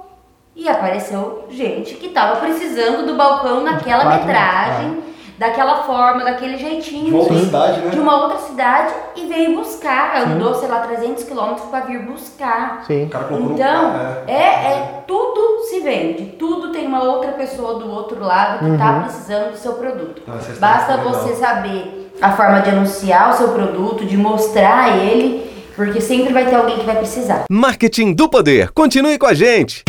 E 0.55 0.67
apareceu 0.67 1.47
gente 1.49 1.93
que 1.95 2.09
tava 2.09 2.41
precisando 2.41 3.05
do 3.05 3.15
balcão 3.15 3.63
naquela 3.63 4.03
metragem, 4.03 5.01
daquela 5.41 5.83
forma, 5.83 6.23
daquele 6.23 6.55
jeitinho. 6.55 7.05
De 7.05 7.11
uma 7.11 7.19
outra 7.23 7.39
cidade, 7.39 7.79
né? 7.79 7.89
de 7.89 7.99
uma 7.99 8.21
outra 8.21 8.37
cidade 8.37 8.93
e 9.15 9.25
veio 9.25 9.55
buscar. 9.55 10.21
Andou, 10.21 10.53
sei 10.53 10.69
lá, 10.69 10.81
300 10.81 11.23
quilômetros 11.23 11.67
para 11.67 11.79
vir 11.85 12.05
buscar. 12.05 12.83
sim. 12.85 13.03
Então, 13.03 13.57
carro, 13.57 14.23
é, 14.27 14.33
é 14.33 15.03
tudo 15.07 15.63
se 15.67 15.79
vende, 15.79 16.25
tudo 16.37 16.71
tem 16.71 16.85
uma 16.85 17.03
outra 17.03 17.31
pessoa 17.31 17.79
do 17.79 17.89
outro 17.89 18.23
lado 18.23 18.59
que 18.59 18.71
está 18.71 18.99
precisando 19.01 19.51
do 19.51 19.57
seu 19.57 19.73
produto. 19.73 20.21
História 20.21 20.59
Basta 20.59 20.97
você 20.97 21.33
saber 21.35 22.11
a 22.21 22.31
forma 22.33 22.61
de 22.61 22.69
anunciar 22.69 23.33
o 23.33 23.37
seu 23.37 23.49
produto, 23.49 24.05
de 24.05 24.15
mostrar 24.15 24.95
ele, 24.95 25.49
porque 25.75 25.99
sempre 25.99 26.31
vai 26.31 26.45
ter 26.45 26.55
alguém 26.55 26.77
que 26.77 26.85
vai 26.85 26.97
precisar. 26.97 27.45
Marketing 27.49 28.13
do 28.13 28.29
Poder. 28.29 28.71
Continue 28.71 29.17
com 29.17 29.25
a 29.25 29.33
gente. 29.33 29.83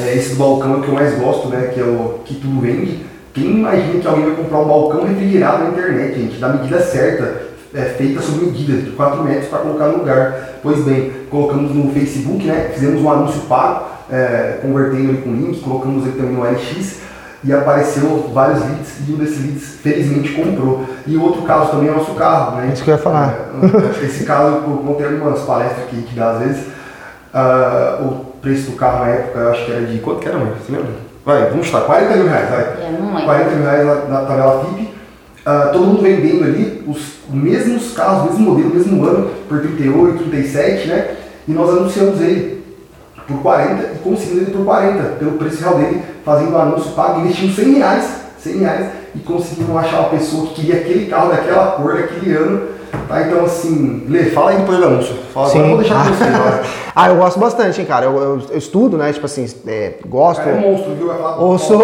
É, 0.00 0.14
esse 0.14 0.30
do 0.30 0.36
balcão 0.36 0.80
que 0.80 0.88
eu 0.88 0.94
mais 0.94 1.18
gosto, 1.18 1.48
né? 1.48 1.70
Que 1.74 1.80
é 1.80 1.84
o 1.84 2.20
que 2.24 2.34
tudo 2.34 2.60
vende. 2.60 3.13
Quem 3.34 3.58
imagina 3.58 4.00
que 4.00 4.06
alguém 4.06 4.26
vai 4.26 4.36
comprar 4.36 4.58
um 4.60 4.68
balcão 4.68 5.04
refrigerado 5.04 5.64
na 5.64 5.70
internet, 5.70 6.20
gente, 6.20 6.38
da 6.38 6.50
medida 6.50 6.80
certa, 6.80 7.42
é, 7.74 7.82
feita 7.82 8.22
sob 8.22 8.46
medida, 8.46 8.80
de 8.80 8.92
4 8.92 9.24
metros 9.24 9.48
para 9.48 9.58
colocar 9.58 9.88
no 9.88 9.98
lugar. 9.98 10.60
Pois 10.62 10.84
bem, 10.84 11.12
colocamos 11.28 11.74
no 11.74 11.92
Facebook, 11.92 12.44
né? 12.44 12.70
Fizemos 12.72 13.02
um 13.02 13.10
anúncio 13.10 13.40
pago, 13.42 13.86
é, 14.08 14.60
convertendo 14.62 15.08
ele 15.08 15.22
com 15.22 15.30
link, 15.30 15.60
colocamos 15.60 16.06
ele 16.06 16.16
também 16.16 16.32
no 16.32 16.44
LX 16.44 17.00
e 17.42 17.52
apareceu 17.52 18.30
vários 18.32 18.60
leads 18.60 19.08
e 19.08 19.12
um 19.12 19.16
desses 19.16 19.44
leads 19.44 19.80
felizmente 19.82 20.32
comprou. 20.32 20.84
E 21.04 21.16
o 21.16 21.22
outro 21.22 21.42
caso 21.42 21.72
também 21.72 21.88
é 21.88 21.92
o 21.92 21.96
nosso 21.96 22.14
carro, 22.14 22.56
né? 22.58 22.70
Isso 22.72 22.84
que 22.84 22.90
eu 22.90 22.94
ia 22.94 23.02
falar. 23.02 23.50
É, 24.00 24.04
esse 24.04 24.24
caso 24.24 24.58
eu 24.58 24.78
contei 24.78 25.06
algumas 25.06 25.40
palestras 25.40 25.88
que, 25.90 26.02
que 26.02 26.14
dá 26.14 26.30
às 26.30 26.38
vezes. 26.38 26.66
Ah, 27.32 27.98
o 28.00 28.26
preço 28.40 28.70
do 28.70 28.76
carro 28.76 29.04
na 29.04 29.10
época, 29.10 29.40
eu 29.40 29.50
acho 29.50 29.64
que 29.64 29.72
era 29.72 29.80
de. 29.80 29.98
Quanto 29.98 30.20
que 30.20 30.28
era, 30.28 30.38
mãe? 30.38 30.52
Você 30.64 30.70
lembra? 30.70 31.03
Vai, 31.24 31.50
vamos 31.50 31.66
chutar, 31.66 31.82
40 31.82 32.16
mil 32.16 32.28
reais, 32.28 32.50
vai. 32.50 32.60
É, 32.60 32.96
não 32.98 33.06
lembro. 33.06 33.24
40 33.24 33.50
mil 33.50 33.64
reais 33.64 33.86
na, 33.86 33.94
na 33.94 34.26
tabela 34.26 34.64
FIP. 34.64 34.94
Ah, 35.46 35.70
todo 35.72 35.86
mundo 35.86 36.02
vendendo 36.02 36.44
ali 36.44 36.82
os 36.86 37.18
mesmos 37.28 37.92
carros, 37.92 38.30
mesmo 38.30 38.50
modelo, 38.50 38.74
mesmo 38.74 39.04
ano, 39.04 39.30
por 39.48 39.60
38, 39.60 40.24
37, 40.24 40.88
né? 40.88 41.16
E 41.46 41.52
nós 41.52 41.68
anunciamos 41.68 42.20
ele 42.20 42.64
por 43.26 43.40
40 43.42 43.82
e 43.94 43.98
conseguimos 43.98 44.42
ele 44.42 44.56
por 44.56 44.64
40, 44.64 45.02
pelo 45.18 45.32
preço 45.32 45.60
real 45.62 45.76
dele, 45.76 46.02
fazendo 46.24 46.52
o 46.52 46.58
anúncio 46.58 46.92
pago, 46.92 47.20
investindo 47.20 47.54
100 47.54 47.74
reais, 47.74 48.04
100 48.38 48.58
reais 48.58 48.86
e 49.14 49.18
conseguimos 49.20 49.76
achar 49.76 50.00
uma 50.00 50.08
pessoa 50.10 50.46
que 50.48 50.54
queria 50.54 50.80
aquele 50.80 51.06
carro 51.06 51.30
daquela 51.30 51.72
cor, 51.72 51.94
daquele 51.94 52.34
ano. 52.34 52.73
Tá, 53.08 53.22
então 53.22 53.44
assim, 53.44 54.06
Lê, 54.08 54.24
fala 54.24 54.50
aí 54.50 54.58
depois 54.58 54.78
do 54.78 54.84
anúncio. 54.84 55.14
Fala, 55.32 55.48
agora 55.48 55.64
eu 55.64 55.68
vou 55.68 55.78
deixar 55.78 56.04
com 56.04 56.14
você 56.14 56.24
agora. 56.24 56.62
ah, 56.94 57.08
eu 57.08 57.16
gosto 57.16 57.40
bastante, 57.40 57.80
hein, 57.80 57.86
cara. 57.86 58.06
Eu, 58.06 58.16
eu, 58.16 58.42
eu 58.50 58.58
estudo, 58.58 58.96
né? 58.96 59.12
Tipo 59.12 59.26
assim, 59.26 59.46
é, 59.66 59.94
gosto. 60.06 60.42
Cara, 60.42 60.56
é 60.56 60.60
monstro, 60.60 60.94
viu? 60.94 61.06
Vai 61.06 61.16
falar, 61.18 61.36
Ouço. 61.40 61.78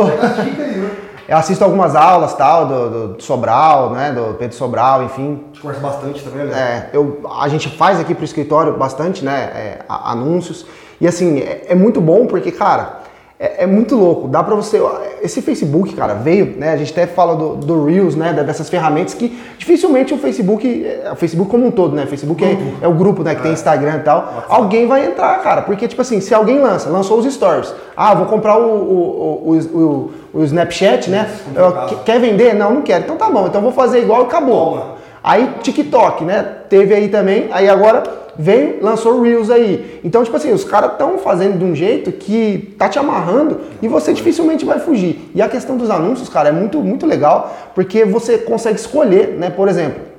dica 0.44 0.62
aí, 0.62 0.77
né? 0.77 0.90
Eu 1.31 1.37
assisto 1.37 1.62
algumas 1.62 1.94
aulas, 1.94 2.35
tal, 2.35 2.66
do, 2.66 3.09
do 3.14 3.23
Sobral, 3.23 3.90
né? 3.90 4.11
Do 4.11 4.35
Pedro 4.35 4.57
Sobral, 4.57 5.05
enfim. 5.05 5.38
A 5.44 5.46
gente 5.46 5.61
conversa 5.61 5.81
bastante 5.81 6.25
também, 6.25 6.46
né? 6.46 6.88
É, 6.92 6.96
eu, 6.96 7.20
a 7.40 7.46
gente 7.46 7.68
faz 7.68 8.01
aqui 8.01 8.16
pro 8.16 8.25
escritório 8.25 8.77
bastante, 8.77 9.25
né? 9.25 9.49
é, 9.55 9.79
anúncios. 9.88 10.66
E 11.01 11.07
assim, 11.07 11.38
é, 11.38 11.66
é 11.68 11.75
muito 11.77 12.01
bom 12.01 12.27
porque, 12.27 12.51
cara, 12.51 12.99
é, 13.42 13.64
é 13.64 13.66
muito 13.66 13.96
louco. 13.96 14.29
Dá 14.29 14.42
pra 14.42 14.55
você. 14.55 14.79
Esse 15.22 15.40
Facebook, 15.40 15.94
cara, 15.94 16.12
veio, 16.12 16.55
né? 16.59 16.74
A 16.74 16.76
gente 16.76 16.92
até 16.92 17.07
fala 17.07 17.35
do, 17.35 17.57
do 17.57 17.87
Reels, 17.87 18.14
né? 18.14 18.35
Dessas 18.35 18.68
ferramentas 18.68 19.14
que 19.14 19.35
dificilmente 19.57 20.12
o 20.12 20.18
Facebook. 20.18 20.85
é, 20.85 21.11
O 21.11 21.16
Facebook 21.16 21.50
como 21.50 21.66
um 21.66 21.70
todo, 21.70 21.96
né? 21.96 22.05
O 22.05 22.07
Facebook 22.07 22.44
é, 22.44 22.59
é 22.83 22.87
o 22.87 22.92
grupo, 22.92 23.22
né? 23.22 23.35
Que 23.35 23.40
tem 23.40 23.53
Instagram 23.53 23.96
e 23.96 24.00
tal. 24.00 24.44
Alguém 24.46 24.87
vai 24.87 25.07
entrar, 25.07 25.42
cara. 25.42 25.62
Porque, 25.62 25.88
tipo 25.88 26.03
assim, 26.03 26.20
se 26.20 26.35
alguém 26.35 26.61
lança, 26.61 26.90
lançou 26.90 27.18
os 27.18 27.33
stories. 27.33 27.72
Ah, 27.96 28.14
vou 28.14 28.26
comprar 28.26 28.59
o, 28.59 28.66
o, 28.66 29.53
o, 29.53 29.59
o, 29.59 30.12
o 30.35 30.44
Snapchat, 30.44 31.09
né? 31.09 31.26
Isso, 31.31 31.96
quer 32.05 32.20
vender? 32.20 32.55
Não, 32.55 32.74
não 32.74 32.83
quero. 32.83 33.05
Então 33.05 33.16
tá 33.16 33.31
bom. 33.31 33.46
Então 33.46 33.62
vou 33.62 33.72
fazer 33.72 34.00
igual 34.00 34.20
e 34.20 34.24
acabou. 34.26 34.70
Toma. 34.72 35.00
Aí 35.24 35.50
TikTok, 35.62 36.24
né? 36.24 36.46
Teve 36.68 36.94
aí 36.94 37.09
também, 37.09 37.48
aí 37.53 37.68
agora 37.68 38.03
veio, 38.40 38.79
lançou 38.81 39.20
Reels 39.20 39.50
aí. 39.50 40.00
Então, 40.03 40.24
tipo 40.24 40.37
assim, 40.37 40.53
os 40.53 40.64
caras 40.64 40.92
estão 40.92 41.18
fazendo 41.18 41.59
de 41.59 41.64
um 41.64 41.74
jeito 41.74 42.11
que 42.11 42.74
tá 42.79 42.88
te 42.88 42.98
amarrando 42.98 43.61
e 43.83 43.88
você 43.88 44.12
dificilmente 44.12 44.64
vai 44.64 44.81
fugir. 44.81 45.31
E 45.35 45.42
a 45.42 45.48
questão 45.48 45.76
dos 45.76 45.90
anúncios, 45.90 46.29
cara, 46.29 46.48
é 46.48 46.53
muito, 46.53 46.79
muito 46.81 47.07
legal, 47.07 47.55
porque 47.74 48.05
você 48.05 48.38
consegue 48.38 48.79
escolher, 48.79 49.37
né? 49.38 49.50
Por 49.50 49.68
exemplo, 49.68 50.10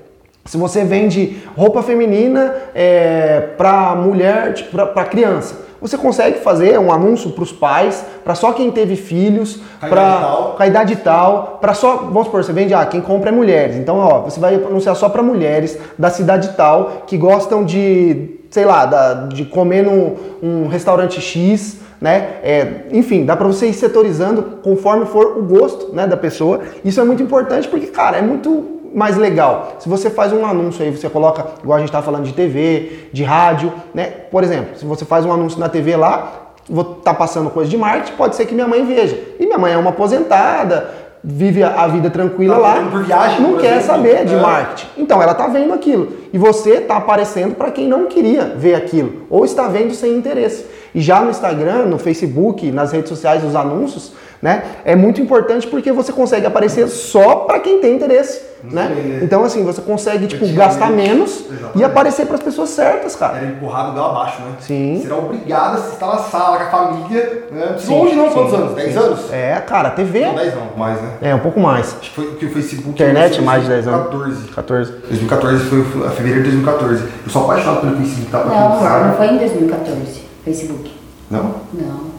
se 0.45 0.57
você 0.57 0.83
vende 0.83 1.37
roupa 1.55 1.81
feminina 1.83 2.53
é, 2.73 3.49
para 3.57 3.95
mulher, 3.95 4.53
tipo, 4.53 4.71
para 4.87 5.05
criança, 5.05 5.55
você 5.79 5.97
consegue 5.97 6.39
fazer 6.39 6.77
um 6.79 6.91
anúncio 6.91 7.31
para 7.31 7.43
os 7.43 7.51
pais, 7.51 8.05
para 8.23 8.35
só 8.35 8.51
quem 8.53 8.69
teve 8.69 8.95
filhos, 8.95 9.59
para 9.89 10.55
a 10.59 10.67
idade 10.67 10.95
tal, 10.97 11.57
para 11.59 11.73
só, 11.73 11.97
vamos 11.97 12.25
supor, 12.25 12.43
você 12.43 12.53
vende, 12.53 12.71
ah, 12.73 12.85
quem 12.85 13.01
compra 13.01 13.29
é 13.29 13.31
mulheres. 13.31 13.75
Então, 13.77 13.97
ó, 13.97 14.19
você 14.21 14.39
vai 14.39 14.55
anunciar 14.55 14.95
só 14.95 15.09
para 15.09 15.23
mulheres 15.23 15.77
da 15.97 16.11
cidade 16.11 16.49
tal 16.55 17.03
que 17.07 17.17
gostam 17.17 17.63
de, 17.65 18.39
sei 18.51 18.63
lá, 18.65 18.85
da- 18.85 19.13
de 19.27 19.43
comer 19.45 19.83
num 19.83 20.15
um 20.43 20.67
restaurante 20.67 21.19
X, 21.19 21.77
né? 21.99 22.35
É, 22.43 22.67
enfim, 22.91 23.25
dá 23.25 23.35
para 23.35 23.47
você 23.47 23.65
ir 23.67 23.73
setorizando 23.73 24.59
conforme 24.63 25.05
for 25.07 25.37
o 25.37 25.43
gosto, 25.43 25.95
né, 25.95 26.05
da 26.05 26.17
pessoa. 26.17 26.59
Isso 26.85 26.99
é 27.01 27.03
muito 27.03 27.23
importante 27.23 27.67
porque, 27.67 27.87
cara, 27.87 28.17
é 28.17 28.21
muito 28.21 28.80
mais 28.93 29.17
legal. 29.17 29.73
Se 29.79 29.87
você 29.89 30.09
faz 30.09 30.31
um 30.33 30.45
anúncio 30.45 30.83
aí, 30.83 30.91
você 30.91 31.09
coloca, 31.09 31.45
igual 31.63 31.77
a 31.77 31.79
gente 31.79 31.91
tá 31.91 32.01
falando 32.01 32.23
de 32.25 32.33
TV, 32.33 33.07
de 33.13 33.23
rádio, 33.23 33.71
né? 33.93 34.05
Por 34.31 34.43
exemplo, 34.43 34.77
se 34.77 34.85
você 34.85 35.05
faz 35.05 35.25
um 35.25 35.31
anúncio 35.31 35.59
na 35.59 35.69
TV 35.69 35.95
lá, 35.95 36.53
vou 36.69 36.83
tá 36.83 37.13
passando 37.13 37.49
coisa 37.49 37.69
de 37.69 37.77
marketing, 37.77 38.15
pode 38.17 38.35
ser 38.35 38.45
que 38.45 38.53
minha 38.53 38.67
mãe 38.67 38.85
veja. 38.85 39.17
E 39.39 39.45
minha 39.45 39.57
mãe 39.57 39.73
é 39.73 39.77
uma 39.77 39.89
aposentada, 39.91 40.89
vive 41.23 41.63
a, 41.63 41.87
vida 41.87 42.09
tranquila 42.09 42.55
Tá 42.55 42.61
lá, 42.61 42.73
por 42.89 43.03
viagem, 43.03 43.41
não 43.41 43.51
por 43.51 43.61
quer 43.61 43.77
exemplo. 43.77 43.87
saber 43.95 44.25
de 44.25 44.33
É. 44.35 44.39
marketing. 44.41 44.87
Então 44.97 45.21
ela 45.21 45.33
tá 45.33 45.47
vendo 45.47 45.73
aquilo 45.73 46.13
e 46.33 46.37
você 46.37 46.81
tá 46.81 46.97
aparecendo 46.97 47.55
para 47.55 47.69
quem 47.71 47.87
não 47.87 48.07
queria 48.07 48.55
ver 48.57 48.75
aquilo 48.75 49.23
ou 49.29 49.45
está 49.45 49.67
vendo 49.67 49.93
sem 49.93 50.15
interesse. 50.15 50.65
E 50.93 50.99
já 50.99 51.21
no 51.21 51.29
Instagram, 51.29 51.85
no 51.85 51.97
Facebook, 51.97 52.69
nas 52.71 52.91
redes 52.91 53.09
sociais, 53.09 53.43
os 53.43 53.55
anúncios, 53.55 54.13
né? 54.41 54.63
É 54.83 54.95
muito 54.95 55.21
importante 55.21 55.67
porque 55.67 55.91
você 55.91 56.11
consegue 56.11 56.45
aparecer 56.45 56.87
só 56.87 57.35
para 57.37 57.59
quem 57.59 57.79
tem 57.79 57.95
interesse, 57.95 58.41
né? 58.63 58.91
Entendi. 58.91 59.23
Então 59.23 59.43
assim, 59.43 59.63
você 59.63 59.81
consegue 59.81 60.25
tipo 60.27 60.47
gastar 60.53 60.89
menos 60.89 61.41
e 61.41 61.53
exatamente. 61.53 61.83
aparecer 61.83 62.25
para 62.25 62.35
as 62.35 62.41
pessoas 62.41 62.69
certas, 62.69 63.15
cara. 63.15 63.37
Era 63.37 63.45
empurrado 63.47 63.91
igual 63.91 64.11
abaixo, 64.11 64.41
né? 64.41 64.53
Sim. 64.59 64.99
Será 65.03 65.17
obrigado 65.17 65.75
a 65.75 65.87
estar 65.87 66.07
na 66.07 66.17
sala 66.17 66.57
com 66.57 66.63
a 66.63 66.69
família, 66.69 67.43
né? 67.51 67.75
Sim, 67.77 67.93
Longe 67.93 68.15
não, 68.15 68.27
sim, 68.27 68.33
quantos 68.33 68.53
anos? 68.53 68.73
10 68.73 68.91
sim. 68.91 68.99
anos? 68.99 69.33
É, 69.33 69.63
cara, 69.67 69.91
TV 69.91 70.25
Não, 70.25 70.35
10 70.35 70.55
não, 70.55 70.77
mais, 70.77 71.01
né? 71.01 71.09
é 71.21 71.35
um 71.35 71.39
pouco 71.39 71.59
mais. 71.59 71.95
Acho 71.99 72.09
que 72.09 72.15
foi 72.15 72.35
que 72.35 72.45
o 72.45 72.51
Facebook... 72.51 72.89
Internet 72.91 73.41
mais 73.41 73.63
de 73.63 73.69
10 73.69 73.87
anos. 73.87 74.09
2014. 74.09 74.47
14. 74.51 74.91
2014 75.09 75.63
foi 75.65 75.83
fevereiro 76.11 76.43
de 76.43 76.51
2014. 76.51 77.03
Eu 77.25 77.29
sou 77.29 77.43
apaixonado 77.43 77.81
pelo 77.81 77.97
Facebook, 77.97 78.31
tá? 78.31 78.43
Não, 78.43 79.07
não 79.07 79.15
foi 79.15 79.27
em 79.27 79.37
2014, 79.37 80.23
Facebook. 80.43 80.91
Não? 81.29 81.55
Não. 81.73 82.10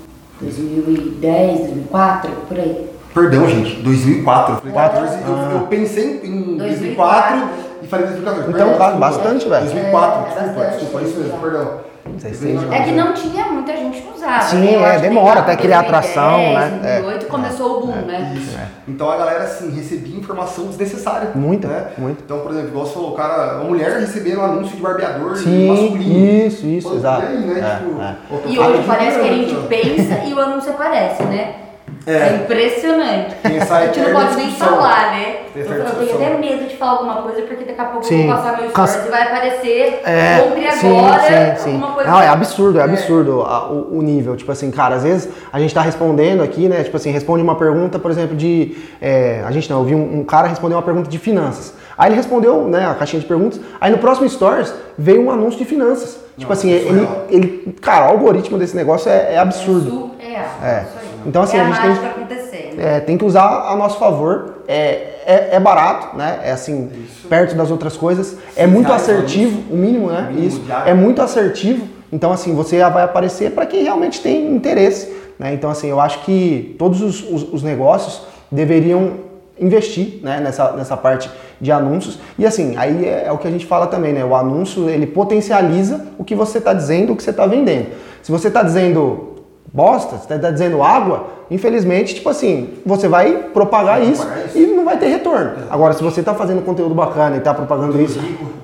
2010, 0.43 1.59
2004, 1.59 2.31
por 2.49 2.59
aí. 2.59 2.91
Perdão, 3.15 3.49
gente, 3.49 3.83
2004. 3.83 4.55
Eu 4.55 4.59
falei 4.59 4.73
Quatro. 4.73 5.01
14, 5.01 5.23
eu, 5.27 5.37
eu 5.61 5.67
pensei 5.67 6.21
em 6.25 6.57
2004 6.57 7.41
2004 7.41 7.49
e 7.83 7.87
falei 7.87 8.07
2014. 8.07 8.51
Então, 8.51 8.69
Perdão, 8.69 8.99
bastante, 8.99 9.49
velho. 9.49 9.65
2004, 9.67 10.21
É, 10.21 10.25
desculpa, 10.25 10.61
bastante, 10.61 10.81
desculpa, 10.81 11.07
isso 11.07 11.19
mesmo, 11.21 11.39
perdão. 11.39 11.92
16 12.17 12.73
É 12.73 12.83
que 12.83 12.93
não 12.93 13.13
tinha 13.13 13.47
muita 13.47 13.77
gente 13.77 14.01
que 14.01 14.13
usava. 14.15 14.43
Sim, 14.43 14.77
né? 14.77 14.97
É, 14.97 14.99
demora 14.99 15.41
até 15.41 15.57
criar 15.57 15.83
2010, 15.83 16.11
atração, 16.13 16.39
né? 16.39 17.01
2008 17.01 17.27
começou 17.27 17.79
o 17.79 17.87
boom, 17.87 18.07
né? 18.07 18.33
Isso. 18.37 18.59
Então 18.89 19.11
a 19.11 19.17
galera, 19.17 19.45
assim, 19.45 19.71
recebia 19.71 20.19
informação 20.19 20.67
desnecessária. 20.67 21.31
Muita, 21.35 21.69
né? 21.69 21.87
muita. 21.99 22.23
Então, 22.25 22.41
por 22.41 22.51
exemplo, 22.51 22.69
igual 22.69 22.87
você 22.87 22.95
falou, 22.95 23.13
cara, 23.13 23.57
uma 23.57 23.65
mulher 23.65 23.99
recebendo 23.99 24.41
um 24.41 24.45
anúncio 24.45 24.77
de 24.77 24.83
barbeador 24.83 25.37
Sim, 25.37 25.69
masculino. 25.69 26.47
isso, 26.47 26.67
isso, 26.67 26.89
Pô, 26.89 26.97
exato. 26.97 27.23
E 27.23 27.27
aí, 27.27 27.39
né? 27.39 27.61
É, 27.61 27.77
tipo, 27.77 28.01
é. 28.01 28.53
E 28.53 28.59
hoje 28.59 28.83
parece 28.87 29.21
que 29.21 29.29
a 29.29 29.33
gente 29.33 29.55
pensa 29.69 30.25
e 30.25 30.35
o 30.35 30.41
anúncio 30.41 30.71
aparece, 30.71 31.23
né? 31.25 31.62
É. 32.07 32.13
É, 32.13 32.35
impressionante. 32.43 33.37
A 33.45 33.49
gente 33.87 34.01
não 34.01 34.13
pode 34.13 34.37
nem 34.37 34.47
discussão. 34.49 34.69
falar, 34.77 35.11
né? 35.13 35.37
Eu, 35.55 35.67
tenho 35.67 36.15
até 36.15 36.37
medo 36.39 36.69
de 36.69 36.77
falar 36.77 36.93
alguma 36.93 37.23
coisa, 37.23 37.43
porque 37.43 37.65
daqui 37.65 37.81
a 37.81 37.85
pouco 37.85 38.05
Sim. 38.07 38.23
eu 38.23 38.27
vou 38.27 38.37
passar 38.37 38.61
meu 38.61 38.71
stories 38.71 39.07
e 39.07 39.11
vai 39.11 39.23
aparecer 39.23 40.01
É, 40.05 40.39
compre 40.39 40.73
sim, 40.73 40.99
agora 40.99 41.21
sim, 41.57 41.63
sim. 41.65 41.71
alguma 41.75 41.93
coisa. 41.93 42.11
Não, 42.11 42.21
é 42.23 42.29
absurdo, 42.29 42.81
é 42.81 42.83
absurdo 42.83 43.43
a- 43.43 43.69
o, 43.69 43.99
o 43.99 44.03
nível. 44.03 44.35
Tipo 44.37 44.51
assim, 44.51 44.71
cara, 44.71 44.97
às 44.97 45.03
vezes 45.05 45.29
a 45.53 45.61
gente 45.61 45.75
tá 45.75 45.83
respondendo 45.83 46.43
aqui, 46.43 46.69
né? 46.69 46.83
Tipo 46.83 46.97
assim, 46.97 47.11
responde 47.11 47.43
uma 47.43 47.55
pergunta, 47.55 47.99
por 47.99 48.11
exemplo, 48.11 48.35
de. 48.37 48.77
é, 49.01 49.43
a 49.47 49.51
gente 49.53 49.71
não, 49.71 49.79
eu 49.81 49.85
vi 49.85 49.95
um, 49.95 50.21
um 50.21 50.25
cara 50.25 50.49
responder 50.49 50.75
uma 50.75 50.83
pergunta 50.83 51.09
de 51.09 51.19
finanças. 51.19 51.75
Aí 51.97 52.09
ele 52.09 52.17
respondeu, 52.17 52.67
né, 52.67 52.87
a 52.87 52.95
caixinha 52.95 53.21
de 53.21 53.27
perguntas. 53.27 53.61
Aí 53.81 53.93
no 53.93 53.99
próximo 53.99 54.29
Stories 54.29 54.73
veio 54.97 55.23
um 55.27 55.31
anúncio 55.31 55.59
de 55.59 55.65
finanças. 55.67 56.19
Tipo 56.39 56.53
assim, 56.53 56.71
ele, 56.71 57.07
ele. 57.29 57.75
Cara, 57.83 58.07
o 58.07 58.09
algoritmo 58.13 58.57
desse 58.59 58.75
negócio 58.75 59.11
é, 59.11 59.35
é 59.35 59.39
absurdo. 59.39 60.11
Surreal. 60.19 60.45
É. 60.65 60.85
Isso. 61.23 61.29
Então, 61.29 61.43
assim, 61.43 61.57
é 61.57 61.61
a 61.61 61.65
gente 61.65 61.81
tem- 61.81 62.09
acontecendo. 62.09 62.81
É, 62.81 63.01
tem 63.01 63.17
que 63.19 63.25
usar 63.25 63.69
a 63.69 63.77
nosso 63.77 63.99
favor. 63.99 64.63
É, 64.69 65.21
é, 65.27 65.49
é 65.53 65.61
barato, 65.61 66.17
né? 66.17 66.41
É 66.45 66.53
assim, 66.53 66.91
perto 67.29 67.55
das 67.55 67.71
outras 67.71 67.97
coisas. 67.97 68.37
É 68.57 68.67
muito 68.67 68.87
reais 68.89 69.03
assertivo, 69.03 69.63
o 69.71 69.77
mínimo, 69.77 70.09
né? 70.11 70.27
O 70.29 70.33
mínimo 70.33 70.49
Isso. 70.49 70.61
diário. 70.61 70.91
É 70.91 70.95
muito 70.95 71.21
assertivo. 71.23 71.87
Então, 72.13 72.33
assim, 72.33 72.55
você 72.55 72.79
vai 72.91 73.03
aparecer 73.05 73.53
para 73.53 73.65
quem 73.67 73.83
realmente 73.85 74.21
tem 74.21 74.55
interesse. 74.55 75.13
Né? 75.39 75.55
Então, 75.55 75.71
assim, 75.71 75.89
eu 75.89 75.99
acho 76.01 76.21
que 76.21 76.77
todos 76.79 77.01
os, 77.01 77.23
os- 77.23 77.53
os 77.55 77.63
negócios 77.63 78.23
deveriam 78.51 79.13
investir 79.59 80.21
né, 80.23 80.41
nessa, 80.41 80.73
nessa 80.73 80.97
parte 80.97 81.31
de 81.61 81.71
anúncios. 81.71 82.19
E 82.39 82.45
assim, 82.45 82.75
aí 82.77 83.05
é, 83.07 83.25
é 83.27 83.33
o 83.33 83.39
que 83.39 83.47
a 83.47 83.51
gente 83.51 83.65
fala 83.67 83.87
também, 83.87 84.13
né? 84.13 84.25
O 84.25 84.35
anúncio, 84.35 84.89
ele 84.91 85.07
potencializa 85.07 86.05
o 86.19 86.25
que 86.25 86.35
você 86.35 86.59
está 86.59 86.73
dizendo, 86.75 87.13
o 87.13 87.17
que 87.17 87.23
você 87.23 87.31
está 87.31 87.47
vendendo. 87.47 87.87
Se 88.23 88.31
você 88.33 88.49
está 88.49 88.63
dizendo 88.63 89.32
bosta, 89.73 90.17
você 90.17 90.35
está 90.35 90.51
dizendo 90.51 90.83
água, 90.83 91.27
infelizmente, 91.51 92.15
tipo 92.15 92.29
assim, 92.29 92.71
você 92.85 93.09
vai 93.09 93.33
propagar 93.55 94.01
Vai 94.01 94.09
isso, 94.11 94.23
propagar 94.23 94.47
isso. 94.47 94.59
e 94.59 94.67
não 94.67 94.85
vai 94.85 94.99
ter 94.99 95.07
retorno. 95.07 95.53
Agora, 95.71 95.93
se 95.95 96.03
você 96.03 96.21
está 96.21 96.35
fazendo 96.35 96.63
conteúdo 96.65 96.95
bacana 96.95 97.37
e 97.37 97.39
está 97.39 97.55
propagando 97.55 98.01
isso, 98.01 98.19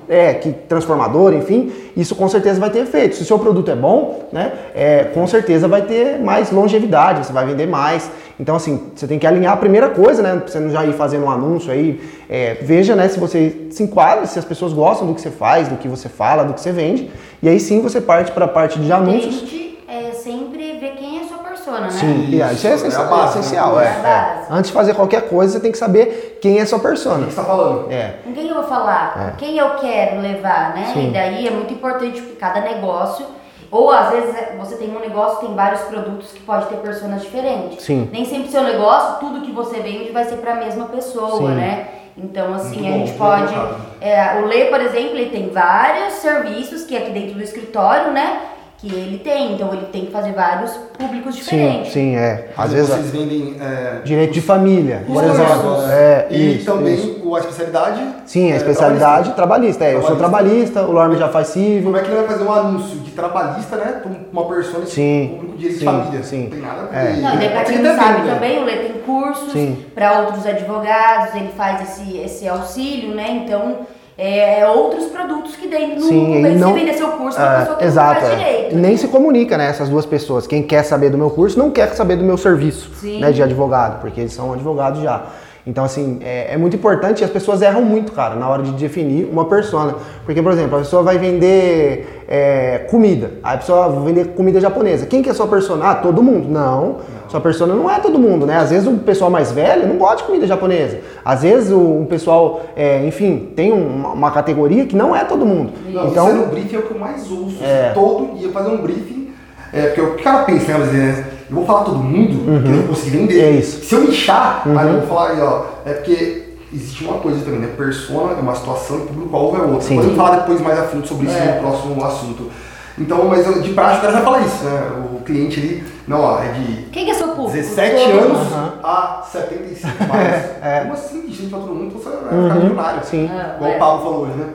é, 0.07 0.33
que 0.33 0.51
transformador, 0.51 1.33
enfim, 1.33 1.71
isso 1.95 2.15
com 2.15 2.27
certeza 2.27 2.59
vai 2.59 2.69
ter 2.69 2.79
efeito. 2.79 3.15
Se 3.15 3.21
o 3.21 3.25
seu 3.25 3.37
produto 3.39 3.69
é 3.69 3.75
bom, 3.75 4.27
né, 4.31 4.53
é, 4.75 5.03
com 5.05 5.25
certeza 5.27 5.67
vai 5.67 5.83
ter 5.83 6.19
mais 6.19 6.51
longevidade, 6.51 7.25
você 7.25 7.33
vai 7.33 7.45
vender 7.45 7.67
mais. 7.67 8.09
Então, 8.39 8.55
assim, 8.55 8.79
você 8.95 9.05
tem 9.05 9.19
que 9.19 9.27
alinhar 9.27 9.53
a 9.53 9.57
primeira 9.57 9.89
coisa, 9.89 10.21
né, 10.23 10.41
você 10.45 10.59
não 10.59 10.69
já 10.71 10.85
ir 10.85 10.93
fazendo 10.93 11.25
um 11.25 11.29
anúncio 11.31 11.71
aí, 11.71 11.99
é, 12.29 12.55
veja, 12.61 12.95
né, 12.95 13.07
se 13.07 13.19
você 13.19 13.67
se 13.71 13.83
enquadra, 13.83 14.25
se 14.25 14.39
as 14.39 14.45
pessoas 14.45 14.73
gostam 14.73 15.07
do 15.07 15.13
que 15.13 15.21
você 15.21 15.29
faz, 15.31 15.67
do 15.67 15.75
que 15.75 15.87
você 15.87 16.07
fala, 16.07 16.43
do 16.43 16.53
que 16.53 16.61
você 16.61 16.71
vende, 16.71 17.11
e 17.41 17.49
aí 17.49 17.59
sim 17.59 17.81
você 17.81 17.99
parte 17.99 18.31
para 18.31 18.45
a 18.45 18.47
parte 18.47 18.79
de 18.79 18.91
anúncios. 18.91 19.41
Tente 19.41 19.77
é, 19.87 20.11
sempre 20.11 20.73
ver 20.79 20.93
quem 20.97 21.19
é 21.19 21.23
a 21.23 21.27
sua 21.27 21.39
persona, 21.69 21.79
né? 21.87 21.89
Sim, 21.91 22.29
isso 22.29 22.43
é, 22.43 22.53
Isso, 22.53 22.67
é 22.67 22.71
a 22.71 22.75
essencial. 22.75 23.07
base, 23.07 23.37
é 23.37 23.39
essencial, 23.41 23.75
né? 23.75 23.83
é, 23.85 23.87
É 23.87 24.01
base. 24.01 24.41
é. 24.41 24.45
Antes 24.55 24.71
de 24.71 24.73
fazer 24.77 24.93
qualquer 24.95 25.29
coisa, 25.29 25.53
você 25.53 25.59
tem 25.59 25.71
que 25.71 25.77
saber 25.77 26.37
quem 26.41 26.57
é 26.59 26.61
a 26.61 26.65
sua 26.65 26.77
O 26.77 26.81
persona. 26.81 27.25
que 27.25 27.31
você 27.33 27.35
tá 27.41 27.43
falando? 27.47 27.91
É. 27.91 28.15
Com 28.23 28.33
quem 28.33 28.47
eu 28.47 28.55
vou 28.55 28.63
falar? 28.63 29.35
Quem 29.37 29.57
eu 29.57 29.69
quero 29.75 30.19
levar, 30.21 30.73
né? 30.75 30.89
Sim. 30.93 31.09
E 31.09 31.13
daí 31.13 31.47
é 31.47 31.51
muito 31.51 31.73
importante 31.73 32.21
que 32.21 32.35
cada 32.35 32.61
negócio, 32.61 33.25
ou 33.71 33.91
às 33.91 34.09
vezes 34.09 34.35
é- 34.35 34.55
você 34.57 34.75
tem 34.75 34.95
um 34.95 34.99
negócio, 34.99 35.39
tem 35.45 35.53
vários 35.55 35.81
produtos 35.81 36.31
que 36.31 36.39
pode 36.41 36.65
ter 36.67 36.77
personas 36.77 37.21
diferentes. 37.21 37.83
Sim. 37.83 38.09
Nem 38.11 38.25
sempre 38.25 38.49
seu 38.49 38.63
negócio, 38.63 39.19
tudo 39.19 39.41
que 39.41 39.51
você 39.51 39.79
vende 39.79 40.11
vai 40.11 40.23
ser 40.25 40.37
para 40.37 40.53
a 40.53 40.55
mesma 40.55 40.85
pessoa, 40.85 41.37
Sim. 41.37 41.55
né? 41.55 41.87
Então, 42.17 42.53
assim, 42.53 42.81
Muito 42.81 42.95
a 42.95 42.97
gente 43.05 43.17
pode. 43.17 43.53
é, 44.01 44.41
o 44.41 44.45
Lê, 44.45 44.65
por 44.65 44.81
exemplo, 44.81 45.15
ele 45.15 45.29
tem 45.29 45.49
vários 45.51 46.15
serviços 46.15 46.83
que 46.83 46.93
é 46.93 46.99
aqui 46.99 47.11
dentro 47.11 47.35
do 47.35 47.41
escritório, 47.43 48.11
né? 48.11 48.41
Que 48.81 48.87
ele 48.87 49.17
tem, 49.17 49.55
então 49.55 49.73
ele 49.73 49.87
tem 49.91 50.05
que 50.05 50.11
fazer 50.11 50.31
vários 50.31 50.71
públicos 50.97 51.35
diferentes. 51.35 51.87
Sim, 51.91 52.11
sim, 52.11 52.15
é. 52.15 52.47
Às 52.57 52.71
Vocês 52.71 52.87
vezes 52.87 53.11
vendem 53.11 53.55
é, 53.59 53.99
direito 54.05 54.31
de 54.31 54.41
família, 54.41 55.03
por 55.05 55.21
exemplo. 55.21 55.81
É, 55.91 56.27
e 56.29 56.55
isso, 56.55 56.65
também 56.71 56.93
isso. 56.93 57.19
o- 57.27 57.35
a 57.35 57.39
especialidade. 57.39 58.01
Sim, 58.25 58.51
a 58.51 58.53
é, 58.53 58.57
especialidade 58.57 59.33
trabalhista. 59.33 59.83
É, 59.83 59.95
eu 59.95 60.01
sou 60.01 60.15
Trabalhista. 60.15 60.71
trabalhista, 60.75 60.81
o 60.83 60.91
Lorme 60.93 61.17
já 61.17 61.27
faz 61.27 61.47
civil. 61.49 61.83
Como 61.83 61.97
é 61.97 62.01
que 62.01 62.07
ele 62.07 62.15
vai 62.21 62.27
fazer 62.27 62.43
um 62.45 62.53
anúncio 62.53 62.99
de 62.99 63.11
trabalhista, 63.11 63.75
né? 63.75 64.01
Uma 64.31 64.45
pessoa 64.47 64.83
de 64.85 64.89
Sim, 64.91 65.29
público 65.35 65.57
de 65.57 65.59
direito 65.69 65.79
sim, 65.79 65.85
de 65.85 65.91
família? 65.91 66.23
sim. 66.23 66.43
Não 66.43 66.49
tem 66.51 66.61
nada 66.61 66.89
a 66.89 66.97
É. 66.99 67.05
ver. 67.11 67.21
Não, 67.21 67.33
e 67.33 67.37
daí 67.37 67.49
pra 67.49 67.59
Aqui 67.61 67.73
quem 67.73 67.81
não 67.81 67.95
sabe 67.97 68.21
né? 68.21 68.33
também, 68.33 68.59
o 68.59 68.63
Lê 68.65 68.75
tem 68.77 68.91
cursos 69.05 69.53
para 69.93 70.21
outros 70.21 70.45
advogados, 70.45 71.35
ele 71.35 71.49
faz 71.57 71.81
esse, 71.81 72.17
esse 72.17 72.47
auxílio, 72.47 73.13
né? 73.13 73.43
Então, 73.45 73.79
é, 74.19 74.59
é 74.59 74.67
outros 74.67 75.05
produtos 75.05 75.55
que 75.55 75.67
não 75.67 76.01
Sim, 76.01 76.45
e 76.45 76.55
não- 76.55 76.73
você 76.73 76.79
vender 76.79 76.93
seu 76.93 77.07
curso 77.09 77.39
É, 77.39 77.59
pessoa 77.59 77.77
que 77.77 77.85
exato. 77.85 78.21
não 78.21 78.27
é. 78.31 78.35
direito. 78.35 78.75
Nem 78.75 78.97
se 78.97 79.07
comunica, 79.07 79.57
né, 79.57 79.67
essas 79.69 79.87
duas 79.87 80.05
pessoas. 80.05 80.45
Quem 80.45 80.61
quer 80.61 80.83
saber 80.83 81.09
do 81.09 81.17
meu 81.17 81.29
curso 81.29 81.57
não 81.57 81.71
quer 81.71 81.87
saber 81.95 82.17
do 82.17 82.23
meu 82.23 82.37
serviço 82.37 82.89
Sim. 82.95 83.19
né, 83.21 83.31
de 83.31 83.41
advogado, 83.41 84.01
porque 84.01 84.19
eles 84.19 84.33
são 84.33 84.51
advogados 84.53 85.01
já. 85.01 85.23
Então, 85.69 85.83
assim, 85.83 86.17
é, 86.21 86.55
é 86.55 86.57
muito 86.57 86.75
importante 86.75 87.21
e 87.21 87.23
as 87.23 87.29
pessoas 87.29 87.61
erram 87.61 87.83
muito, 87.83 88.11
cara, 88.11 88.33
na 88.33 88.49
hora 88.49 88.63
de 88.63 88.71
definir 88.71 89.29
uma 89.31 89.45
persona. 89.45 89.93
Porque, 90.25 90.41
por 90.41 90.51
exemplo, 90.51 90.77
a 90.77 90.79
pessoa 90.79 91.03
vai 91.03 91.19
vender 91.19 92.23
é, 92.27 92.79
comida. 92.89 93.33
Aí 93.43 93.53
a 93.53 93.57
pessoa 93.59 93.87
vai 93.89 94.05
vender 94.05 94.29
comida 94.29 94.59
japonesa. 94.59 95.05
Quem 95.05 95.21
que 95.21 95.29
é 95.29 95.33
sua 95.33 95.45
persona? 95.47 95.85
Ah, 95.91 95.95
todo 95.95 96.23
mundo. 96.23 96.49
Não, 96.49 96.97
sua 97.27 97.39
persona 97.39 97.75
não 97.75 97.87
é 97.89 97.99
todo 97.99 98.17
mundo, 98.17 98.47
né? 98.47 98.57
Às 98.57 98.71
vezes 98.71 98.87
o 98.87 98.93
pessoal 98.97 99.29
mais 99.29 99.51
velho 99.51 99.87
não 99.87 99.97
gosta 99.97 100.17
de 100.17 100.23
comida 100.23 100.47
japonesa. 100.47 101.01
Às 101.23 101.43
vezes 101.43 101.71
o, 101.71 101.77
o 102.01 102.07
pessoal, 102.09 102.61
é, 102.75 103.05
enfim, 103.05 103.51
tem 103.55 103.71
um- 103.71 104.07
uma 104.11 104.31
categoria 104.31 104.87
que 104.87 104.95
não 104.95 105.15
é 105.15 105.23
todo 105.23 105.45
mundo. 105.45 105.71
Não, 105.87 106.07
então, 106.07 106.29
é 106.29 106.33
no 106.33 106.47
briefing 106.47 106.77
é 106.77 106.79
o 106.79 106.81
que 106.81 106.91
eu 106.95 106.99
mais 106.99 107.29
ouço. 107.31 107.63
É. 107.63 107.91
Todo 107.93 108.35
dia 108.39 108.49
fazer 108.49 108.69
um 108.69 108.77
briefing. 108.77 109.29
É, 109.71 109.81
porque 109.89 110.01
o 110.01 110.15
cara 110.23 110.45
pensa, 110.45 110.75
né? 110.79 111.25
É, 111.49 111.51
eu 111.51 111.55
vou 111.55 111.65
falar 111.65 111.83
todo 111.83 111.97
mundo, 111.99 112.61
que 112.63 112.69
eu 112.69 112.75
não 112.77 112.87
consegui 112.87 113.09
vender. 113.17 113.41
É 113.41 113.51
isso. 113.51 113.83
Se 113.85 113.95
eu 113.95 114.03
inchar, 114.05 114.63
aí 114.65 114.87
eu 114.87 114.99
vou 114.99 115.07
falar 115.07 115.29
aí, 115.31 115.41
ó. 115.41 115.63
É 115.85 115.93
porque 115.93 116.43
existe 116.73 117.03
uma 117.03 117.17
coisa 117.19 117.43
também, 117.43 117.59
né? 117.59 117.69
Persona 117.75 118.33
é 118.33 118.41
uma 118.41 118.55
situação 118.55 118.97
e 118.97 119.01
público-alvo 119.07 119.57
é 119.57 119.61
outra. 119.61 119.81
Sim. 119.81 119.95
Podemos 119.95 120.15
falar 120.17 120.35
depois 120.37 120.61
mais 120.61 120.79
a 120.79 120.83
fundo 120.83 121.07
sobre 121.07 121.27
isso 121.27 121.35
É. 121.35 121.55
no 121.55 121.61
próximo 121.67 122.05
assunto. 122.05 122.51
Então, 122.97 123.23
mas 123.29 123.47
eu- 123.47 123.61
de 123.61 123.69
prática 123.69 123.99
o 123.99 124.01
cara 124.01 124.13
já 124.13 124.21
fala 124.21 124.39
isso, 124.41 124.63
né? 124.65 124.91
O 125.15 125.23
cliente 125.23 125.57
ali, 125.59 125.83
não, 126.05 126.19
ó, 126.21 126.39
é 126.43 126.49
de 126.51 126.83
Quem 126.91 127.05
que 127.05 127.11
é 127.11 127.13
seu 127.13 127.29
público? 127.29 127.51
17 127.53 127.95
Todo 128.03 128.11
anos 128.19 128.37
mundo. 128.39 128.73
a 128.83 129.23
75 129.31 130.03
mais. 130.07 130.45
É. 130.61 130.79
Como 130.81 130.93
assim, 130.93 131.21
gente, 131.29 131.49
pra 131.49 131.59
todo 131.59 131.73
mundo, 131.73 131.93
você 131.93 132.09
vai 132.09 132.19
ficar 132.43 132.55
milionário. 132.55 132.99
sim. 133.05 133.29
Ah, 133.31 133.53
Igual 133.55 133.71
é. 133.71 133.75
o 133.75 133.79
Pablo 133.79 134.01
falou 134.03 134.21
hoje, 134.23 134.33
né? 134.33 134.45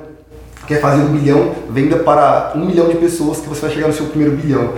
Quer 0.67 0.81
fazer 0.81 1.03
um 1.03 1.09
bilhão, 1.13 1.53
venda 1.69 1.97
para 1.97 2.53
um 2.55 2.61
milhão 2.65 2.89
de 2.89 2.95
pessoas 2.97 3.39
que 3.41 3.49
você 3.49 3.61
vai 3.63 3.71
chegar 3.71 3.87
no 3.89 3.93
seu 3.93 4.07
primeiro 4.07 4.35
bilhão. 4.37 4.71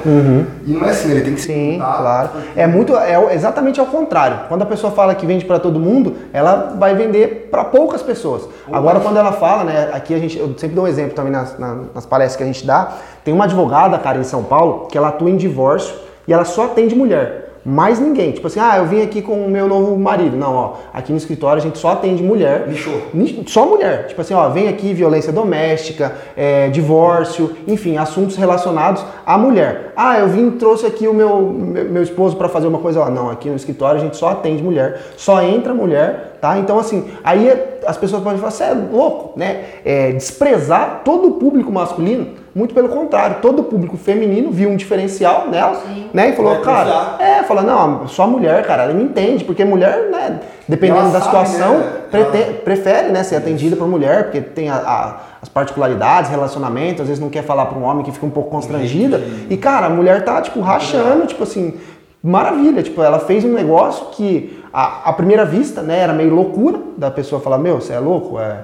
E 0.67 0.73
não 0.73 0.85
é 0.85 0.91
assim, 0.91 1.11
ele 1.13 1.21
tem 1.21 1.35
que 1.35 1.41
se 1.41 1.47
Sim, 1.47 1.75
contar. 1.79 1.99
claro. 1.99 2.29
É 2.57 2.67
muito, 2.67 2.97
é 2.97 3.35
exatamente 3.35 3.79
ao 3.79 3.87
contrário. 3.87 4.41
Quando 4.49 4.63
a 4.63 4.67
pessoa 4.67 4.93
fala 4.93 5.15
que 5.15 5.25
vende 5.25 5.45
para 5.45 5.59
todo 5.61 5.79
mundo, 5.79 6.15
ela 6.33 6.75
vai 6.79 6.95
vender 6.97 7.49
para 7.51 7.63
poucas 7.65 8.03
pessoas. 8.03 8.49
Agora, 8.73 8.99
quando 8.99 9.17
ela 9.17 9.31
fala, 9.33 9.63
né? 9.65 9.91
Aqui 9.93 10.13
a 10.13 10.19
gente, 10.19 10.37
eu 10.39 10.55
sempre 10.59 10.75
dou 10.75 10.85
um 10.85 10.89
exemplo 10.89 11.15
também 11.15 11.31
nas, 11.33 11.57
na- 11.59 11.77
nas 11.95 12.05
palestras 12.05 12.37
que 12.37 12.43
a 12.43 12.47
gente 12.47 12.67
dá. 12.67 12.89
Tem 13.25 13.33
uma 13.33 13.45
advogada, 13.45 13.97
cara, 13.99 14.19
em 14.19 14.25
São 14.25 14.43
Paulo, 14.43 14.87
que 14.91 14.99
ela 14.99 15.09
atua 15.09 15.31
em 15.31 15.37
divórcio 15.37 15.95
e 16.27 16.33
ela 16.33 16.45
só 16.45 16.65
atende 16.65 16.95
mulher. 16.97 17.46
Mais 17.69 17.99
ninguém. 17.99 18.31
Tipo 18.31 18.47
assim, 18.47 18.61
ah, 18.61 18.77
eu 18.79 18.87
vim 18.87 19.03
aqui 19.03 19.21
com 19.21 19.45
o 19.45 19.51
meu 19.51 19.67
novo 19.67 19.97
marido. 19.99 20.37
Não, 20.37 20.55
ó, 20.55 20.73
aqui 20.93 21.11
no 21.11 21.19
escritório 21.19 21.61
a 21.61 21.63
gente 21.63 21.79
só 21.79 21.89
atende 21.91 22.23
mulher. 22.23 22.69
Nichou. 22.69 22.95
Ni- 23.13 23.43
Só 23.49 23.67
mulher. 23.67 24.07
Tipo 24.07 24.21
assim, 24.21 24.35
ó, 24.35 24.49
vem 24.49 24.69
aqui 24.69 24.95
violência 24.95 25.33
doméstica, 25.33 26.13
é, 26.37 26.69
divórcio, 26.69 27.57
enfim, 27.67 27.97
assuntos 27.97 28.37
relacionados 28.37 29.05
à 29.27 29.37
mulher. 29.37 29.93
Ah, 29.97 30.17
eu 30.21 30.29
vim 30.29 30.53
trouxe 30.53 30.87
aqui 30.87 31.09
o 31.09 31.13
meu, 31.15 31.41
meu, 31.43 32.03
esposo 32.05 32.37
para 32.37 32.49
fazer 32.49 32.69
uma 32.69 32.79
coisa 32.79 33.01
lá. 33.01 33.11
Não, 33.11 33.31
aqui 33.31 33.49
no 33.49 33.57
escritório 33.57 34.01
a 34.01 34.05
gente 34.05 34.17
só 34.17 34.29
atende 34.29 34.63
mulher, 34.63 35.01
só 35.17 35.43
entra 35.43 35.75
mulher, 35.75 36.39
tá? 36.41 36.57
Então, 36.59 36.79
assim, 36.79 37.09
aí 37.25 37.53
as 37.85 37.97
pessoas 37.97 38.23
podem 38.23 38.39
falar, 38.39 38.53
você 38.53 38.63
é 38.65 38.73
louco, 38.93 39.37
né? 39.37 39.65
É, 39.85 40.13
desprezar 40.13 41.03
todo 41.05 41.27
o 41.29 41.33
público 41.33 41.73
masculino. 41.73 42.46
Muito 42.57 42.73
pelo 42.73 42.89
contrário, 42.89 43.37
todo 43.43 43.61
o 43.61 43.65
público 43.65 43.99
feminino 43.99 44.51
viu 44.51 44.71
um 44.71 44.77
diferencial 44.77 45.49
nela, 45.51 45.75
Sim. 45.87 46.09
né? 46.11 46.31
E 46.31 46.33
falou, 46.33 46.55
Vai 46.55 46.63
cara, 46.63 46.91
confiar. 47.11 47.21
é, 47.21 47.43
fala, 47.43 47.61
não, 47.61 48.09
só 48.09 48.27
mulher, 48.27 48.67
cara, 48.67 48.85
ela 48.85 48.95
me 48.95 49.05
entende, 49.05 49.45
porque 49.45 49.63
mulher, 49.63 50.09
né, 50.11 50.41
dependendo 50.67 51.01
Ela 51.01 51.11
da 51.11 51.21
sabe, 51.21 51.49
situação, 51.49 51.79
né? 51.81 51.93
prete- 52.11 52.53
prefere 52.65 53.09
né, 53.13 53.23
ser 53.25 53.37
atendida 53.37 53.77
por 53.77 53.87
mulher, 53.87 54.25
porque 54.25 54.41
tem 54.41 54.71
a- 54.71 54.77
a- 54.77 55.17
as 55.43 55.51
particularidades, 55.51 56.31
relacionamento, 56.31 57.03
às 57.03 57.09
vezes 57.09 57.23
não 57.23 57.29
quer 57.29 57.43
falar 57.43 57.67
para 57.67 57.79
um 57.79 57.83
homem 57.85 58.03
que 58.03 58.11
fica 58.11 58.25
um 58.25 58.31
pouco 58.31 58.49
constrangida. 58.49 59.21
E, 59.51 59.57
cara, 59.59 59.85
a 59.85 59.91
mulher 59.91 60.25
tá, 60.25 60.41
tipo, 60.41 60.59
rachando, 60.61 61.27
tipo 61.27 61.43
assim, 61.43 61.75
maravilha. 62.23 62.83
Tipo, 62.83 63.03
ela 63.03 63.19
fez 63.19 63.45
um 63.45 63.53
negócio 63.53 64.07
que, 64.13 64.65
à, 64.73 65.11
à 65.11 65.13
primeira 65.13 65.45
vista, 65.45 65.83
né, 65.83 65.99
era 65.99 66.15
meio 66.15 66.35
loucura 66.35 66.79
da 66.97 67.11
pessoa 67.11 67.39
falar, 67.39 67.59
meu, 67.59 67.83
você 67.83 67.93
é 67.93 67.99
louco? 67.99 68.41
É, 68.41 68.61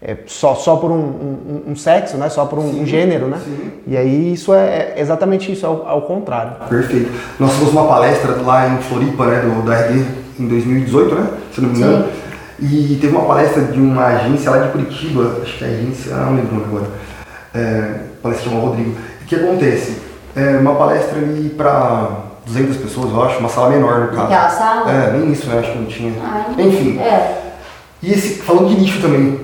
é 0.00 0.16
só, 0.26 0.54
só 0.54 0.76
por 0.76 0.90
um, 0.90 0.94
um- 0.94 1.62
um 1.68 1.76
sexo, 1.76 2.16
né? 2.16 2.28
Só 2.28 2.44
por 2.44 2.58
um, 2.58 2.82
um 2.82 2.86
gênero, 2.86 3.26
né? 3.28 3.38
sim. 3.42 3.70
E 3.86 3.96
aí 3.96 4.32
isso 4.32 4.52
é, 4.54 4.94
é 4.96 5.00
exatamente 5.00 5.50
isso, 5.50 5.66
ao, 5.66 5.86
ao 5.88 6.02
contrário. 6.02 6.52
Perfeito. 6.68 7.10
Nós 7.40 7.50
fizemos 7.52 7.72
uma 7.72 7.86
palestra 7.86 8.32
lá 8.42 8.68
em 8.68 8.78
Floripa, 8.78 9.26
né, 9.26 9.40
do, 9.40 9.62
da 9.64 9.74
RD, 9.74 10.04
em 10.38 10.48
2018, 10.48 11.14
né? 11.14 11.26
Se 11.54 11.60
não 11.60 11.70
me 11.70 11.78
engano. 11.78 12.08
E 12.58 12.98
teve 13.00 13.14
uma 13.14 13.24
palestra 13.26 13.62
de 13.62 13.78
uma 13.80 14.06
agência 14.06 14.50
lá 14.50 14.58
de 14.58 14.70
Curitiba, 14.72 15.40
acho 15.42 15.58
que 15.58 15.64
é 15.64 15.66
a 15.66 15.70
agência, 15.70 16.16
não 16.16 16.34
lembro 16.36 16.64
agora. 16.64 16.86
É, 17.54 18.00
palestra 18.22 18.50
chamada 18.50 18.66
Rodrigo. 18.68 18.90
O 19.22 19.24
que 19.26 19.34
acontece? 19.34 19.98
É 20.34 20.58
uma 20.58 20.74
palestra 20.74 21.18
ali 21.18 21.48
para 21.50 22.08
200 22.46 22.76
pessoas, 22.76 23.10
eu 23.10 23.22
acho, 23.24 23.38
uma 23.40 23.48
sala 23.48 23.70
menor 23.70 24.00
no 24.00 24.08
caso. 24.08 24.22
Aquela 24.24 24.48
sala? 24.50 24.90
É, 24.90 25.12
nem 25.12 25.32
isso, 25.32 25.46
né? 25.48 25.58
Acho 25.58 25.72
que 25.72 25.78
não 25.78 25.86
tinha. 25.86 26.12
Ah, 26.22 26.46
Enfim. 26.58 26.98
É. 26.98 27.42
E 28.02 28.12
esse, 28.12 28.34
falando 28.42 28.68
de 28.68 28.80
nicho 28.80 29.00
também, 29.00 29.38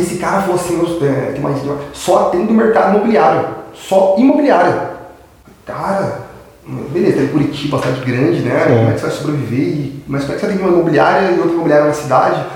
esse 0.00 0.16
cara 0.16 0.42
falou 0.42 0.56
assim, 0.56 0.80
é, 1.04 1.32
tem 1.32 1.40
mais, 1.40 1.60
só 1.92 2.28
atende 2.28 2.52
o 2.52 2.54
mercado 2.54 2.96
imobiliário, 2.96 3.48
só 3.74 4.16
imobiliário. 4.18 4.96
Cara, 5.64 6.26
beleza, 6.92 7.18
tá 7.18 7.22
em 7.24 7.28
Curitiba, 7.28 7.78
cidade 7.78 8.00
grande, 8.00 8.40
né? 8.40 8.60
Sim. 8.60 8.76
Como 8.76 8.90
é 8.90 8.92
que 8.92 9.00
você 9.00 9.06
vai 9.06 9.16
sobreviver? 9.16 9.60
E, 9.60 10.04
mas 10.06 10.22
como 10.22 10.32
é 10.32 10.36
que 10.36 10.40
você 10.40 10.46
atende 10.46 10.62
uma 10.62 10.72
imobiliária 10.72 11.30
e 11.30 11.38
outra 11.38 11.52
imobiliária 11.52 11.86
na 11.86 11.92
cidade? 11.92 12.46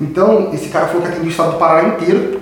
Então, 0.00 0.50
esse 0.52 0.68
cara 0.68 0.86
falou 0.86 1.02
que 1.02 1.08
atendia 1.08 1.28
o 1.28 1.30
estado 1.30 1.52
do 1.52 1.58
Paraná 1.58 1.88
inteiro, 1.88 2.40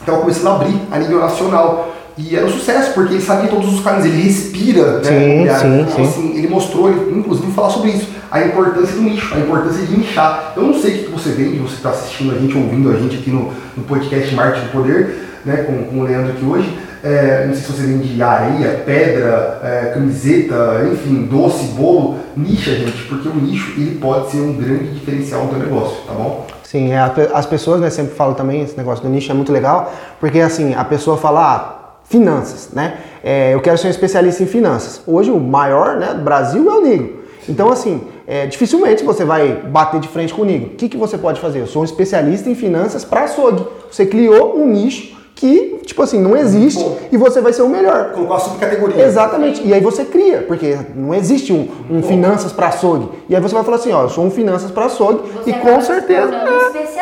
estava 0.00 0.18
começando 0.18 0.46
a 0.48 0.54
abrir 0.56 0.80
a 0.90 0.98
nível 0.98 1.20
nacional. 1.20 1.95
E 2.18 2.34
era 2.34 2.46
um 2.46 2.50
sucesso, 2.50 2.92
porque 2.94 3.14
ele 3.14 3.22
sabia 3.22 3.48
todos 3.50 3.74
os 3.74 3.80
caminhos, 3.80 4.06
ele 4.06 4.22
respira, 4.22 5.04
Sim, 5.04 5.10
né? 5.10 5.26
imobiliário. 5.26 5.60
sim, 5.60 5.80
Então, 5.80 5.96
sim. 5.96 6.02
assim, 6.02 6.38
ele 6.38 6.48
mostrou, 6.48 6.88
ele 6.88 7.18
inclusive 7.18 7.52
falar 7.52 7.70
sobre 7.70 7.90
isso, 7.90 8.08
a 8.30 8.40
importância 8.42 8.94
do 8.94 9.02
nicho, 9.02 9.34
a 9.34 9.38
importância 9.38 9.84
de 9.84 9.96
nichar. 9.98 10.52
Eu 10.56 10.62
não 10.62 10.74
sei 10.80 11.02
o 11.02 11.04
que 11.04 11.10
você 11.12 11.30
vende, 11.30 11.58
você 11.58 11.74
está 11.76 11.90
assistindo 11.90 12.34
a 12.34 12.38
gente, 12.38 12.56
ouvindo 12.56 12.90
a 12.90 12.94
gente 12.94 13.16
aqui 13.16 13.30
no, 13.30 13.52
no 13.76 13.82
podcast 13.84 14.34
Marketing 14.34 14.66
do 14.66 14.72
Poder, 14.72 15.14
né, 15.44 15.56
com, 15.58 15.84
com 15.84 16.00
o 16.00 16.04
Leandro 16.04 16.32
aqui 16.32 16.44
hoje. 16.44 16.78
É, 17.04 17.44
não 17.46 17.54
sei 17.54 17.62
se 17.62 17.72
você 17.72 17.82
vende 17.86 18.20
areia, 18.20 18.82
pedra, 18.84 19.60
é, 19.62 19.90
camiseta, 19.94 20.88
enfim, 20.92 21.28
doce, 21.30 21.64
bolo. 21.66 22.16
Nicha, 22.36 22.70
gente, 22.74 23.02
porque 23.04 23.28
o 23.28 23.34
nicho 23.34 23.74
ele 23.76 23.96
pode 24.00 24.30
ser 24.30 24.38
um 24.38 24.54
grande 24.54 24.92
diferencial 24.94 25.42
do 25.42 25.50
teu 25.50 25.58
negócio, 25.58 25.98
tá 26.06 26.14
bom? 26.14 26.46
Sim, 26.64 26.92
é, 26.92 26.98
as 27.32 27.46
pessoas 27.46 27.80
né, 27.80 27.90
sempre 27.90 28.14
falam 28.16 28.34
também, 28.34 28.62
esse 28.62 28.76
negócio 28.76 29.04
do 29.04 29.10
nicho 29.10 29.30
é 29.30 29.34
muito 29.34 29.52
legal, 29.52 29.92
porque 30.18 30.40
assim, 30.40 30.74
a 30.74 30.84
pessoa 30.84 31.16
fala, 31.16 31.54
ah, 31.54 31.75
finanças, 32.08 32.70
né? 32.72 32.98
É, 33.22 33.54
eu 33.54 33.60
quero 33.60 33.76
ser 33.76 33.88
um 33.88 33.90
especialista 33.90 34.42
em 34.42 34.46
finanças. 34.46 35.00
Hoje 35.06 35.30
o 35.30 35.40
maior 35.40 35.96
né, 35.96 36.14
do 36.14 36.22
Brasil 36.22 36.70
é 36.70 36.74
o 36.74 36.80
Nigo. 36.80 37.20
Então, 37.48 37.70
assim, 37.70 38.02
é, 38.26 38.46
dificilmente 38.46 39.04
você 39.04 39.24
vai 39.24 39.52
bater 39.52 40.00
de 40.00 40.08
frente 40.08 40.32
com 40.32 40.42
o 40.42 40.44
Nigo. 40.44 40.66
O 40.66 40.70
que, 40.70 40.88
que 40.88 40.96
você 40.96 41.18
pode 41.18 41.40
fazer? 41.40 41.60
Eu 41.60 41.66
sou 41.66 41.82
um 41.82 41.84
especialista 41.84 42.48
em 42.48 42.54
finanças 42.54 43.04
para 43.04 43.24
açougue. 43.24 43.66
Você 43.90 44.06
criou 44.06 44.56
um 44.56 44.66
nicho 44.66 45.16
que, 45.34 45.80
tipo 45.84 46.02
assim, 46.02 46.18
não 46.18 46.36
existe 46.36 46.82
Bom. 46.82 46.96
e 47.12 47.16
você 47.16 47.40
vai 47.40 47.52
ser 47.52 47.62
o 47.62 47.68
melhor. 47.68 48.12
Colocou 48.12 48.36
a 48.36 48.40
subcategoria. 48.40 49.04
Exatamente. 49.04 49.62
E 49.64 49.74
aí 49.74 49.80
você 49.80 50.04
cria, 50.04 50.42
porque 50.42 50.78
não 50.94 51.14
existe 51.14 51.52
um, 51.52 51.68
um 51.90 52.02
finanças 52.02 52.52
para 52.52 52.68
açougue. 52.68 53.10
E 53.28 53.36
aí 53.36 53.40
você 53.40 53.54
vai 53.54 53.62
falar 53.62 53.76
assim, 53.76 53.92
ó, 53.92 54.04
eu 54.04 54.08
sou 54.08 54.24
um 54.24 54.30
finanças 54.30 54.70
para 54.70 54.86
açougue 54.86 55.22
Você 55.32 55.50
e 55.50 55.52
com 55.52 55.80
certeza, 55.82 56.32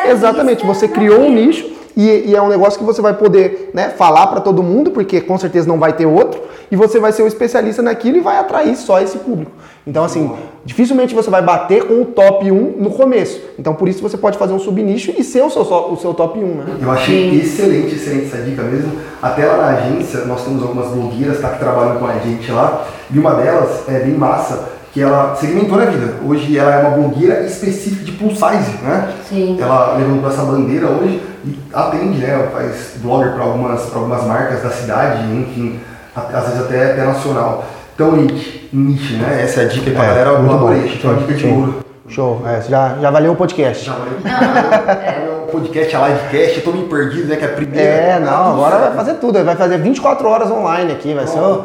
é, 0.03 0.11
especialista 0.11 0.11
exatamente, 0.11 0.65
você 0.65 0.87
criou 0.87 1.21
um 1.21 1.31
nicho 1.31 1.75
e, 1.95 2.25
e 2.27 2.35
é 2.35 2.41
um 2.41 2.49
negócio 2.49 2.77
que 2.77 2.85
você 2.85 3.01
vai 3.01 3.13
poder 3.13 3.71
né, 3.73 3.89
falar 3.89 4.27
para 4.27 4.41
todo 4.41 4.61
mundo, 4.61 4.91
porque 4.91 5.21
com 5.21 5.37
certeza 5.37 5.67
não 5.67 5.79
vai 5.79 5.93
ter 5.93 6.05
outro, 6.05 6.41
e 6.69 6.75
você 6.75 6.99
vai 6.99 7.11
ser 7.11 7.23
um 7.23 7.27
especialista 7.27 7.81
naquilo 7.81 8.17
e 8.17 8.19
vai 8.19 8.37
atrair 8.37 8.75
só 8.75 8.99
esse 8.99 9.17
público. 9.19 9.51
Então, 9.87 10.03
assim, 10.03 10.31
dificilmente 10.65 11.13
você 11.13 11.29
vai 11.29 11.41
bater 11.41 11.85
com 11.85 12.01
o 12.01 12.05
top 12.05 12.51
1 12.51 12.75
no 12.79 12.89
começo. 12.89 13.39
Então, 13.57 13.75
por 13.75 13.87
isso 13.87 14.01
você 14.01 14.17
pode 14.17 14.37
fazer 14.37 14.53
um 14.53 14.59
subnicho 14.59 15.13
e 15.15 15.23
ser 15.23 15.43
o 15.43 15.49
seu, 15.49 15.61
o 15.61 15.95
seu 15.95 16.13
top 16.13 16.39
1, 16.39 16.41
né? 16.41 16.65
Eu 16.81 16.91
achei 16.91 17.39
excelente, 17.39 17.95
excelente 17.95 18.25
essa 18.25 18.37
dica 18.37 18.63
mesmo. 18.63 18.93
Até 19.21 19.45
lá 19.45 19.57
na 19.57 19.67
agência 19.77 20.25
nós 20.25 20.43
temos 20.43 20.63
algumas 20.63 20.87
blogueiras 20.87 21.39
tá, 21.39 21.49
que 21.49 21.59
trabalham 21.59 21.97
com 21.97 22.07
a 22.07 22.17
gente 22.17 22.51
lá. 22.51 22.87
E 23.13 23.19
uma 23.19 23.35
delas 23.35 23.87
é 23.87 23.99
bem 23.99 24.15
massa, 24.15 24.69
que 24.91 25.01
ela 25.01 25.35
segmentou 25.35 25.77
na 25.77 25.85
vida. 25.85 26.15
Hoje 26.25 26.57
ela 26.57 26.73
é 26.73 26.79
uma 26.79 26.97
blogueira 26.97 27.45
específica 27.45 28.03
de 28.03 28.13
plus 28.13 28.33
size, 28.33 28.83
né? 28.83 29.13
Sim. 29.29 29.57
Ela 29.61 29.95
levantou 29.97 30.29
essa 30.29 30.41
bandeira 30.41 30.87
hoje 30.87 31.21
e 31.45 31.59
atende, 31.73 32.17
né? 32.19 32.49
Faz 32.51 32.93
blogger 32.97 33.33
para 33.33 33.43
algumas, 33.43 33.81
pra 33.83 33.99
algumas 33.99 34.23
marcas 34.25 34.63
da 34.63 34.69
cidade, 34.69 35.23
enfim. 35.31 35.79
às 36.15 36.47
vezes 36.47 36.61
até, 36.61 36.91
até 36.91 37.03
nacional. 37.05 37.65
Então, 37.93 38.11
niche, 38.13 38.69
niche, 38.73 39.13
né? 39.15 39.41
Essa 39.43 39.61
é 39.61 39.65
a 39.65 39.67
dica 39.67 39.91
pra 39.91 40.03
É, 40.03 40.07
galera. 40.07 40.39
muito 40.39 40.57
bom. 40.57 40.73
Então, 40.73 41.11
a 41.11 41.13
dica 41.15 41.33
de 41.33 41.47
ouro. 41.47 41.79
Show, 42.07 42.43
é, 42.45 42.61
já, 42.61 42.97
já 43.01 43.09
valeu 43.09 43.31
o 43.31 43.35
podcast. 43.35 43.85
Já 43.85 43.93
valeu. 43.93 44.13
É 44.25 45.29
o 45.31 45.34
podcast, 45.59 45.95
a 45.95 46.07
livecast, 46.07 46.57
eu 46.57 46.63
tô 46.63 46.71
meio 46.71 46.87
perdido, 46.87 47.27
né? 47.27 47.35
Que 47.35 47.43
é 47.45 47.47
a 47.47 47.51
primeira. 47.51 47.83
É, 47.89 48.19
não, 48.19 48.53
agora 48.53 48.77
vai 48.77 48.93
fazer 48.93 49.13
tudo, 49.15 49.43
vai 49.43 49.55
fazer 49.55 49.77
24 49.77 50.27
horas 50.27 50.51
online 50.51 50.91
aqui, 50.91 51.13
vai 51.13 51.25
ser 51.27 51.39
o 51.39 51.63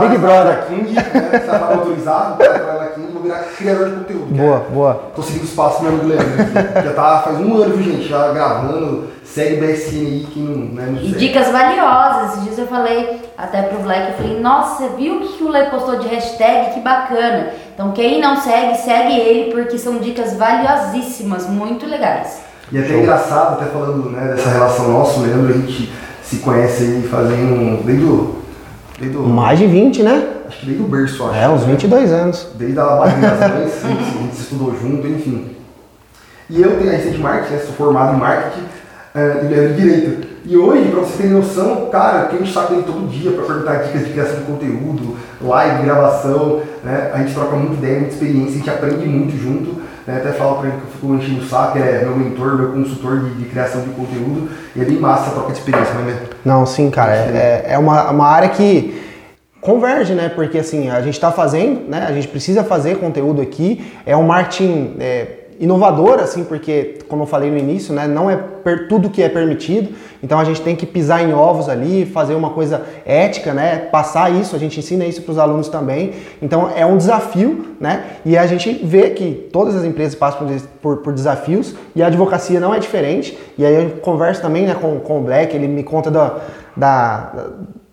Big 0.00 0.18
Brother. 0.18 0.64
King, 0.68 0.92
né? 0.92 1.02
Você 1.32 1.38
tá 1.40 1.68
autorizado, 1.72 2.42
na 2.42 2.86
King, 2.88 3.12
vou 3.12 3.22
virar 3.22 3.38
criador 3.56 3.88
de 3.90 3.96
conteúdo. 3.96 4.34
Boa, 4.34 4.58
boa. 4.70 4.94
Tô 5.14 5.22
seguindo 5.22 5.44
os 5.44 5.50
passos 5.52 5.78
do 5.78 5.84
meu 5.84 5.92
amigo 5.92 6.08
Leandro 6.08 6.42
aqui. 6.42 6.86
Já 6.88 6.92
tá 6.94 7.22
faz 7.24 7.38
um 7.40 7.56
ano, 7.56 7.76
viu, 7.76 7.92
gente? 7.92 8.08
Já 8.08 8.32
gravando, 8.32 9.08
segue 9.24 9.56
BSN 9.56 9.96
aí, 10.06 10.26
quem 10.32 10.42
não, 10.42 10.56
né, 10.74 10.86
não 10.88 10.96
E 11.00 11.06
segue. 11.06 11.18
dicas 11.18 11.48
valiosas. 11.48 12.30
Esses 12.32 12.44
dias 12.44 12.58
eu 12.58 12.66
falei 12.66 13.20
até 13.38 13.62
pro 13.62 13.78
Black, 13.80 14.10
eu 14.10 14.16
falei, 14.16 14.40
nossa, 14.40 14.76
você 14.82 14.88
viu 14.96 15.16
o 15.16 15.20
que 15.20 15.38
que 15.38 15.44
o 15.44 15.48
Lê 15.48 15.64
postou 15.66 15.96
de 15.96 16.08
hashtag? 16.08 16.74
Que 16.74 16.80
bacana. 16.80 17.50
Então 17.74 17.92
quem 17.92 18.20
não 18.20 18.36
segue, 18.36 18.76
segue 18.78 19.16
ele, 19.18 19.52
porque 19.52 19.78
são 19.78 19.98
dicas 19.98 20.34
valiosíssimas, 20.36 21.46
muito 21.48 21.86
legais. 21.86 22.42
E 22.72 22.78
até 22.78 22.98
engraçado, 22.98 23.54
até 23.54 23.66
falando 23.66 24.10
né, 24.10 24.34
dessa 24.34 24.48
relação 24.48 24.90
nossa, 24.90 25.20
o 25.20 25.22
Leandro, 25.22 25.50
a 25.50 25.56
gente 25.58 25.92
se 26.22 26.36
conhece 26.36 26.82
aí 26.82 27.08
fazendo. 27.10 27.84
desde 27.84 28.04
o. 28.04 28.42
Desde 28.98 29.16
o 29.16 29.22
Mais 29.22 29.58
de 29.58 29.66
20, 29.66 30.02
né? 30.02 30.28
acho 30.48 30.60
que 30.60 30.66
desde 30.66 30.82
o 30.82 30.86
berço, 30.86 31.24
acho. 31.24 31.34
É, 31.34 31.48
uns 31.48 31.64
22 31.64 32.12
anos. 32.12 32.48
Desde 32.54 32.78
a 32.78 32.84
barriga 32.84 33.28
das 33.28 33.50
mães, 33.50 33.84
a 33.84 33.88
gente, 33.88 34.00
a 34.00 34.22
gente 34.22 34.34
se 34.36 34.42
estudou 34.42 34.74
junto, 34.80 35.06
enfim. 35.06 35.56
E 36.48 36.60
eu 36.60 36.78
tenho 36.78 36.90
a 36.90 36.94
agência 36.94 37.10
de 37.12 37.18
marketing, 37.18 37.54
né, 37.54 37.60
sou 37.60 37.74
formado 37.74 38.16
em 38.16 38.18
marketing 38.18 38.64
eh, 39.14 39.40
e 39.42 39.48
Leandro 39.48 39.74
direito. 39.74 40.28
E 40.44 40.56
hoje, 40.56 40.90
pra 40.90 41.00
vocês 41.00 41.16
terem 41.16 41.32
noção, 41.32 41.88
cara, 41.90 42.24
tem 42.24 42.42
um 42.42 42.46
saco 42.46 42.72
dele 42.74 42.84
todo 42.84 43.08
dia 43.08 43.30
pra 43.30 43.44
perguntar 43.44 43.76
dicas 43.76 44.04
de 44.04 44.12
criação 44.12 44.40
de 44.40 44.44
conteúdo, 44.44 45.16
live, 45.40 45.84
gravação, 45.84 46.60
né? 46.82 47.10
A 47.14 47.18
gente 47.18 47.32
troca 47.32 47.54
muita 47.54 47.74
ideia, 47.74 48.00
muita 48.00 48.14
experiência, 48.14 48.54
a 48.54 48.58
gente 48.58 48.70
aprende 48.70 49.06
muito 49.06 49.40
junto. 49.40 49.80
Né? 50.06 50.16
Até 50.16 50.32
falo 50.32 50.56
pra 50.56 50.68
ele 50.68 50.78
que 50.78 50.82
eu 50.82 50.90
fico 50.90 51.14
enchendo 51.14 51.40
o 51.40 51.48
saco, 51.48 51.78
é 51.78 52.04
meu 52.04 52.16
mentor, 52.16 52.56
meu 52.56 52.72
consultor 52.72 53.20
de, 53.20 53.34
de 53.34 53.44
criação 53.44 53.82
de 53.82 53.90
conteúdo. 53.90 54.50
E 54.74 54.80
é 54.80 54.84
bem 54.84 54.98
massa 54.98 55.24
essa 55.24 55.32
troca 55.32 55.52
de 55.52 55.58
experiência, 55.58 55.94
não 55.94 56.02
é 56.02 56.04
mesmo? 56.04 56.20
Não, 56.44 56.66
sim, 56.66 56.90
cara, 56.90 57.12
é, 57.12 57.64
é 57.68 57.78
uma, 57.78 58.10
uma 58.10 58.26
área 58.26 58.48
que 58.48 59.00
converge, 59.60 60.14
né? 60.14 60.28
Porque 60.28 60.58
assim, 60.58 60.90
a 60.90 61.00
gente 61.00 61.14
está 61.14 61.30
fazendo, 61.30 61.88
né? 61.88 62.04
A 62.08 62.12
gente 62.12 62.28
precisa 62.28 62.64
fazer 62.64 62.98
conteúdo 62.98 63.40
aqui. 63.40 63.92
É 64.04 64.16
um 64.16 64.24
marketing 64.24 64.96
é, 64.98 65.41
inovador, 65.62 66.18
assim, 66.18 66.42
porque, 66.42 66.98
como 67.08 67.22
eu 67.22 67.26
falei 67.26 67.48
no 67.48 67.56
início, 67.56 67.94
né? 67.94 68.08
Não 68.08 68.28
é 68.28 68.36
tudo 68.88 69.08
que 69.08 69.22
é 69.22 69.28
permitido. 69.28 69.94
Então 70.20 70.40
a 70.40 70.44
gente 70.44 70.60
tem 70.60 70.74
que 70.74 70.84
pisar 70.84 71.22
em 71.22 71.32
ovos 71.32 71.68
ali, 71.68 72.04
fazer 72.04 72.34
uma 72.34 72.50
coisa 72.50 72.82
ética, 73.06 73.54
né? 73.54 73.76
Passar 73.76 74.28
isso, 74.32 74.56
a 74.56 74.58
gente 74.58 74.80
ensina 74.80 75.04
isso 75.04 75.22
para 75.22 75.30
os 75.30 75.38
alunos 75.38 75.68
também. 75.68 76.14
Então 76.42 76.68
é 76.74 76.84
um 76.84 76.96
desafio, 76.96 77.76
né? 77.80 78.04
E 78.24 78.36
a 78.36 78.44
gente 78.44 78.72
vê 78.84 79.10
que 79.10 79.48
todas 79.52 79.76
as 79.76 79.84
empresas 79.84 80.16
passam 80.16 80.44
por, 80.44 80.60
por, 80.82 80.96
por 80.96 81.12
desafios 81.12 81.76
e 81.94 82.02
a 82.02 82.08
advocacia 82.08 82.58
não 82.58 82.74
é 82.74 82.80
diferente. 82.80 83.38
E 83.56 83.64
aí 83.64 83.84
eu 83.84 83.90
converso 84.00 84.42
também 84.42 84.66
né, 84.66 84.74
com, 84.74 84.98
com 84.98 85.20
o 85.20 85.22
Black, 85.22 85.54
ele 85.54 85.68
me 85.68 85.84
conta 85.84 86.10
da, 86.10 86.38
da, 86.76 87.32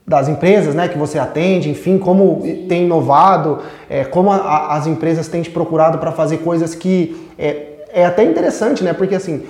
das 0.09 0.27
empresas 0.27 0.73
né, 0.73 0.87
que 0.87 0.97
você 0.97 1.19
atende, 1.19 1.69
enfim, 1.69 1.99
como 1.99 2.41
tem 2.67 2.85
inovado, 2.85 3.59
é, 3.87 4.03
como 4.03 4.31
a- 4.31 4.73
as 4.75 4.87
empresas 4.87 5.27
têm 5.27 5.43
te 5.43 5.51
procurado 5.51 5.99
para 5.99 6.11
fazer 6.11 6.37
coisas 6.37 6.73
que 6.73 7.29
é, 7.37 7.67
é 7.93 8.05
até 8.05 8.23
interessante, 8.23 8.83
né? 8.83 8.91
Porque 8.91 9.13
assim, 9.13 9.43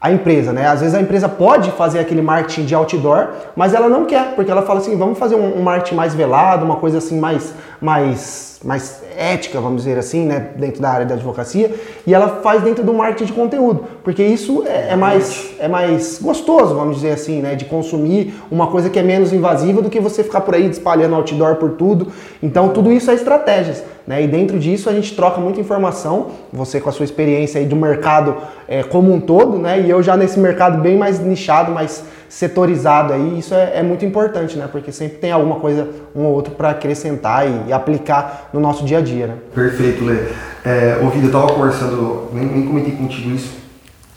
a 0.00 0.12
empresa, 0.12 0.52
né? 0.52 0.66
Às 0.66 0.80
vezes 0.80 0.94
a 0.94 1.00
empresa 1.00 1.28
pode 1.28 1.70
fazer 1.72 1.98
aquele 1.98 2.20
marketing 2.20 2.66
de 2.66 2.74
outdoor, 2.74 3.28
mas 3.56 3.72
ela 3.72 3.88
não 3.88 4.04
quer, 4.04 4.34
porque 4.34 4.50
ela 4.50 4.62
fala 4.62 4.80
assim, 4.80 4.96
vamos 4.96 5.18
fazer 5.18 5.34
um, 5.34 5.58
um 5.58 5.62
marketing 5.62 5.94
mais 5.94 6.14
velado, 6.14 6.64
uma 6.64 6.76
coisa 6.76 6.98
assim 6.98 7.18
mais, 7.18 7.54
mais, 7.80 8.60
mais 8.62 9.02
ética, 9.16 9.58
vamos 9.58 9.84
dizer 9.84 9.98
assim, 9.98 10.26
né? 10.26 10.50
Dentro 10.56 10.82
da 10.82 10.90
área 10.90 11.06
da 11.06 11.14
advocacia, 11.14 11.74
e 12.06 12.12
ela 12.12 12.40
faz 12.42 12.62
dentro 12.62 12.84
do 12.84 12.92
marketing 12.92 13.24
de 13.24 13.32
conteúdo, 13.32 13.84
porque 14.04 14.22
isso 14.22 14.64
é, 14.66 14.92
é 14.92 14.96
mais, 14.96 15.54
é 15.58 15.66
mais 15.66 16.18
gostoso, 16.20 16.74
vamos 16.74 16.96
dizer 16.96 17.12
assim, 17.12 17.40
né? 17.40 17.54
De 17.54 17.64
consumir 17.64 18.34
uma 18.50 18.66
coisa 18.66 18.90
que 18.90 18.98
é 18.98 19.02
menos 19.02 19.32
invasiva 19.32 19.80
do 19.80 19.88
que 19.88 19.98
você 19.98 20.22
ficar 20.22 20.42
por 20.42 20.54
aí 20.54 20.68
espalhando 20.68 21.14
outdoor 21.14 21.56
por 21.56 21.70
tudo. 21.70 22.12
Então 22.42 22.68
tudo 22.68 22.92
isso 22.92 23.10
é 23.10 23.14
estratégias. 23.14 23.82
Né? 24.06 24.22
E 24.22 24.28
dentro 24.28 24.58
disso 24.58 24.88
a 24.88 24.92
gente 24.92 25.16
troca 25.16 25.40
muita 25.40 25.60
informação, 25.60 26.28
você 26.52 26.80
com 26.80 26.88
a 26.88 26.92
sua 26.92 27.04
experiência 27.04 27.60
aí 27.60 27.66
do 27.66 27.74
mercado 27.74 28.36
é, 28.68 28.82
como 28.82 29.12
um 29.12 29.20
todo, 29.20 29.58
né? 29.58 29.80
E 29.80 29.90
eu 29.90 30.02
já 30.02 30.16
nesse 30.16 30.38
mercado 30.38 30.78
bem 30.80 30.96
mais 30.96 31.20
nichado, 31.20 31.70
mais 31.72 32.04
setorizado 32.28 33.12
aí, 33.12 33.38
isso 33.38 33.54
é, 33.54 33.78
é 33.78 33.82
muito 33.82 34.04
importante, 34.04 34.56
né? 34.56 34.68
Porque 34.70 34.90
sempre 34.90 35.18
tem 35.18 35.32
alguma 35.32 35.56
coisa, 35.56 35.88
um 36.14 36.24
ou 36.24 36.34
outro, 36.34 36.54
para 36.54 36.70
acrescentar 36.70 37.48
e, 37.48 37.68
e 37.68 37.72
aplicar 37.72 38.50
no 38.52 38.60
nosso 38.60 38.84
dia 38.84 38.98
a 38.98 39.00
dia, 39.00 39.28
né? 39.28 39.34
Perfeito, 39.54 40.04
Lê. 40.04 40.16
É, 40.64 40.98
ô, 41.02 41.08
Vida, 41.08 41.26
eu 41.28 41.32
tava 41.32 41.46
conversando, 41.52 42.28
nem, 42.32 42.44
nem 42.44 42.66
comentei 42.66 42.96
contigo 42.96 43.30
isso, 43.30 43.54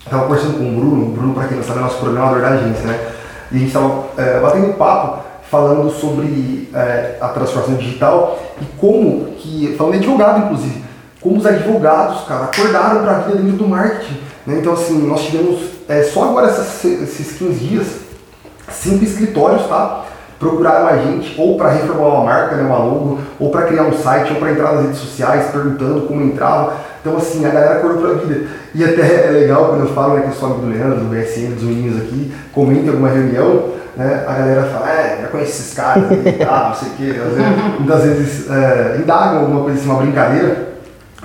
tava 0.09 0.23
conversando 0.23 0.57
com 0.57 0.63
o 0.63 0.79
Bruno, 0.79 1.05
o 1.05 1.11
Bruno, 1.11 1.33
para 1.33 1.47
quem 1.47 1.57
não 1.57 1.63
sabe, 1.63 1.79
é 1.79 1.81
nosso 1.83 1.99
programador 1.99 2.41
da 2.41 2.49
agência, 2.49 2.85
né? 2.85 2.99
E 3.51 3.55
a 3.55 3.59
gente 3.59 3.71
tava 3.71 4.05
é, 4.17 4.39
batendo 4.39 4.73
papo 4.73 5.29
falando 5.49 5.89
sobre 5.89 6.69
é, 6.73 7.17
a 7.19 7.29
transformação 7.29 7.75
digital 7.75 8.39
e 8.61 8.65
como 8.77 9.25
que, 9.33 9.75
falando 9.77 9.93
de 9.93 9.99
advogado 9.99 10.45
inclusive, 10.45 10.83
como 11.19 11.37
os 11.37 11.45
advogados, 11.45 12.21
cara, 12.27 12.45
acordaram 12.45 13.01
para 13.01 13.17
a 13.17 13.19
vida 13.21 13.39
dentro 13.39 13.57
do 13.57 13.67
marketing. 13.67 14.28
Né? 14.49 14.57
Então, 14.59 14.73
assim, 14.73 15.07
nós 15.07 15.21
tivemos 15.21 15.59
é, 15.87 16.01
só 16.01 16.23
agora 16.23 16.47
essas, 16.47 16.83
esses 16.83 17.37
15 17.37 17.53
dias, 17.59 17.87
cinco 18.71 19.03
escritórios, 19.03 19.67
tá? 19.67 20.05
Procuraram 20.39 20.87
a 20.87 20.97
gente 20.97 21.39
ou 21.39 21.55
para 21.57 21.69
reformular 21.69 22.15
uma 22.15 22.23
marca, 22.23 22.55
né, 22.55 22.63
uma 22.63 22.77
logo, 22.77 23.19
ou 23.39 23.51
para 23.51 23.63
criar 23.63 23.83
um 23.83 23.93
site, 23.93 24.33
ou 24.33 24.39
para 24.39 24.51
entrar 24.51 24.73
nas 24.73 24.85
redes 24.85 24.99
sociais 24.99 25.51
perguntando 25.51 26.07
como 26.07 26.23
entrava. 26.23 26.73
Então, 27.01 27.15
assim, 27.17 27.45
a 27.45 27.49
galera 27.49 27.75
acordou 27.75 28.01
pra 28.01 28.25
vida. 28.25 28.47
E 28.73 28.83
até 28.83 29.27
é 29.27 29.31
legal 29.31 29.67
quando 29.67 29.81
eu 29.81 29.93
falo 29.93 30.15
né, 30.15 30.21
que 30.21 30.29
eu 30.29 30.33
sou 30.33 30.49
amigo 30.49 30.65
do 30.65 30.71
Leandro, 30.71 30.99
do 30.99 31.05
BSN, 31.05 31.53
dos 31.53 31.63
meninos 31.63 32.01
aqui, 32.01 32.33
comento 32.51 32.85
em 32.85 32.89
alguma 32.89 33.09
reunião, 33.09 33.69
né, 33.95 34.23
a 34.27 34.33
galera 34.33 34.63
fala, 34.63 34.89
é, 34.89 35.19
já 35.21 35.27
conheço 35.27 35.51
esses 35.51 35.73
caras 35.73 36.05
tá, 36.39 36.69
não 36.69 36.75
sei 36.75 36.87
o 36.87 36.91
quê. 36.93 37.19
Às 37.19 37.33
vezes, 37.33 37.79
muitas 37.79 38.03
vezes 38.03 38.49
é, 38.49 38.97
indagam 38.99 39.39
alguma 39.41 39.61
coisa 39.61 39.77
assim, 39.77 39.89
uma 39.89 40.01
brincadeira. 40.01 40.69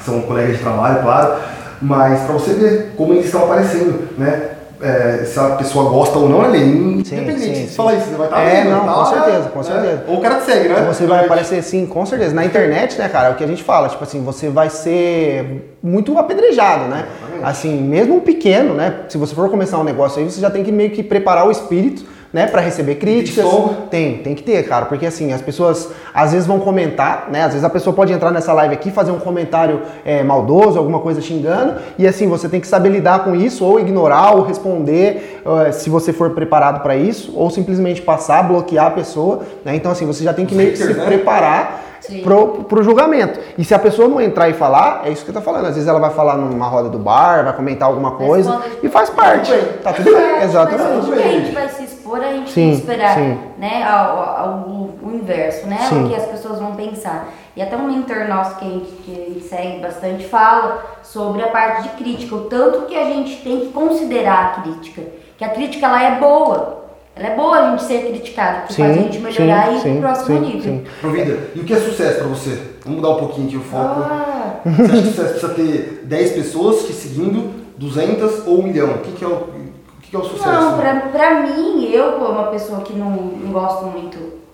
São 0.05 0.21
colegas 0.23 0.57
de 0.59 0.63
trabalho, 0.63 1.03
claro. 1.03 1.35
Mas 1.83 2.21
para 2.21 2.33
você 2.35 2.53
ver 2.55 2.93
como 2.97 3.13
eles 3.13 3.27
estão 3.27 3.45
aparecendo, 3.45 4.09
né? 4.19 4.51
É, 4.83 5.25
se 5.25 5.39
a 5.39 5.51
pessoa 5.51 5.89
gosta 5.89 6.19
ou 6.19 6.29
não, 6.29 6.45
é 6.45 6.49
lei. 6.49 6.63
Independente. 6.63 7.41
sim, 7.41 7.55
Você 7.55 7.67
sim. 7.69 7.75
fala 7.77 7.95
isso, 7.95 8.07
você 8.07 8.17
vai 8.17 8.27
estar 8.27 8.41
É, 8.41 8.63
vendo, 8.65 8.71
não, 8.71 8.85
tá, 8.85 8.93
com 8.93 9.05
certeza, 9.07 9.39
né? 9.39 9.51
com 9.55 9.63
certeza. 9.63 10.05
Ou 10.09 10.17
o 10.17 10.21
cara 10.21 10.35
te 10.37 10.45
segue, 10.45 10.69
né? 10.69 10.85
Você 10.87 11.07
vai 11.07 11.25
aparecer 11.25 11.63
sim, 11.63 11.87
com 11.87 12.05
certeza. 12.05 12.35
Na 12.35 12.45
internet, 12.45 12.99
né, 12.99 13.09
cara, 13.09 13.29
é 13.29 13.31
o 13.31 13.35
que 13.35 13.45
a 13.45 13.47
gente 13.47 13.63
fala, 13.63 13.89
tipo 13.89 14.03
assim, 14.03 14.23
você 14.23 14.49
vai 14.51 14.69
ser 14.69 15.77
muito 15.83 16.19
apedrejado, 16.19 16.85
né? 16.87 17.07
Assim, 17.43 17.81
mesmo 17.81 18.17
um 18.17 18.21
pequeno, 18.21 18.75
né? 18.75 18.95
Se 19.09 19.17
você 19.17 19.35
for 19.35 19.49
começar 19.49 19.79
um 19.79 19.85
negócio 19.85 20.19
aí, 20.21 20.31
você 20.31 20.41
já 20.41 20.51
tem 20.51 20.63
que 20.65 20.73
meio 20.73 20.91
que 20.91 21.03
preparar 21.03 21.47
o 21.47 21.51
espírito, 21.51 22.05
né, 22.35 22.49
para 22.49 22.61
receber 22.61 22.97
críticas. 22.97 23.47
Tem, 23.89 24.19
tem 24.19 24.35
que 24.35 24.43
ter, 24.43 24.67
cara, 24.69 24.87
porque 24.87 25.07
assim, 25.07 25.33
as 25.33 25.41
pessoas 25.41 25.89
às 26.13 26.33
vezes 26.33 26.49
vão 26.49 26.59
comentar, 26.59 27.29
né? 27.31 27.43
Às 27.43 27.53
vezes 27.53 27.65
a 27.65 27.71
pessoa 27.71 27.95
pode 27.95 28.13
entrar 28.13 28.33
nessa 28.33 28.53
live 28.53 28.75
aqui, 28.75 28.91
fazer 28.91 29.13
um 29.13 29.21
comentário 29.21 29.83
é, 30.05 30.25
maldoso, 30.25 30.77
alguma 30.77 30.99
coisa 30.99 31.21
xingando, 31.21 31.77
e 31.97 32.05
assim, 32.09 32.27
você 32.27 32.49
tem 32.49 32.61
que 32.61 32.67
saber 32.67 32.89
lidar 32.89 33.23
com 33.23 33.37
isso, 33.37 33.65
ou 33.65 33.79
ignorar, 33.79 34.35
ou 34.35 34.43
responder, 34.43 35.43
eh, 35.47 35.71
se 35.71 35.89
você 35.89 36.13
for 36.13 36.31
preparado 36.31 36.83
para 36.83 36.97
isso, 36.97 37.33
ou 37.37 37.49
simplesmente 37.51 38.03
passar, 38.03 38.43
bloquear 38.43 38.87
a 38.87 38.91
pessoa, 38.91 39.43
né? 39.65 39.77
Então, 39.77 39.93
assim, 39.93 40.05
você 40.05 40.25
já 40.25 40.35
tem 40.35 40.45
que 40.45 40.57
meio 40.57 40.73
que 40.73 40.79
se 40.79 40.93
né? 40.93 41.05
preparar 41.05 41.85
Sim. 42.01 42.23
pro, 42.23 42.65
pro 42.65 42.83
julgamento. 42.83 43.39
E 43.57 43.65
se 43.65 43.73
a 43.75 43.79
pessoa 43.79 44.09
não 44.09 44.21
entrar 44.21 44.49
e 44.49 44.55
falar, 44.55 45.03
é 45.05 45.11
isso 45.11 45.25
que 45.25 45.31
eu 45.31 45.35
tô 45.35 45.41
falando. 45.41 45.67
Às 45.67 45.75
vezes 45.75 45.89
ela 45.89 46.01
vai 46.01 46.11
falar 46.11 46.37
numa 46.37 46.67
roda 46.67 46.89
do 46.89 46.99
bar, 46.99 47.45
vai 47.45 47.53
comentar 47.53 47.89
alguma 47.89 48.13
coisa, 48.13 48.61
e 48.83 48.89
faz 48.89 49.09
parte. 49.09 49.53
Tudo 49.53 49.63
bem. 49.63 49.79
Tá 49.83 49.93
tudo 49.93 50.13
bem, 50.13 50.33
Mas 50.33 50.45
exatamente. 50.45 51.23
gente 51.23 51.55
vai 51.55 51.69
se 51.69 51.94
expor, 52.05 52.21
a 52.21 52.33
gente 52.33 52.51
Sim, 52.51 52.55
tem 52.55 52.71
que 52.71 52.77
esperar 52.77 53.15
sim. 53.17 53.39
né, 53.59 53.83
ao, 53.83 54.19
ao- 54.19 54.59
o, 54.69 54.99
o 55.03 55.15
inverso, 55.15 55.67
né? 55.67 55.79
Sim. 55.89 56.05
O 56.05 56.09
que 56.09 56.15
as 56.15 56.27
pessoas 56.27 56.59
vão 56.59 56.75
pensar. 56.75 57.29
E 57.57 57.63
até 57.63 57.77
um 57.77 57.87
mentor 57.87 58.29
nosso 58.29 58.57
que 58.57 58.65
a, 58.67 58.69
gente, 58.69 58.91
que 59.05 59.13
a 59.13 59.33
gente 59.33 59.45
segue 59.45 59.79
bastante 59.81 60.27
fala 60.27 60.85
sobre 61.03 61.43
a 61.43 61.49
parte 61.49 61.85
de 61.85 61.89
crítica, 61.91 62.35
o 62.35 62.41
tanto 62.43 62.83
que 62.87 62.97
a 62.97 63.05
gente 63.05 63.37
tem 63.43 63.61
que 63.61 63.67
considerar 63.69 64.45
a 64.59 64.63
crítica. 64.63 65.03
Que 65.39 65.45
a 65.45 65.49
crítica 65.49 65.87
ela 65.87 66.03
é 66.03 66.19
boa. 66.19 66.85
Ela 67.17 67.29
é 67.29 67.37
boa 67.37 67.57
a 67.59 67.71
gente 67.71 67.85
ser 67.85 68.07
criticado, 68.09 68.63
porque 68.67 68.75
faz 68.83 68.91
a 68.99 69.01
gente 69.01 69.19
melhorar 69.21 69.73
e 69.73 69.77
ir 69.77 69.81
pro 69.81 70.01
próximo 70.01 70.41
nível. 70.41 70.83
Pro 71.01 71.11
vida. 71.13 71.39
E 71.55 71.61
o 71.61 71.65
que 71.65 71.73
é 71.73 71.77
sucesso 71.77 72.19
pra 72.19 72.27
você? 72.27 72.61
Vamos 72.85 73.01
mudar 73.01 73.15
um 73.15 73.19
pouquinho 73.21 73.47
aqui 73.47 73.57
o 73.57 73.61
foco. 73.61 74.01
Ah, 74.03 74.57
Você 74.65 74.83
acha 74.83 74.93
que 75.03 75.09
sucesso 75.09 75.29
precisa 75.31 75.55
ter 75.55 76.01
10 76.07 76.33
pessoas 76.33 76.83
te 76.85 76.93
seguindo, 76.93 77.53
200 77.79 78.49
ou 78.49 78.59
1 78.59 78.63
milhão? 78.65 78.89
O 78.95 78.99
que, 78.99 79.13
que, 79.13 79.25
é, 79.25 79.29
o 79.29 79.47
que, 80.15 80.17
é 80.17 80.19
o 80.19 80.25
sucesso? 80.25 80.51
Não, 80.51 80.79
pra, 80.79 80.95
pra 81.13 81.41
mim, 81.41 81.91
eu, 81.91 82.13
como 82.13 82.31
uma 82.31 82.47
pessoa 82.49 82.81
que 82.81 82.93
não, 82.93 83.11
não 83.11 83.53
gosto 83.53 83.87
muito 83.87 84.45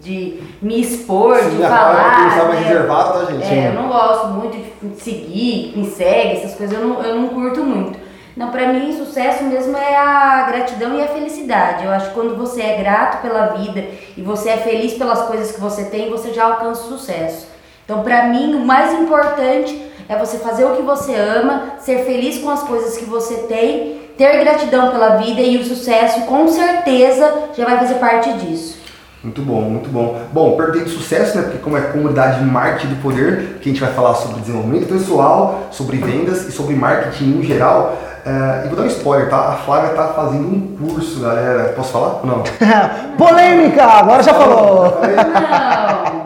de 0.00 0.42
me 0.60 0.80
expor, 0.80 1.36
Sim, 1.38 1.56
de 1.56 1.62
falar. 1.62 2.38
Mais 2.38 2.60
né? 2.60 2.68
reservado, 2.68 3.18
tá, 3.18 3.32
gente? 3.32 3.44
É, 3.44 3.68
eu 3.68 3.74
não 3.74 3.88
gosto 3.88 4.28
muito 4.28 4.56
de 4.56 5.02
seguir, 5.02 5.72
me 5.76 5.86
segue, 5.86 6.36
essas 6.36 6.54
coisas 6.54 6.78
eu 6.78 6.86
não, 6.86 7.02
eu 7.02 7.16
não 7.16 7.28
curto 7.28 7.62
muito. 7.64 8.06
Não, 8.36 8.50
para 8.50 8.70
mim, 8.70 8.94
sucesso 8.96 9.44
mesmo 9.44 9.74
é 9.78 9.96
a 9.96 10.42
gratidão 10.42 10.94
e 10.94 11.02
a 11.02 11.08
felicidade. 11.08 11.84
Eu 11.84 11.90
acho 11.90 12.08
que 12.08 12.14
quando 12.14 12.36
você 12.36 12.60
é 12.60 12.76
grato 12.76 13.22
pela 13.22 13.46
vida 13.46 13.82
e 14.14 14.20
você 14.20 14.50
é 14.50 14.58
feliz 14.58 14.92
pelas 14.92 15.22
coisas 15.22 15.52
que 15.52 15.60
você 15.60 15.86
tem, 15.86 16.10
você 16.10 16.34
já 16.34 16.44
alcança 16.44 16.82
o 16.82 16.98
sucesso. 16.98 17.48
Então, 17.84 18.02
para 18.02 18.24
mim, 18.24 18.54
o 18.54 18.66
mais 18.66 18.92
importante 18.92 19.90
é 20.06 20.16
você 20.16 20.38
fazer 20.38 20.66
o 20.66 20.76
que 20.76 20.82
você 20.82 21.14
ama, 21.14 21.76
ser 21.78 22.04
feliz 22.04 22.38
com 22.38 22.50
as 22.50 22.62
coisas 22.62 22.98
que 22.98 23.06
você 23.06 23.44
tem, 23.44 24.05
ter 24.16 24.40
gratidão 24.40 24.90
pela 24.90 25.16
vida 25.16 25.40
e 25.40 25.58
o 25.58 25.64
sucesso, 25.64 26.22
com 26.22 26.48
certeza, 26.48 27.32
já 27.56 27.64
vai 27.64 27.78
fazer 27.78 27.94
parte 27.94 28.32
disso. 28.34 28.76
Muito 29.22 29.42
bom, 29.42 29.62
muito 29.62 29.88
bom. 29.88 30.20
Bom, 30.32 30.56
perguntei 30.56 30.84
de 30.84 30.90
sucesso, 30.90 31.36
né? 31.36 31.42
Porque 31.42 31.58
como 31.58 31.76
é 31.76 31.80
comunidade 31.80 32.38
de 32.38 32.44
marketing 32.44 32.94
do 32.94 33.02
poder, 33.02 33.58
que 33.60 33.68
a 33.68 33.72
gente 33.72 33.80
vai 33.80 33.92
falar 33.92 34.14
sobre 34.14 34.40
desenvolvimento 34.40 34.86
pessoal, 34.86 35.66
sobre 35.72 35.96
vendas 35.96 36.46
e 36.46 36.52
sobre 36.52 36.76
marketing 36.76 37.40
em 37.40 37.42
geral. 37.42 37.98
Uh, 38.24 38.66
e 38.66 38.68
vou 38.68 38.76
dar 38.76 38.84
um 38.84 38.86
spoiler, 38.86 39.28
tá? 39.28 39.36
A 39.36 39.52
Flávia 39.56 39.90
tá 39.90 40.08
fazendo 40.08 40.46
um 40.46 40.76
curso, 40.76 41.20
galera. 41.20 41.72
Posso 41.74 41.92
falar? 41.92 42.24
Não. 42.24 42.44
Polêmica! 43.18 43.84
Agora 43.84 44.22
já 44.22 44.34
falou! 44.34 45.00
Não! 45.00 46.22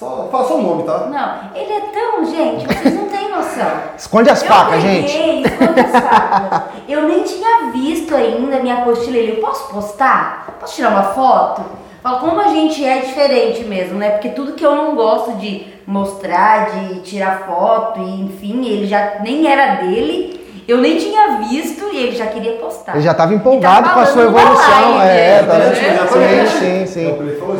Só, 0.00 0.28
fala 0.32 0.48
só 0.48 0.54
o 0.56 0.62
nome, 0.62 0.84
tá? 0.84 0.98
Não, 1.10 1.60
ele 1.60 1.70
é 1.74 1.80
tão, 1.80 2.24
gente, 2.24 2.66
vocês 2.66 2.94
não 2.94 3.04
têm 3.08 3.28
noção. 3.30 3.70
Esconde 3.98 4.30
as 4.30 4.40
Eu 4.42 4.48
facas, 4.48 4.76
peguei, 4.82 5.06
gente. 5.06 5.46
esconde 5.46 5.80
as 5.80 5.90
facas. 5.92 6.62
Eu 6.88 7.02
nem 7.02 7.22
tinha 7.22 7.70
visto 7.70 8.16
ainda 8.16 8.60
minha 8.60 8.76
apostila. 8.78 9.14
Ele, 9.18 9.32
eu 9.32 9.40
posso 9.42 9.68
postar? 9.70 10.56
Posso 10.58 10.74
tirar 10.74 10.88
uma 10.88 11.02
foto? 11.02 11.60
Fala 12.02 12.18
como 12.18 12.40
a 12.40 12.48
gente 12.48 12.82
é 12.82 13.00
diferente 13.00 13.62
mesmo, 13.64 13.98
né? 13.98 14.12
Porque 14.12 14.30
tudo 14.30 14.52
que 14.54 14.64
eu 14.64 14.74
não 14.74 14.94
gosto 14.96 15.32
de 15.32 15.66
mostrar, 15.86 16.70
de 16.70 17.00
tirar 17.00 17.42
foto, 17.46 18.00
e 18.00 18.22
enfim, 18.22 18.64
ele 18.64 18.86
já 18.86 19.16
nem 19.20 19.46
era 19.46 19.74
dele. 19.82 20.40
Eu 20.66 20.78
nem 20.78 20.96
tinha 20.96 21.38
visto 21.48 21.84
e 21.92 21.96
ele 21.98 22.16
já 22.16 22.26
queria 22.26 22.52
postar. 22.52 22.92
Ele 22.94 23.02
já 23.02 23.10
estava 23.10 23.34
empolgado 23.34 23.88
tá 23.88 23.94
com 23.94 24.00
a 24.00 24.06
sua 24.06 24.22
evolução. 24.22 24.96
live, 24.96 25.18
É, 25.18 25.42
né? 25.42 25.42
tá 25.42 25.54
É, 25.56 25.70
vendo? 25.70 26.48
Sim, 26.48 26.58
sim, 26.58 26.86
sim. 26.86 27.06
É 27.06 27.10
ele 27.10 27.36
falou, 27.40 27.56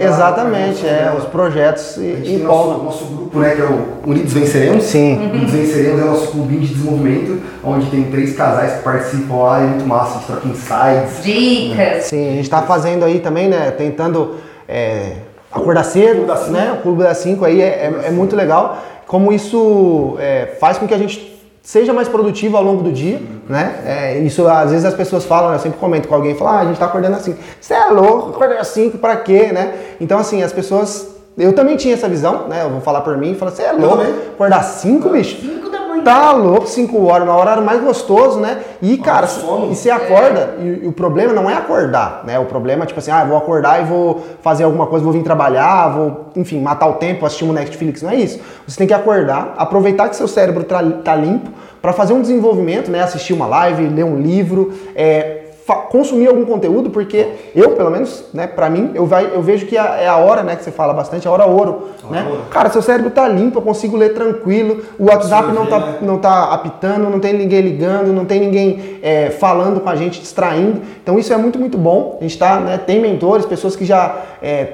Exatamente, 0.00 0.84
evolução 0.84 0.88
é. 0.90 0.98
dela. 1.04 1.18
Os 1.18 1.24
projetos 1.26 1.94
tem 1.94 2.34
empolgam. 2.36 2.84
nosso, 2.84 2.84
nosso 2.84 3.04
grupo, 3.14 3.38
né, 3.38 3.54
que 3.54 3.62
é 3.62 3.64
o 3.64 3.86
Unidos 4.10 4.32
Venceremos. 4.32 4.84
Sim. 4.84 5.16
Unidos 5.16 5.50
Venceremos 5.50 6.00
é 6.00 6.04
o 6.04 6.06
nosso 6.06 6.26
clubinho 6.28 6.60
de 6.60 6.68
desenvolvimento, 6.74 7.40
onde 7.64 7.86
tem 7.90 8.04
três 8.04 8.36
casais 8.36 8.74
que 8.78 8.82
participam 8.82 9.36
lá, 9.36 9.60
é 9.60 9.66
muito 9.66 9.86
massa, 9.86 10.10
a 10.10 10.14
gente 10.18 10.26
troca 10.26 10.48
insights. 10.48 11.22
Dicas. 11.24 12.04
Sim, 12.04 12.28
a 12.28 12.32
gente 12.32 12.42
está 12.42 12.62
fazendo 12.62 13.04
aí 13.04 13.20
também, 13.20 13.48
né? 13.48 13.70
Tentando 13.70 14.36
é, 14.68 15.12
acordar 15.50 15.84
cedo, 15.84 16.26
né? 16.50 16.74
O 16.78 16.82
Clube 16.82 17.02
das 17.02 17.18
5 17.18 17.44
aí 17.44 17.60
é, 17.60 17.64
é- 18.04 18.06
é 18.08 18.10
muito 18.10 18.34
legal. 18.36 18.78
Como 19.06 19.32
isso 19.32 20.16
é, 20.18 20.56
faz 20.58 20.78
com 20.78 20.86
que 20.86 20.94
a 20.94 20.98
gente 20.98 21.30
seja 21.62 21.92
mais 21.92 22.08
produtivo 22.08 22.56
ao 22.56 22.62
longo 22.62 22.82
do 22.82 22.90
dia, 22.90 23.22
né? 23.48 23.82
É, 23.86 24.18
isso 24.18 24.46
às 24.48 24.70
vezes 24.70 24.84
as 24.84 24.94
pessoas 24.94 25.24
falam, 25.24 25.50
né? 25.50 25.56
eu 25.56 25.60
sempre 25.60 25.78
comento 25.78 26.08
com 26.08 26.14
alguém, 26.14 26.34
fala, 26.34 26.58
ah, 26.58 26.60
a 26.60 26.64
gente 26.64 26.78
tá 26.78 26.86
acordando 26.86 27.18
5. 27.18 27.38
Você 27.60 27.72
é 27.72 27.86
louco, 27.86 28.30
acordar 28.30 28.58
às 28.58 28.68
5 28.68 28.98
pra 28.98 29.16
quê, 29.16 29.52
né? 29.52 29.72
Então 30.00 30.18
assim, 30.18 30.42
as 30.42 30.52
pessoas. 30.52 31.10
Eu 31.38 31.54
também 31.54 31.76
tinha 31.76 31.94
essa 31.94 32.08
visão, 32.08 32.46
né? 32.48 32.62
Eu 32.62 32.68
vou 32.68 32.80
falar 32.82 33.00
por 33.00 33.16
mim 33.16 33.32
e 33.32 33.34
falar, 33.34 33.52
você 33.52 33.62
é 33.62 33.72
louco, 33.72 34.02
acordar 34.34 34.58
às 34.58 34.66
5, 34.66 35.08
bicho? 35.08 35.40
5 35.40 35.70
da. 35.70 35.81
Tá 36.04 36.32
louco, 36.32 36.66
5 36.66 37.04
horas, 37.06 37.26
na 37.26 37.36
horário 37.36 37.62
mais 37.62 37.80
gostoso, 37.80 38.40
né? 38.40 38.60
E, 38.80 38.96
cara, 38.98 39.26
sono. 39.26 39.70
e 39.70 39.76
você 39.76 39.90
acorda, 39.90 40.56
e, 40.58 40.84
e 40.84 40.88
o 40.88 40.92
problema 40.92 41.32
não 41.32 41.48
é 41.48 41.54
acordar, 41.54 42.22
né? 42.24 42.38
O 42.38 42.44
problema 42.46 42.84
é 42.84 42.86
tipo 42.86 42.98
assim, 42.98 43.10
ah, 43.10 43.24
vou 43.24 43.36
acordar 43.36 43.80
e 43.80 43.84
vou 43.84 44.22
fazer 44.42 44.64
alguma 44.64 44.86
coisa, 44.86 45.04
vou 45.04 45.12
vir 45.12 45.22
trabalhar, 45.22 45.88
vou, 45.88 46.26
enfim, 46.36 46.60
matar 46.60 46.88
o 46.88 46.94
tempo, 46.94 47.24
assistir 47.24 47.44
um 47.44 47.52
Netflix, 47.52 48.02
não 48.02 48.10
é 48.10 48.16
isso. 48.16 48.40
Você 48.66 48.76
tem 48.76 48.86
que 48.86 48.94
acordar, 48.94 49.54
aproveitar 49.56 50.08
que 50.08 50.16
seu 50.16 50.26
cérebro 50.26 50.64
tá, 50.64 50.82
tá 51.04 51.14
limpo 51.14 51.50
para 51.80 51.92
fazer 51.92 52.12
um 52.12 52.20
desenvolvimento, 52.20 52.90
né? 52.90 53.02
Assistir 53.02 53.32
uma 53.32 53.46
live, 53.46 53.88
ler 53.88 54.04
um 54.04 54.20
livro, 54.20 54.72
é, 54.94 55.41
consumir 55.90 56.26
algum 56.26 56.44
conteúdo, 56.44 56.90
porque 56.90 57.26
eu, 57.54 57.70
pelo 57.70 57.90
menos, 57.90 58.24
né, 58.34 58.46
para 58.46 58.68
mim, 58.68 58.90
eu, 58.94 59.06
vai, 59.06 59.30
eu 59.32 59.40
vejo 59.40 59.66
que 59.66 59.78
a- 59.78 59.96
é 59.96 60.08
a 60.08 60.16
hora, 60.16 60.42
né, 60.42 60.56
que 60.56 60.64
você 60.64 60.72
fala 60.72 60.92
bastante, 60.92 61.26
a 61.28 61.30
hora 61.30 61.46
ouro, 61.46 61.88
né? 62.10 62.26
ouro. 62.28 62.42
Cara, 62.50 62.68
seu 62.70 62.82
cérebro 62.82 63.10
tá 63.10 63.28
limpo, 63.28 63.58
eu 63.58 63.62
consigo 63.62 63.96
ler 63.96 64.12
tranquilo, 64.12 64.82
o 64.98 65.04
WhatsApp 65.06 65.52
não 65.52 65.66
tá, 65.66 65.78
né? 65.78 65.98
não 66.02 66.18
tá 66.18 66.52
apitando, 66.52 67.08
não 67.08 67.20
tem 67.20 67.32
ninguém 67.32 67.60
ligando, 67.60 68.12
não 68.12 68.24
tem 68.24 68.40
ninguém 68.40 68.98
é, 69.02 69.30
falando 69.30 69.80
com 69.80 69.88
a 69.88 69.94
gente, 69.96 70.20
distraindo. 70.20 70.80
Então 71.02 71.18
isso 71.18 71.32
é 71.32 71.36
muito, 71.36 71.58
muito 71.58 71.78
bom. 71.78 72.16
A 72.20 72.22
gente 72.24 72.36
tá, 72.38 72.58
né, 72.58 72.78
tem 72.78 73.00
mentores, 73.00 73.46
pessoas 73.46 73.76
que 73.76 73.84
já 73.84 74.16
é, 74.42 74.66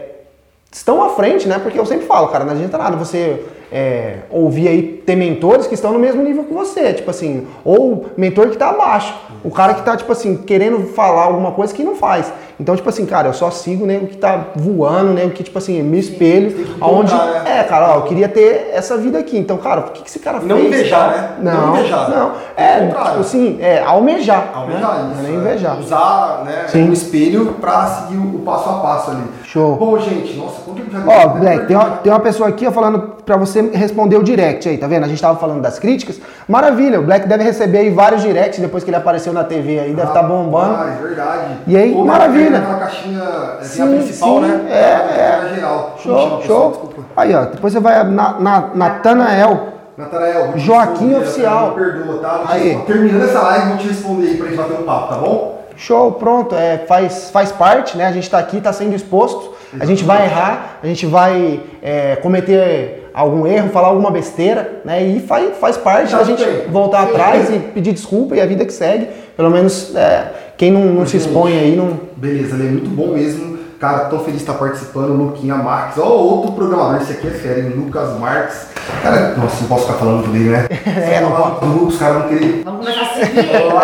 estão 0.72 1.02
à 1.02 1.10
frente, 1.10 1.46
né? 1.46 1.58
Porque 1.62 1.78
eu 1.78 1.84
sempre 1.86 2.06
falo, 2.06 2.28
cara, 2.28 2.44
não 2.44 2.52
adianta 2.52 2.78
nada 2.78 2.96
você 2.96 3.44
é, 3.70 4.18
ouvir 4.30 4.68
aí, 4.68 4.82
ter 5.04 5.16
mentores 5.16 5.66
que 5.66 5.74
estão 5.74 5.92
no 5.92 5.98
mesmo 5.98 6.22
nível 6.22 6.44
que 6.44 6.52
você, 6.52 6.92
tipo 6.94 7.10
assim, 7.10 7.46
ou 7.64 8.06
mentor 8.16 8.50
que 8.50 8.56
tá 8.56 8.70
abaixo. 8.70 9.14
O 9.44 9.50
cara 9.50 9.74
que 9.74 9.84
tá, 9.84 9.96
tipo 9.96 10.10
assim, 10.10 10.36
querendo 10.36 10.86
falar 10.88 11.22
alguma 11.22 11.52
coisa 11.52 11.72
que 11.74 11.84
não 11.84 11.94
faz. 11.94 12.32
Então, 12.60 12.74
tipo 12.74 12.88
assim, 12.88 13.06
cara, 13.06 13.28
eu 13.28 13.32
só 13.34 13.50
sigo 13.50 13.84
o 13.84 13.86
nego 13.86 14.06
que 14.06 14.16
tá 14.16 14.46
voando, 14.56 15.12
nego 15.12 15.30
que, 15.30 15.42
tipo 15.42 15.58
assim, 15.58 15.82
me 15.82 15.98
espelho, 15.98 16.66
aonde. 16.80 17.12
né? 17.14 17.42
É, 17.60 17.62
cara, 17.64 17.90
ó, 17.92 17.94
eu 17.96 18.02
queria 18.02 18.28
ter 18.28 18.70
essa 18.72 18.96
vida 18.96 19.18
aqui. 19.18 19.38
Então, 19.38 19.56
cara, 19.58 19.80
o 19.80 19.84
que, 19.90 20.02
que 20.02 20.08
esse 20.08 20.18
cara 20.18 20.40
Não 20.40 20.56
fez? 20.56 20.68
invejar, 20.68 21.10
né? 21.10 21.30
Não, 21.40 21.52
Não 21.52 21.66
não. 21.66 21.76
invejar. 21.76 22.10
Não, 22.10 22.26
Ao 22.26 22.32
é, 22.56 22.86
tipo 22.86 23.20
assim, 23.20 23.58
é 23.60 23.82
almejar. 23.82 24.50
Almejar 24.54 25.04
né? 25.04 25.10
isso. 25.12 25.22
Não 25.22 25.28
é 25.28 25.32
né? 25.32 25.38
invejar. 25.38 25.78
Usar 25.78 26.42
né, 26.44 26.64
Sim. 26.68 26.88
um 26.88 26.92
espelho 26.92 27.56
pra 27.60 27.86
seguir 27.86 28.16
o 28.16 28.38
o 28.38 28.40
passo 28.40 28.68
a 28.68 28.72
passo 28.74 29.10
ali. 29.10 29.22
Show. 29.44 29.76
Bom, 29.76 29.98
gente, 29.98 30.36
nossa, 30.36 30.60
quanto 30.64 30.80
tempo 30.80 30.90
já 30.90 30.98
Ó, 31.06 31.28
deu? 31.28 31.40
Black, 31.40 31.66
tem 31.66 31.76
uma, 31.76 31.90
tem 31.90 32.12
uma 32.12 32.20
pessoa 32.20 32.48
aqui 32.48 32.66
ó, 32.66 32.70
falando 32.70 32.98
pra 33.24 33.36
você 33.36 33.60
responder 33.72 34.16
o 34.16 34.22
direct 34.22 34.68
aí, 34.68 34.78
tá 34.78 34.86
vendo? 34.86 35.04
A 35.04 35.08
gente 35.08 35.20
tava 35.20 35.38
falando 35.38 35.60
das 35.60 35.78
críticas. 35.78 36.20
Maravilha, 36.46 37.00
o 37.00 37.02
Black 37.02 37.28
deve 37.28 37.44
receber 37.44 37.78
aí 37.78 37.90
vários 37.90 38.22
directs 38.22 38.58
depois 38.58 38.84
que 38.84 38.90
ele 38.90 38.96
apareceu 38.96 39.32
na 39.32 39.44
TV 39.44 39.80
aí, 39.80 39.90
deve 39.92 40.08
estar 40.08 40.22
tá 40.22 40.22
bombando. 40.22 40.74
Ah, 40.74 40.94
é 40.98 41.02
verdade. 41.02 41.56
E 41.66 41.76
aí, 41.76 41.94
maravilha. 41.94 42.47
Aquela 42.56 42.78
caixinha 42.78 43.22
é, 43.60 43.64
Sim, 43.64 43.82
tem 43.86 43.94
a 43.94 43.98
principal, 44.02 44.34
sim, 44.34 44.40
né? 44.40 44.66
é, 44.70 45.30
caixinha 45.30 45.54
geral. 45.54 45.94
Show, 46.02 46.42
show. 46.46 46.70
Desculpa. 46.70 47.02
Aí, 47.16 47.34
ó, 47.34 47.44
depois 47.44 47.72
você 47.72 47.80
vai 47.80 48.02
na, 48.04 48.40
na, 48.40 48.70
Natanael. 48.74 49.68
Natanael, 49.96 50.52
Joaquim 50.56 51.14
Oficial. 51.16 51.70
Me 51.70 51.74
perdoa, 51.84 52.18
tá? 52.18 52.44
Aí. 52.48 52.78
Terminando 52.86 53.24
essa 53.24 53.40
live, 53.40 53.68
vou 53.68 53.76
te 53.78 53.88
responder 53.88 54.26
aí 54.28 54.36
pra 54.36 54.46
gente 54.46 54.56
bater 54.56 54.78
um 54.78 54.82
papo, 54.84 55.08
tá 55.08 55.16
bom? 55.16 55.58
Show, 55.76 56.12
pronto, 56.12 56.54
é, 56.56 56.78
faz, 56.88 57.30
faz 57.30 57.52
parte, 57.52 57.96
né? 57.96 58.06
A 58.06 58.12
gente 58.12 58.28
tá 58.28 58.38
aqui, 58.38 58.60
tá 58.60 58.72
sendo 58.72 58.94
exposto. 58.94 59.54
A 59.78 59.84
gente 59.84 60.02
vai 60.02 60.24
errar, 60.24 60.78
a 60.82 60.86
gente 60.86 61.04
vai 61.04 61.60
é, 61.82 62.16
cometer 62.16 63.10
algum 63.12 63.46
erro, 63.46 63.68
falar 63.68 63.88
alguma 63.88 64.10
besteira, 64.10 64.80
né? 64.84 65.02
E 65.02 65.20
faz, 65.20 65.56
faz 65.58 65.76
parte 65.76 66.10
Tá 66.10 66.18
da 66.18 66.24
gente 66.24 66.42
bem. 66.44 66.68
voltar 66.68 67.02
atrás 67.02 67.50
e 67.50 67.58
pedir 67.58 67.92
desculpa 67.92 68.34
e 68.34 68.40
a 68.40 68.46
vida 68.46 68.64
que 68.64 68.72
segue. 68.72 69.08
Pelo 69.36 69.50
menos 69.50 69.94
é, 69.94 70.32
quem 70.58 70.72
não, 70.72 70.86
não 70.86 71.06
se 71.06 71.16
expõe 71.16 71.56
aí 71.56 71.76
não. 71.76 72.00
Beleza, 72.16 72.56
ele 72.56 72.66
é 72.66 72.70
muito 72.72 72.90
bom 72.90 73.14
mesmo. 73.14 73.56
Cara, 73.78 74.06
tô 74.06 74.18
feliz 74.18 74.38
de 74.38 74.42
estar 74.42 74.54
participando. 74.54 75.10
Luquinha 75.10 75.54
Marques, 75.54 75.98
ó, 75.98 76.08
outro 76.08 76.50
programador. 76.50 77.00
Esse 77.00 77.12
aqui 77.12 77.28
é 77.28 77.30
fera, 77.30 77.60
hein? 77.60 77.72
Lucas 77.76 78.18
Marques. 78.18 78.66
Cara, 79.00 79.36
nossa, 79.36 79.60
não 79.60 79.68
posso 79.68 79.86
ficar 79.86 79.98
falando 79.98 80.32
dele, 80.32 80.50
né? 80.50 80.66
É, 80.84 81.20
não 81.20 81.30
pode. 81.30 81.60
Do 81.60 81.66
Lucas, 81.66 81.94
os 81.94 81.98
caras 82.00 82.16
vão 82.18 82.28
querer. 82.28 82.62
Vamos 82.64 82.80
começar 82.80 83.02
a 83.02 83.14
seguir. 83.14 83.48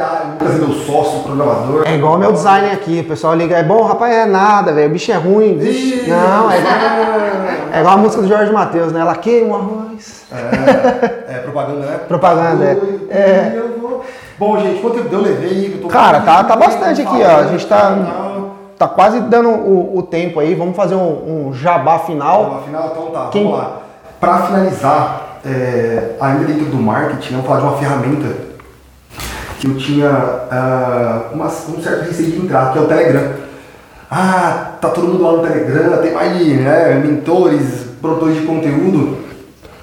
Ah, 0.00 0.36
Lucas 0.38 0.54
é 0.54 0.58
meu 0.58 0.72
sócio, 0.74 1.20
programador. 1.20 1.82
É 1.86 1.94
igual 1.94 2.16
o 2.16 2.18
meu 2.18 2.32
design 2.32 2.70
aqui, 2.70 3.00
o 3.00 3.08
pessoal 3.08 3.34
liga, 3.34 3.56
é 3.56 3.62
bom, 3.62 3.82
rapaz, 3.82 4.14
é 4.14 4.26
nada, 4.26 4.72
velho, 4.72 4.88
o 4.88 4.92
bicho 4.92 5.10
é 5.10 5.16
ruim. 5.16 5.58
Ih. 5.60 6.04
Não, 6.06 6.50
é 6.50 6.58
igual, 6.58 6.74
é 7.72 7.80
igual 7.80 7.94
a 7.94 7.96
música 7.96 8.22
do 8.22 8.28
Jorge 8.28 8.52
Matheus, 8.52 8.92
né? 8.92 9.00
Ela 9.00 9.16
queima 9.16 9.48
o 9.48 9.54
arroz. 9.56 10.24
É, 10.30 11.34
é 11.34 11.38
propaganda, 11.38 11.86
né? 11.86 12.00
Propaganda, 12.06 12.64
é. 12.64 12.78
É. 13.10 13.62
eu 14.40 14.46
vou- 14.46 14.56
Bom, 14.56 14.60
gente, 14.60 14.80
quanto 14.80 14.96
tempo 14.96 15.08
deu? 15.08 15.18
Eu 15.20 15.24
levei. 15.24 15.80
Eu 15.82 15.88
Cara, 15.88 16.20
tá, 16.20 16.44
tá 16.44 16.56
bastante 16.56 17.02
aqui, 17.02 17.22
ó. 17.22 17.36
A 17.40 17.46
gente 17.48 17.66
tá, 17.66 17.96
tá 18.78 18.86
quase 18.88 19.20
dando 19.20 19.48
o, 19.48 19.98
o 19.98 20.02
tempo 20.02 20.38
aí. 20.40 20.54
Vamos 20.54 20.76
fazer 20.76 20.94
um, 20.94 21.48
um 21.48 21.52
jabá 21.54 21.98
final. 22.00 22.60
Afinal, 22.62 22.88
então 22.92 23.10
tá, 23.10 23.28
Quem- 23.30 23.44
vamos 23.44 23.58
lá. 23.58 23.72
Para 24.20 24.38
finalizar, 24.42 25.38
é, 25.46 26.16
ainda 26.20 26.44
dentro 26.44 26.64
do 26.66 26.76
marketing, 26.76 27.32
vamos 27.34 27.46
falar 27.46 27.60
de 27.60 27.66
uma 27.66 27.76
ferramenta 27.76 28.48
que 29.60 29.66
eu 29.68 29.76
tinha 29.76 30.08
ah, 30.50 31.22
uma- 31.32 31.46
um 31.46 31.82
certo 31.82 32.04
receio 32.06 32.32
de 32.32 32.38
entrar, 32.44 32.72
que 32.72 32.78
é 32.78 32.82
o 32.82 32.86
Telegram. 32.86 33.32
Ah, 34.10 34.72
tá 34.80 34.88
todo 34.88 35.06
mundo 35.08 35.22
lá 35.22 35.32
no 35.32 35.42
Telegram, 35.46 35.98
tem 35.98 36.12
mais 36.14 36.36
de 36.38 36.54
né, 36.54 36.94
mentores, 37.04 37.86
produtores 38.00 38.36
de 38.40 38.46
conteúdo. 38.46 39.18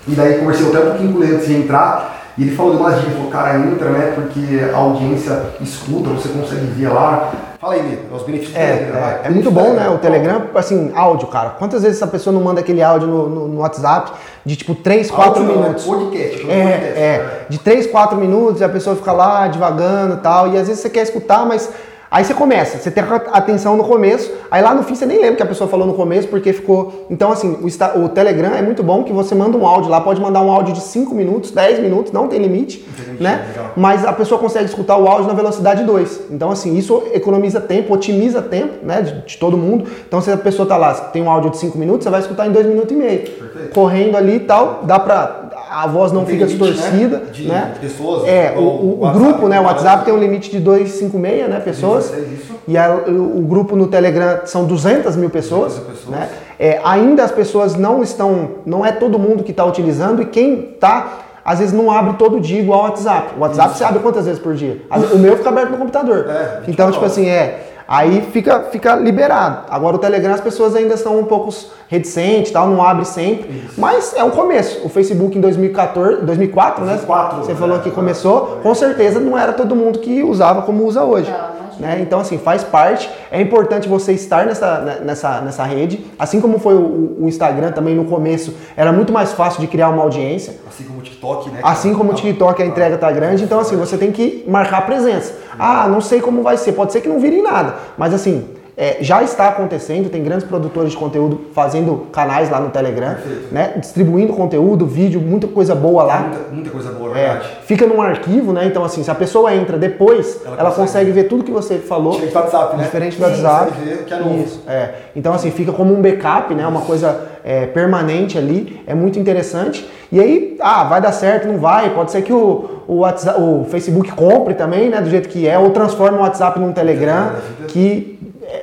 E 0.07 0.11
daí 0.11 0.37
conversei 0.39 0.67
até 0.67 0.79
um 0.79 0.85
pouquinho 0.91 1.13
com 1.13 1.23
ele 1.23 1.35
antes 1.35 1.47
de 1.47 1.55
entrar. 1.55 2.14
E 2.37 2.43
ele 2.43 2.55
falou 2.55 2.73
de 2.75 2.77
umas 2.81 2.95
dicas, 2.99 3.13
falou, 3.13 3.29
cara, 3.31 3.57
entra, 3.57 3.89
né? 3.89 4.11
Porque 4.13 4.59
a 4.73 4.75
audiência 4.77 5.41
escuta, 5.61 6.09
você 6.09 6.27
consegue 6.29 6.65
ver 6.65 6.89
lá. 6.89 7.31
Fala 7.61 7.73
aí, 7.75 7.81
Lê, 7.81 8.15
os 8.15 8.23
benefícios 8.23 8.53
do 8.53 8.59
É, 8.59 8.73
Telegram. 8.77 8.99
vai. 9.01 9.13
é, 9.13 9.21
é 9.23 9.29
muito 9.29 9.49
bom, 9.51 9.73
né? 9.73 9.89
O 9.89 9.97
Telegram, 9.97 10.41
assim, 10.53 10.91
áudio, 10.93 11.27
cara. 11.27 11.51
Quantas 11.51 11.81
vezes 11.83 11.97
essa 11.97 12.07
pessoa 12.07 12.33
não 12.33 12.41
manda 12.41 12.59
aquele 12.59 12.83
áudio 12.83 13.07
no, 13.07 13.29
no- 13.29 13.47
no 13.47 13.59
WhatsApp 13.61 14.11
de 14.45 14.55
tipo 14.57 14.75
3, 14.75 15.09
4 15.09 15.41
Áudio 15.41 15.55
não, 15.55 15.61
minutos? 15.63 15.83
É 15.83 15.87
podcast, 15.87 16.21
É, 16.21 16.35
de 16.35 16.41
podcast. 16.43 16.99
é, 16.99 17.45
de 17.49 17.57
3, 17.59 17.87
4 17.87 18.17
minutos 18.17 18.59
e 18.59 18.63
a 18.65 18.69
pessoa 18.69 18.95
fica 18.97 19.11
lá 19.13 19.47
divagando 19.47 20.15
e 20.15 20.17
tal. 20.17 20.47
E 20.49 20.57
às 20.57 20.67
vezes 20.67 20.81
você 20.83 20.89
quer 20.89 21.03
escutar, 21.03 21.45
mas 21.45 21.69
Aí 22.09 22.23
você 22.23 22.33
começa, 22.33 22.77
você 22.77 22.91
tem 22.91 23.03
atenção 23.31 23.75
no 23.75 23.83
começo, 23.83 24.31
aí 24.49 24.61
lá 24.61 24.73
no 24.73 24.83
fim 24.83 24.95
você 24.95 25.05
nem 25.05 25.19
lembra 25.19 25.35
que 25.35 25.43
a 25.43 25.45
pessoa 25.45 25.69
falou 25.69 25.87
no 25.87 25.93
começo, 25.93 26.27
porque 26.27 26.53
ficou. 26.53 27.07
Então, 27.09 27.31
assim, 27.31 27.57
o, 27.61 28.03
o 28.03 28.09
Telegram 28.09 28.53
é 28.55 28.61
muito 28.61 28.83
bom 28.83 29.03
que 29.03 29.11
você 29.11 29.33
manda 29.33 29.57
um 29.57 29.65
áudio 29.65 29.89
lá, 29.89 29.99
pode 29.99 30.21
mandar 30.21 30.41
um 30.41 30.51
áudio 30.51 30.73
de 30.73 30.81
5 30.81 31.13
minutos, 31.15 31.51
10 31.51 31.79
minutos, 31.79 32.11
não 32.11 32.27
tem 32.27 32.39
limite, 32.39 32.85
Entendi, 32.87 33.23
né? 33.23 33.45
Legal. 33.49 33.71
Mas 33.75 34.05
a 34.05 34.13
pessoa 34.13 34.39
consegue 34.39 34.65
escutar 34.65 34.97
o 34.97 35.07
áudio 35.07 35.27
na 35.27 35.33
velocidade 35.33 35.83
2. 35.83 36.21
Então, 36.31 36.51
assim, 36.51 36.77
isso 36.77 37.03
economiza 37.13 37.59
tempo, 37.59 37.93
otimiza 37.93 38.41
tempo, 38.41 38.85
né, 38.85 39.01
de, 39.01 39.21
de, 39.25 39.37
todo 39.37 39.57
mundo. 39.57 39.85
Então, 40.07 40.21
se 40.21 40.31
a 40.31 40.37
pessoa 40.37 40.67
tá 40.67 40.77
lá, 40.77 40.93
tem 40.93 41.23
um 41.23 41.29
áudio 41.29 41.51
de 41.51 41.57
5 41.57 41.77
minutos, 41.77 42.03
você 42.03 42.09
vai 42.09 42.19
escutar 42.19 42.47
em 42.47 42.51
2 42.51 42.65
minutos 42.67 42.91
e 42.91 42.95
meio. 42.95 43.21
Perfeito. 43.21 43.73
Correndo 43.73 44.15
ali 44.15 44.35
e 44.35 44.39
tal, 44.41 44.81
dá 44.83 44.99
pra 44.99 45.44
a 45.75 45.87
voz 45.87 46.13
não 46.13 46.25
fica 46.25 46.45
limite, 46.45 46.57
distorcida, 46.57 47.17
né? 47.17 47.25
De 47.33 47.47
né? 47.49 47.73
pessoas. 47.81 48.25
É, 48.25 48.53
o, 48.55 48.61
o, 48.61 49.05
o 49.05 49.11
grupo, 49.11 49.49
né? 49.49 49.59
O 49.59 49.63
WhatsApp 49.65 50.05
tem 50.05 50.13
um 50.13 50.17
limite 50.17 50.49
de 50.49 50.57
256, 50.57 51.49
né? 51.49 51.59
Pessoas. 51.59 52.05
Isso, 52.05 52.19
isso. 52.33 52.55
E 52.65 52.77
a, 52.77 52.95
o, 52.95 53.39
o, 53.39 53.41
grupo 53.41 53.75
no 53.75 53.87
Telegram 53.87 54.39
são 54.45 54.63
200 54.63 55.17
mil 55.17 55.29
pessoas. 55.29 55.73
200 55.73 55.93
pessoas. 55.93 56.15
Né? 56.15 56.29
É, 56.57 56.79
ainda 56.81 57.25
as 57.25 57.31
pessoas 57.31 57.75
não 57.75 58.01
estão, 58.01 58.51
não 58.65 58.85
é 58.85 58.93
todo 58.93 59.19
mundo 59.19 59.43
que 59.43 59.51
está 59.51 59.65
utilizando 59.65 60.21
e 60.21 60.25
quem 60.25 60.71
está 60.75 61.19
às 61.43 61.59
vezes 61.59 61.73
não 61.73 61.91
abre 61.91 62.13
todo 62.13 62.39
dia 62.39 62.61
igual 62.61 62.79
o 62.79 62.83
WhatsApp. 62.83 63.33
O 63.37 63.41
WhatsApp 63.41 63.69
Isso. 63.71 63.77
você 63.77 63.83
abre 63.83 63.99
quantas 63.99 64.25
vezes 64.25 64.39
por 64.39 64.53
dia? 64.55 64.81
O 65.13 65.17
meu 65.17 65.35
fica 65.35 65.49
aberto 65.49 65.71
no 65.71 65.77
computador. 65.77 66.25
É, 66.29 66.61
então, 66.69 66.89
tipo 66.89 67.03
assim, 67.03 67.27
é. 67.27 67.73
Aí 67.87 68.21
fica, 68.31 68.61
fica 68.71 68.95
liberado. 68.95 69.65
Agora 69.69 69.95
o 69.95 69.99
Telegram 69.99 70.33
as 70.33 70.41
pessoas 70.41 70.75
ainda 70.75 70.97
são 70.97 71.19
um 71.19 71.25
pouco 71.25 71.53
reticentes, 71.87 72.51
tal, 72.51 72.67
não 72.67 72.81
abre 72.81 73.05
sempre. 73.05 73.49
Isso. 73.65 73.79
Mas 73.79 74.13
é 74.15 74.23
um 74.23 74.31
começo. 74.31 74.85
O 74.85 74.89
Facebook 74.89 75.37
em 75.37 75.41
2014, 75.41 76.23
2004, 76.23 76.83
2004 76.83 77.37
né? 77.37 77.43
Você 77.43 77.55
falou 77.55 77.79
que 77.79 77.91
começou. 77.91 78.59
Com 78.63 78.73
certeza 78.73 79.19
não 79.19 79.37
era 79.37 79.53
todo 79.53 79.75
mundo 79.75 79.99
que 79.99 80.23
usava 80.23 80.63
como 80.63 80.83
usa 80.83 81.03
hoje. 81.03 81.31
Né? 81.79 81.99
Então, 82.01 82.19
assim, 82.19 82.37
faz 82.37 82.63
parte. 82.63 83.09
É 83.31 83.41
importante 83.41 83.87
você 83.87 84.13
estar 84.13 84.45
nessa, 84.45 84.79
né, 84.79 84.99
nessa, 85.03 85.41
nessa 85.41 85.63
rede. 85.63 86.05
Assim 86.17 86.39
como 86.39 86.59
foi 86.59 86.75
o, 86.75 87.17
o 87.19 87.27
Instagram 87.27 87.71
também 87.71 87.95
no 87.95 88.05
começo, 88.05 88.53
era 88.75 88.91
muito 88.91 89.11
mais 89.11 89.33
fácil 89.33 89.61
de 89.61 89.67
criar 89.67 89.89
uma 89.89 90.03
audiência. 90.03 90.55
Assim 90.67 90.83
como 90.83 90.99
o 90.99 91.01
TikTok, 91.01 91.49
né? 91.49 91.59
Assim 91.63 91.93
como 91.93 92.11
o 92.11 92.15
TikTok, 92.15 92.61
a 92.61 92.65
entrega 92.65 92.97
tá 92.97 93.11
grande. 93.11 93.43
Então, 93.43 93.59
assim, 93.59 93.75
você 93.75 93.97
tem 93.97 94.11
que 94.11 94.43
marcar 94.47 94.85
presença. 94.85 95.33
Ah, 95.57 95.87
não 95.87 96.01
sei 96.01 96.21
como 96.21 96.41
vai 96.41 96.57
ser. 96.57 96.73
Pode 96.73 96.91
ser 96.91 97.01
que 97.01 97.09
não 97.09 97.19
vire 97.19 97.41
nada. 97.41 97.75
Mas, 97.97 98.13
assim, 98.13 98.54
é, 98.77 98.97
já 98.99 99.23
está 99.23 99.47
acontecendo, 99.47 100.09
tem 100.09 100.21
grandes 100.21 100.45
produtores 100.45 100.91
de 100.91 100.97
conteúdo 100.97 101.45
fazendo 101.53 102.07
canais 102.11 102.49
lá 102.49 102.59
no 102.59 102.69
Telegram, 102.69 103.15
né? 103.49 103.73
Distribuindo 103.77 104.33
conteúdo, 104.33 104.85
vídeo, 104.85 105.21
muita 105.21 105.47
coisa 105.47 105.73
boa 105.73 106.03
lá. 106.03 106.19
Muita, 106.19 106.39
muita 106.51 106.69
coisa 106.71 106.91
boa, 106.91 107.17
é, 107.17 107.23
verdade. 107.29 107.49
Fica 107.63 107.85
num 107.87 108.01
arquivo, 108.01 108.51
né? 108.51 108.65
Então, 108.65 108.83
assim, 108.83 109.01
se 109.01 109.09
a 109.09 109.15
pessoa 109.15 109.55
entra 109.55 109.77
depois, 109.77 110.41
ela, 110.45 110.57
ela 110.59 110.69
consegue. 110.71 110.87
consegue. 110.87 111.11
ver 111.11 111.23
tudo 111.23 111.43
que 111.45 111.51
você 111.51 111.77
falou. 111.77 112.19
Diferente 112.19 112.33
do 112.33 112.37
WhatsApp, 112.37 112.77
né? 112.77 112.83
Diferente 112.83 113.17
do 113.17 113.23
WhatsApp. 113.23 113.71
Ver 113.81 114.03
que 114.03 114.13
é 114.13 114.19
novo. 114.19 114.43
Isso, 114.43 114.61
é. 114.67 114.89
Então, 115.15 115.33
assim, 115.33 115.51
fica 115.51 115.71
como 115.71 115.93
um 115.93 116.01
backup, 116.01 116.53
né? 116.53 116.67
Uma 116.67 116.81
coisa 116.81 117.17
é, 117.45 117.67
permanente 117.67 118.37
ali. 118.37 118.81
É 118.85 118.93
muito 118.93 119.17
interessante. 119.17 119.89
E 120.11 120.19
aí, 120.19 120.57
ah, 120.59 120.83
vai 120.83 120.99
dar 120.99 121.13
certo, 121.13 121.47
não 121.47 121.59
vai. 121.59 121.91
Pode 121.91 122.11
ser 122.11 122.21
que 122.23 122.33
o, 122.33 122.81
o, 122.87 122.97
WhatsApp, 122.97 123.41
o 123.41 123.65
Facebook 123.69 124.11
compre 124.11 124.53
também, 124.53 124.89
né? 124.89 124.99
Do 125.01 125.09
jeito 125.09 125.29
que 125.29 125.47
é, 125.47 125.57
ou 125.57 125.69
transforme 125.71 126.17
o 126.17 126.21
WhatsApp 126.21 126.59
num 126.59 126.73
Telegram, 126.73 127.31
é, 127.63 127.67
que 127.67 128.14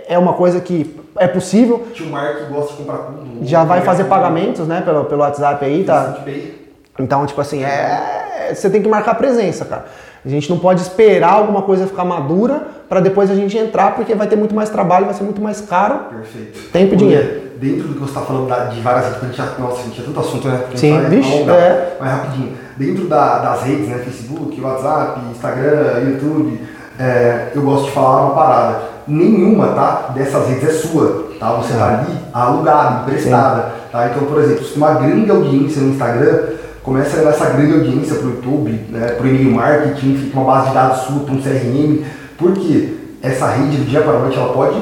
é 0.09 0.18
uma 0.18 0.33
coisa 0.35 0.61
que 0.61 0.99
é 1.18 1.26
possível. 1.26 1.87
Tinha 1.95 2.09
um 2.09 2.12
Mark 2.12 2.39
que 2.39 2.53
gosta 2.53 2.72
de 2.72 2.78
comprar 2.78 2.99
tudo. 2.99 3.39
Já 3.43 3.64
vai 3.64 3.80
fazer 3.80 4.05
pagamentos, 4.05 4.66
né, 4.66 4.80
pelo, 4.80 5.05
pelo 5.05 5.20
WhatsApp 5.22 5.64
aí, 5.64 5.85
tá? 5.85 6.18
Então, 6.99 7.24
tipo 7.26 7.41
assim, 7.41 7.64
é, 7.64 8.53
você 8.55 8.68
tem 8.68 8.83
que 8.83 8.89
marcar 8.89 9.14
presença, 9.14 9.64
cara. 9.64 9.87
A 10.24 10.28
gente 10.28 10.49
não 10.49 10.59
pode 10.59 10.80
esperar 10.80 11.33
alguma 11.33 11.62
coisa 11.62 11.87
ficar 11.87 12.05
madura 12.05 12.62
para 12.89 13.01
depois 13.01 13.30
a 13.30 13.35
gente 13.35 13.57
entrar, 13.59 13.95
porque 13.97 14.14
vai 14.14 14.28
ter 14.28 14.37
muito 14.37 14.55
mais 14.55 14.70
trabalho, 14.70 15.07
vai 15.07 15.14
ser 15.14 15.24
muito 15.24 15.41
mais 15.41 15.61
caro. 15.61 15.99
Perfeito. 16.11 16.70
Tempo 16.70 16.95
e 16.95 16.97
dinheiro. 16.97 17.43
Dentro 17.57 17.89
do 17.89 17.95
que 17.95 18.01
você 18.01 18.11
está 18.11 18.20
falando 18.20 18.70
de 18.70 18.80
várias 18.80 19.07
redes, 19.07 19.22
a 19.22 19.26
gente 19.26 19.37
já, 19.37 19.47
nossa, 19.59 19.80
a 19.80 19.85
gente 19.85 19.95
tinha 19.95 20.07
tanto 20.07 20.20
assunto, 20.20 20.49
né? 20.49 20.64
Sim, 20.74 21.01
bicho, 21.09 21.51
é. 21.51 21.97
Mas 21.99 22.11
rapidinho, 22.11 22.53
dentro 22.76 23.05
da, 23.07 23.39
das 23.39 23.62
redes, 23.62 23.89
né? 23.89 23.99
Facebook, 23.99 24.61
WhatsApp, 24.61 25.20
Instagram, 25.30 26.01
YouTube, 26.07 26.61
é, 26.99 27.49
eu 27.55 27.62
gosto 27.62 27.87
de 27.87 27.91
falar 27.93 28.26
uma 28.26 28.35
parada 28.35 28.91
nenhuma 29.07 29.68
tá, 29.68 30.11
dessas 30.14 30.48
redes 30.48 30.68
é 30.68 30.72
sua. 30.72 31.28
Tá? 31.38 31.53
Você 31.55 31.72
está 31.72 31.88
ali 31.88 32.12
alugada, 32.32 33.03
emprestada. 33.03 33.72
Tá? 33.90 34.09
Então, 34.09 34.26
por 34.26 34.40
exemplo, 34.40 34.64
se 34.64 34.74
tem 34.74 34.82
uma 34.82 34.94
grande 34.94 35.30
audiência 35.30 35.82
no 35.82 35.90
Instagram, 35.90 36.38
começa 36.82 37.16
a 37.16 37.18
levar 37.18 37.30
essa 37.30 37.46
grande 37.50 37.72
audiência 37.74 38.16
para 38.16 38.26
o 38.26 38.30
YouTube, 38.30 38.70
né, 38.90 39.09
para 39.09 39.24
o 39.24 39.28
e-mail 39.28 39.55
marketing, 39.55 40.16
fica 40.16 40.38
uma 40.38 40.53
base 40.53 40.68
de 40.68 40.74
dados 40.74 41.00
sua, 41.03 41.20
para 41.20 41.34
um 41.34 41.40
CRM, 41.40 42.05
porque 42.36 42.96
essa 43.22 43.46
rede 43.46 43.76
do 43.76 43.84
dia 43.84 44.00
para 44.00 44.14
a 44.14 44.18
noite 44.18 44.36
ela 44.36 44.53
pode 44.53 44.76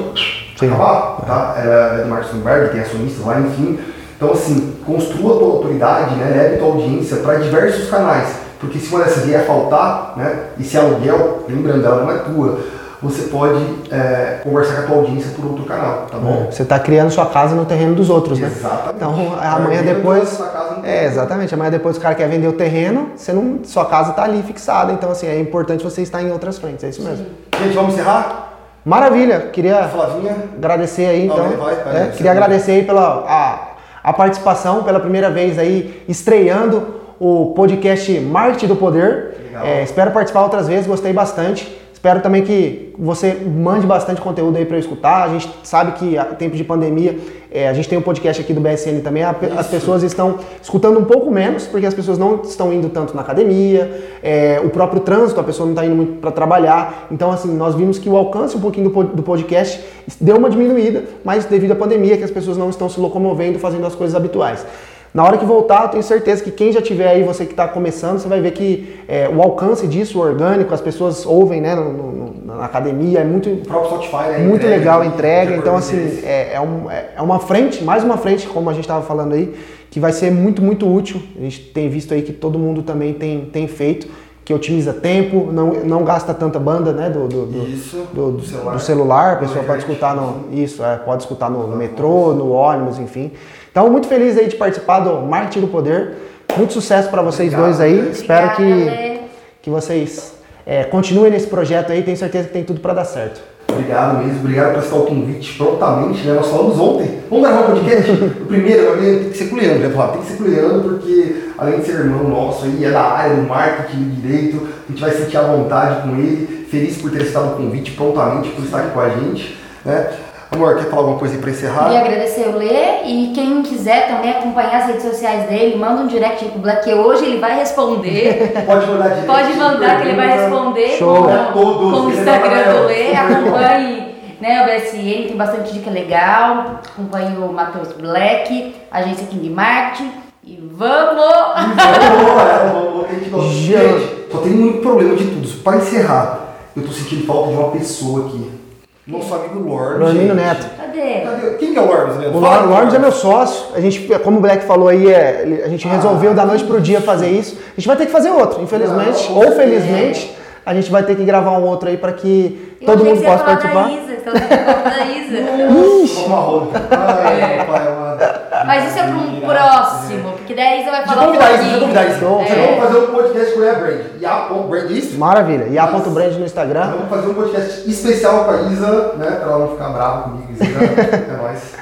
Sim. 0.57 0.67
acabar. 0.67 1.21
Tá? 1.25 1.55
É 1.57 2.03
do 2.03 2.09
Mark 2.09 2.23
Zuckerberg, 2.25 2.69
tem 2.71 2.81
acionistas 2.81 3.25
lá, 3.25 3.39
enfim. 3.39 3.77
Então, 4.17 4.31
assim, 4.31 4.75
construa 4.85 5.35
a 5.35 5.39
tua 5.39 5.47
autoridade, 5.47 6.15
né, 6.15 6.31
leve 6.35 6.55
a 6.55 6.57
tua 6.59 6.67
audiência 6.67 7.17
para 7.17 7.35
diversos 7.35 7.89
canais. 7.89 8.29
Porque 8.59 8.77
se 8.77 8.93
uma 8.93 9.03
dessas 9.03 9.25
vier 9.25 9.45
faltar, 9.45 10.13
né, 10.15 10.45
e 10.59 10.63
se 10.63 10.77
aluguel, 10.77 11.45
lembrando, 11.49 11.83
ela 11.83 12.03
não 12.03 12.11
é 12.11 12.19
tua, 12.19 12.59
você 13.01 13.23
pode 13.29 13.59
é, 13.89 14.41
conversar 14.43 14.75
com 14.75 14.81
a 14.81 14.85
tua 14.85 14.95
audiência 14.97 15.31
por 15.35 15.45
outro 15.45 15.65
canal, 15.65 16.05
tá 16.05 16.17
bom? 16.19 16.45
É, 16.47 16.51
você 16.51 16.61
está 16.61 16.77
criando 16.77 17.09
sua 17.09 17.25
casa 17.25 17.55
no 17.55 17.65
terreno 17.65 17.95
dos 17.95 18.11
outros, 18.11 18.39
né? 18.39 18.47
Exatamente. 18.47 18.95
Então 18.95 19.13
amanhã 19.41 19.81
depois. 19.81 20.39
É, 20.83 21.05
exatamente. 21.05 21.53
Amanhã 21.53 21.71
depois 21.71 21.97
o 21.97 21.99
cara 21.99 22.13
quer 22.13 22.29
vender 22.29 22.47
o 22.47 22.53
terreno, 22.53 23.09
você 23.15 23.33
não, 23.33 23.59
sua 23.63 23.85
casa 23.85 24.11
está 24.11 24.23
ali 24.23 24.43
fixada. 24.43 24.93
Então, 24.93 25.09
assim, 25.09 25.25
é 25.25 25.39
importante 25.39 25.83
você 25.83 26.03
estar 26.03 26.21
em 26.21 26.31
outras 26.31 26.59
frentes. 26.59 26.83
É 26.83 26.89
isso 26.89 27.01
mesmo. 27.01 27.25
Sim. 27.25 27.63
Gente, 27.63 27.73
vamos 27.73 27.95
encerrar? 27.95 28.53
Maravilha. 28.85 29.49
Queria 29.51 29.87
Flavinha. 29.87 30.35
agradecer 30.55 31.05
aí, 31.05 31.25
então. 31.25 31.49
Não, 31.49 31.57
vai, 31.57 31.75
vai, 31.75 32.03
é, 32.03 32.07
queria 32.09 32.31
agradecer 32.31 32.71
aí 32.71 32.83
pela 32.83 33.25
a, 33.27 34.09
a 34.09 34.13
participação, 34.13 34.83
pela 34.83 34.99
primeira 34.99 35.31
vez 35.31 35.57
aí, 35.57 36.03
estreando 36.07 37.01
o 37.19 37.53
podcast 37.55 38.19
Marketing 38.19 38.67
do 38.67 38.75
Poder. 38.75 39.31
É, 39.63 39.83
espero 39.83 40.11
participar 40.11 40.43
outras 40.43 40.67
vezes, 40.67 40.87
gostei 40.87 41.13
bastante. 41.13 41.80
Espero 42.01 42.19
também 42.19 42.43
que 42.43 42.95
você 42.97 43.35
mande 43.45 43.85
bastante 43.85 44.19
conteúdo 44.19 44.57
aí 44.57 44.65
para 44.65 44.75
eu 44.75 44.79
escutar. 44.79 45.23
A 45.23 45.29
gente 45.29 45.47
sabe 45.61 45.91
que 45.99 46.17
a 46.17 46.25
tempo 46.25 46.55
de 46.55 46.63
pandemia, 46.63 47.15
é, 47.51 47.69
a 47.69 47.73
gente 47.73 47.87
tem 47.87 47.95
um 47.95 48.01
podcast 48.01 48.41
aqui 48.41 48.55
do 48.55 48.59
BSN 48.59 49.01
também, 49.03 49.21
a, 49.21 49.35
as 49.55 49.67
pessoas 49.67 50.01
estão 50.01 50.39
escutando 50.59 50.97
um 50.99 51.05
pouco 51.05 51.29
menos, 51.29 51.67
porque 51.67 51.85
as 51.85 51.93
pessoas 51.93 52.17
não 52.17 52.41
estão 52.41 52.73
indo 52.73 52.89
tanto 52.89 53.15
na 53.15 53.21
academia, 53.21 54.03
é, 54.23 54.59
o 54.65 54.71
próprio 54.71 55.01
trânsito, 55.01 55.39
a 55.39 55.43
pessoa 55.43 55.67
não 55.67 55.73
está 55.73 55.85
indo 55.85 55.95
muito 55.95 56.13
para 56.13 56.31
trabalhar. 56.31 57.05
Então, 57.11 57.29
assim, 57.29 57.55
nós 57.55 57.75
vimos 57.75 57.99
que 57.99 58.09
o 58.09 58.17
alcance 58.17 58.57
um 58.57 58.61
pouquinho 58.61 58.89
do, 58.89 59.03
do 59.03 59.21
podcast 59.21 59.79
deu 60.19 60.37
uma 60.37 60.49
diminuída, 60.49 61.03
mas 61.23 61.45
devido 61.45 61.73
à 61.73 61.75
pandemia, 61.75 62.17
que 62.17 62.23
as 62.23 62.31
pessoas 62.31 62.57
não 62.57 62.71
estão 62.71 62.89
se 62.89 62.99
locomovendo, 62.99 63.59
fazendo 63.59 63.85
as 63.85 63.93
coisas 63.93 64.15
habituais. 64.15 64.65
Na 65.13 65.25
hora 65.25 65.37
que 65.37 65.43
voltar, 65.43 65.83
eu 65.83 65.89
tenho 65.89 66.03
certeza 66.03 66.41
que 66.41 66.51
quem 66.51 66.71
já 66.71 66.81
tiver 66.81 67.07
aí, 67.09 67.21
você 67.21 67.45
que 67.45 67.51
está 67.51 67.67
começando, 67.67 68.19
você 68.19 68.29
vai 68.29 68.39
ver 68.39 68.51
que 68.51 68.97
é, 69.09 69.27
o 69.27 69.41
alcance 69.41 69.85
disso, 69.85 70.17
o 70.17 70.21
orgânico, 70.21 70.73
as 70.73 70.79
pessoas 70.79 71.25
ouvem 71.25 71.59
né, 71.59 71.75
no, 71.75 71.91
no, 71.91 72.45
na 72.45 72.63
academia, 72.63 73.19
é 73.19 73.23
muito, 73.23 73.49
o 73.49 73.57
próprio 73.57 73.89
Spotify, 73.89 74.31
né, 74.31 74.37
muito 74.37 74.61
entrega, 74.61 74.77
legal 74.77 75.01
a 75.01 75.05
entrega. 75.05 75.55
Então, 75.57 75.75
assim, 75.75 76.21
é, 76.23 76.53
é, 76.53 76.61
um, 76.61 76.89
é, 76.89 77.09
é 77.17 77.21
uma 77.21 77.39
frente, 77.39 77.83
mais 77.83 78.05
uma 78.05 78.15
frente, 78.15 78.47
como 78.47 78.69
a 78.69 78.73
gente 78.73 78.83
estava 78.83 79.05
falando 79.05 79.33
aí, 79.33 79.53
que 79.89 79.99
vai 79.99 80.13
ser 80.13 80.31
muito, 80.31 80.61
muito 80.61 80.87
útil. 80.89 81.21
A 81.37 81.41
gente 81.41 81.59
tem 81.59 81.89
visto 81.89 82.13
aí 82.13 82.21
que 82.21 82.31
todo 82.31 82.57
mundo 82.57 82.81
também 82.81 83.13
tem, 83.13 83.45
tem 83.45 83.67
feito 83.67 84.07
que 84.45 84.53
otimiza 84.53 84.91
tempo, 84.91 85.51
não, 85.51 85.71
não 85.83 86.03
gasta 86.03 86.33
tanta 86.33 86.57
banda 86.57 86.91
né, 86.91 87.09
do, 87.09 87.27
do, 87.27 87.45
do, 87.45 87.67
isso, 87.67 88.07
do, 88.11 88.31
do 88.31 88.43
celular. 88.43 88.73
do 88.73 88.81
celular, 88.81 89.33
a 89.33 89.35
pessoa 89.35 89.63
pode 89.63 89.79
escutar 89.79 90.15
no. 90.15 90.45
Isso, 90.51 90.83
é, 90.83 90.97
pode 90.97 91.21
escutar 91.23 91.49
no, 91.49 91.67
no 91.67 91.75
metrô, 91.75 92.33
no 92.33 92.51
ônibus, 92.51 92.97
enfim. 92.97 93.31
Então, 93.71 93.89
muito 93.89 94.07
feliz 94.07 94.37
aí 94.37 94.47
de 94.47 94.57
participar 94.57 94.99
do 94.99 95.25
Marketing 95.25 95.61
do 95.61 95.67
Poder. 95.67 96.15
Muito 96.57 96.73
sucesso 96.73 97.09
para 97.09 97.21
vocês 97.21 97.53
Obrigado, 97.53 97.69
dois 97.69 97.79
aí. 97.79 97.93
Obrigada, 97.93 98.17
Espero 98.17 98.55
que, 98.57 99.19
que 99.61 99.69
vocês 99.69 100.35
é, 100.65 100.83
continuem 100.83 101.31
nesse 101.31 101.47
projeto 101.47 101.91
aí. 101.91 102.03
Tenho 102.03 102.17
certeza 102.17 102.47
que 102.49 102.53
tem 102.53 102.65
tudo 102.65 102.81
para 102.81 102.93
dar 102.93 103.05
certo. 103.05 103.41
Obrigado 103.71 104.17
mesmo, 104.17 104.39
obrigado 104.41 104.73
por 104.73 104.79
aceitar 104.79 104.97
o 104.97 105.05
convite 105.05 105.57
prontamente, 105.57 106.27
né? 106.27 106.33
Nós 106.33 106.47
falamos 106.47 106.77
ontem. 106.77 107.19
Vamos 107.29 107.47
gravar 107.47 107.61
um 107.61 107.75
podcast? 107.75 108.11
o 108.11 108.45
primeiro, 108.45 108.97
tem 108.97 109.29
que 109.29 109.37
ser 109.37 109.45
com 109.45 109.55
o 109.55 109.59
Leandro, 109.59 109.89
né? 109.89 110.07
Tem 110.11 110.21
que 110.21 110.27
ser 110.27 110.37
com 110.37 110.43
o 110.43 110.47
Leandro, 110.47 110.89
porque 110.89 111.35
além 111.57 111.79
de 111.79 111.85
ser 111.85 111.91
irmão 111.93 112.23
nosso 112.25 112.65
aí, 112.65 112.83
é 112.83 112.91
da 112.91 113.01
área 113.01 113.35
do 113.37 113.43
marketing 113.43 114.03
do 114.03 114.21
direito, 114.21 114.67
a 114.87 114.91
gente 114.91 115.01
vai 115.01 115.11
sentir 115.11 115.37
à 115.37 115.43
vontade 115.43 116.01
com 116.01 116.17
ele. 116.17 116.67
Feliz 116.69 116.97
por 116.97 117.11
ter 117.11 117.21
aceitado 117.21 117.53
o 117.53 117.55
convite 117.55 117.91
prontamente, 117.91 118.49
por 118.49 118.65
estar 118.65 118.79
aqui 118.79 118.91
com 118.91 118.99
a 118.99 119.09
gente. 119.09 119.57
Né? 119.85 120.11
Amor, 120.51 120.75
quer 120.75 120.89
falar 120.89 121.03
alguma 121.03 121.17
coisa 121.17 121.37
pra 121.37 121.49
encerrar? 121.49 121.85
Queria 121.85 121.99
agradecer 122.01 122.49
o 122.49 122.57
Lê 122.57 123.05
e 123.05 123.31
quem 123.33 123.63
quiser 123.63 124.09
também 124.09 124.31
acompanhar 124.31 124.81
as 124.81 124.87
redes 124.87 125.03
sociais 125.03 125.47
dele, 125.47 125.77
manda 125.77 126.01
um 126.01 126.07
direct 126.07 126.43
aí 126.43 126.51
pro 126.51 126.59
Black, 126.59 126.83
que 126.83 126.93
hoje 126.93 127.23
ele 127.23 127.39
vai 127.39 127.55
responder. 127.55 128.51
Pode 128.67 128.85
mandar 128.85 129.07
direct. 129.07 129.27
Pode 129.27 129.53
mandar 129.53 130.01
que 130.01 130.07
ele 130.09 130.17
vai 130.17 130.37
responder 130.37 130.89
Show. 130.97 131.23
com, 131.53 131.61
com 131.61 132.01
o 132.01 132.11
Instagram 132.11 132.73
do 132.73 132.85
Lê. 132.85 133.15
Acompanhe 133.15 134.15
né, 134.41 134.61
o 134.61 134.65
BSN, 134.65 135.27
tem 135.29 135.37
bastante 135.37 135.71
dica 135.71 135.89
legal. 135.89 136.81
Acompanhe 136.85 137.37
o 137.37 137.53
Matheus 137.53 137.93
Black, 137.93 138.75
agência 138.91 139.27
King 139.27 139.49
Marketing. 139.51 140.11
E 140.43 140.57
vamos! 140.69 141.23
E 141.55 141.75
vamos, 141.75 143.07
vamos, 143.07 143.27
vamos, 143.31 143.53
gente, 143.53 144.29
só 144.29 144.39
tem 144.39 144.51
muito 144.51 144.81
problema 144.81 145.15
de 145.15 145.23
tudo. 145.27 145.47
Para 145.63 145.77
encerrar, 145.77 146.57
eu 146.75 146.85
tô 146.85 146.91
sentindo 146.91 147.25
falta 147.25 147.51
de 147.51 147.55
uma 147.55 147.71
pessoa 147.71 148.27
aqui. 148.27 148.60
Nosso 149.07 149.33
amigo 149.33 149.59
Lord. 149.59 149.99
Lormino 149.99 150.35
gente. 150.35 150.35
Neto. 150.35 150.67
Cadê? 150.77 151.21
Cadê? 151.21 151.57
Quem 151.57 151.73
que 151.73 151.79
é 151.79 151.81
o 151.81 151.85
Lord, 151.87 152.19
Leandro? 152.19 152.37
O 152.37 152.41
Fala, 152.41 152.57
Lord, 152.57 152.69
Lord 152.69 152.95
é 152.95 152.99
meu 152.99 153.11
sócio. 153.11 153.75
A 153.75 153.81
gente, 153.81 154.07
como 154.23 154.37
o 154.37 154.41
Black 154.41 154.63
falou 154.65 154.89
aí, 154.89 155.11
é, 155.11 155.63
a 155.65 155.69
gente 155.69 155.87
resolveu 155.87 156.35
da 156.35 156.45
noite 156.45 156.63
pro 156.63 156.79
dia 156.79 157.01
fazer 157.01 157.29
isso. 157.29 157.57
A 157.71 157.79
gente 157.79 157.87
vai 157.87 157.97
ter 157.97 158.05
que 158.05 158.11
fazer 158.11 158.29
outro, 158.29 158.61
infelizmente. 158.61 159.29
Não, 159.29 159.37
ou 159.37 159.51
felizmente, 159.53 160.35
a 160.63 160.73
gente 160.75 160.91
vai 160.91 161.01
ter 161.01 161.15
que 161.15 161.23
gravar 161.25 161.57
um 161.57 161.63
outro 161.63 161.89
aí 161.89 161.97
para 161.97 162.13
que 162.13 162.75
Eu 162.79 162.85
todo 162.85 163.03
mundo 163.03 163.21
possa 163.23 163.39
falar 163.39 163.55
da 163.55 163.69
participar. 163.69 163.91
Isa, 163.91 164.21
falar 164.23 164.83
da 164.83 165.05
Isa. 165.05 165.67
Vamos 165.67 166.17
uma 166.17 166.37
roda. 166.37 166.87
Ai, 166.91 167.57
meu 167.57 167.65
pai, 167.65 167.85
mano. 167.85 168.50
Mas 168.65 168.87
isso 168.87 168.99
é 168.99 169.03
para 169.03 169.11
um 169.15 169.41
próximo, 169.41 170.31
porque 170.33 170.53
daí 170.53 170.67
a 170.67 170.81
Isa 170.81 170.91
vai 170.91 171.01
eu 171.01 171.05
falar 171.05 171.21
um 171.21 171.25
convidar 171.25 171.51
isso, 171.51 171.61
deixa 171.63 171.75
eu 171.75 171.79
pouquinho. 171.79 172.19
Show, 172.19 172.41
Então, 172.41 172.55
show. 172.55 172.65
Vamos 172.65 172.83
fazer 172.83 172.97
um 172.99 173.07
podcast 173.15 173.53
com 173.53 173.59
a 173.61 173.73
Brand. 173.73 173.99
E 174.19 174.25
a 174.25 174.35
Ponto 174.37 174.67
Brand, 174.67 174.91
isso? 174.91 175.17
Maravilha. 175.19 175.65
E 175.69 175.79
a 175.79 175.87
ponto 175.87 176.09
brand 176.09 176.33
no 176.33 176.45
Instagram. 176.45 176.91
Vamos 176.91 177.09
fazer 177.09 177.27
um 177.29 177.33
podcast 177.33 177.89
especial 177.89 178.45
com 178.45 178.51
a 178.51 178.61
Isa, 178.71 179.13
né? 179.17 179.31
Pra 179.31 179.51
ela 179.51 179.59
não 179.59 179.67
ficar 179.69 179.89
brava 179.89 180.21
comigo, 180.23 180.51
Isa. 180.51 180.63
É 181.33 181.37
nóis. 181.41 181.73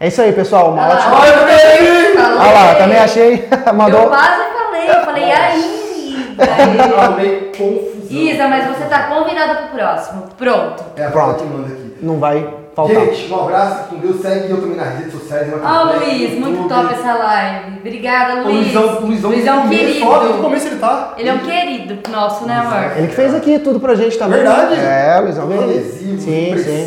É 0.00 0.06
isso 0.08 0.22
aí, 0.22 0.32
pessoal. 0.32 0.72
Uma 0.72 0.82
Olha 0.84 0.94
lá. 0.94 0.96
ótima. 0.96 1.20
Olha, 1.20 1.28
eu 1.30 1.38
também! 1.38 1.58
Falei. 2.14 2.38
Olha 2.38 2.52
lá, 2.52 2.74
também 2.76 2.98
achei. 2.98 3.48
Eu 3.66 3.74
Mandou. 3.74 4.06
quase 4.08 4.42
falei, 4.56 4.90
eu 4.90 5.04
falei, 5.04 5.32
aí? 5.32 6.36
Arrumei 6.98 7.52
confusão. 7.56 7.88
Isa, 8.10 8.48
mas 8.48 8.66
você 8.68 8.84
tá 8.84 9.02
convidada 9.08 9.54
pro 9.56 9.76
próximo. 9.78 10.22
Pronto. 10.38 10.84
É 10.96 11.08
Pronto. 11.08 11.44
Manda 11.44 11.66
aqui. 11.72 11.96
Não 12.00 12.18
vai 12.18 12.48
faltar. 12.86 13.04
Gente, 13.06 13.32
um 13.32 13.40
abraço, 13.40 13.88
com 13.88 13.96
Deus. 13.96 14.20
Segue 14.20 14.50
eu 14.50 14.60
também 14.60 14.76
nas 14.76 14.94
redes 14.98 15.12
sociais. 15.12 15.48
Ah, 15.62 15.82
acompanho 15.82 16.00
Luiz, 16.12 16.30
muito 16.38 16.62
YouTube. 16.62 16.68
top 16.68 16.94
essa 16.94 17.14
live. 17.14 17.78
Obrigada, 17.78 18.34
O 18.40 18.44
Luiz. 18.44 18.74
Luizão, 18.74 18.98
o 19.02 19.06
Luizão, 19.06 19.30
Luiz 19.30 19.46
é 19.46 19.52
um 19.52 19.58
o 19.58 19.62
começo, 19.62 19.78
Só 19.78 19.78
desde 19.78 20.04
o 20.04 20.20
querido. 20.20 20.42
começo 20.42 20.66
ele 20.68 20.76
tá. 20.76 21.14
Ele 21.18 21.28
é 21.28 21.32
um 21.32 21.38
querido 21.38 22.10
nosso, 22.10 22.46
né, 22.46 22.54
amor? 22.54 22.96
Ele 22.96 23.06
que 23.08 23.14
fez 23.14 23.34
aqui 23.34 23.58
tudo 23.58 23.80
pra 23.80 23.94
gente 23.94 24.16
também. 24.18 24.38
Verdade? 24.38 24.74
É, 24.74 25.20
Luizão. 25.22 25.46
Veio. 25.46 25.62
adesivo, 25.64 26.20
Sim, 26.20 26.54
sim. 26.56 26.86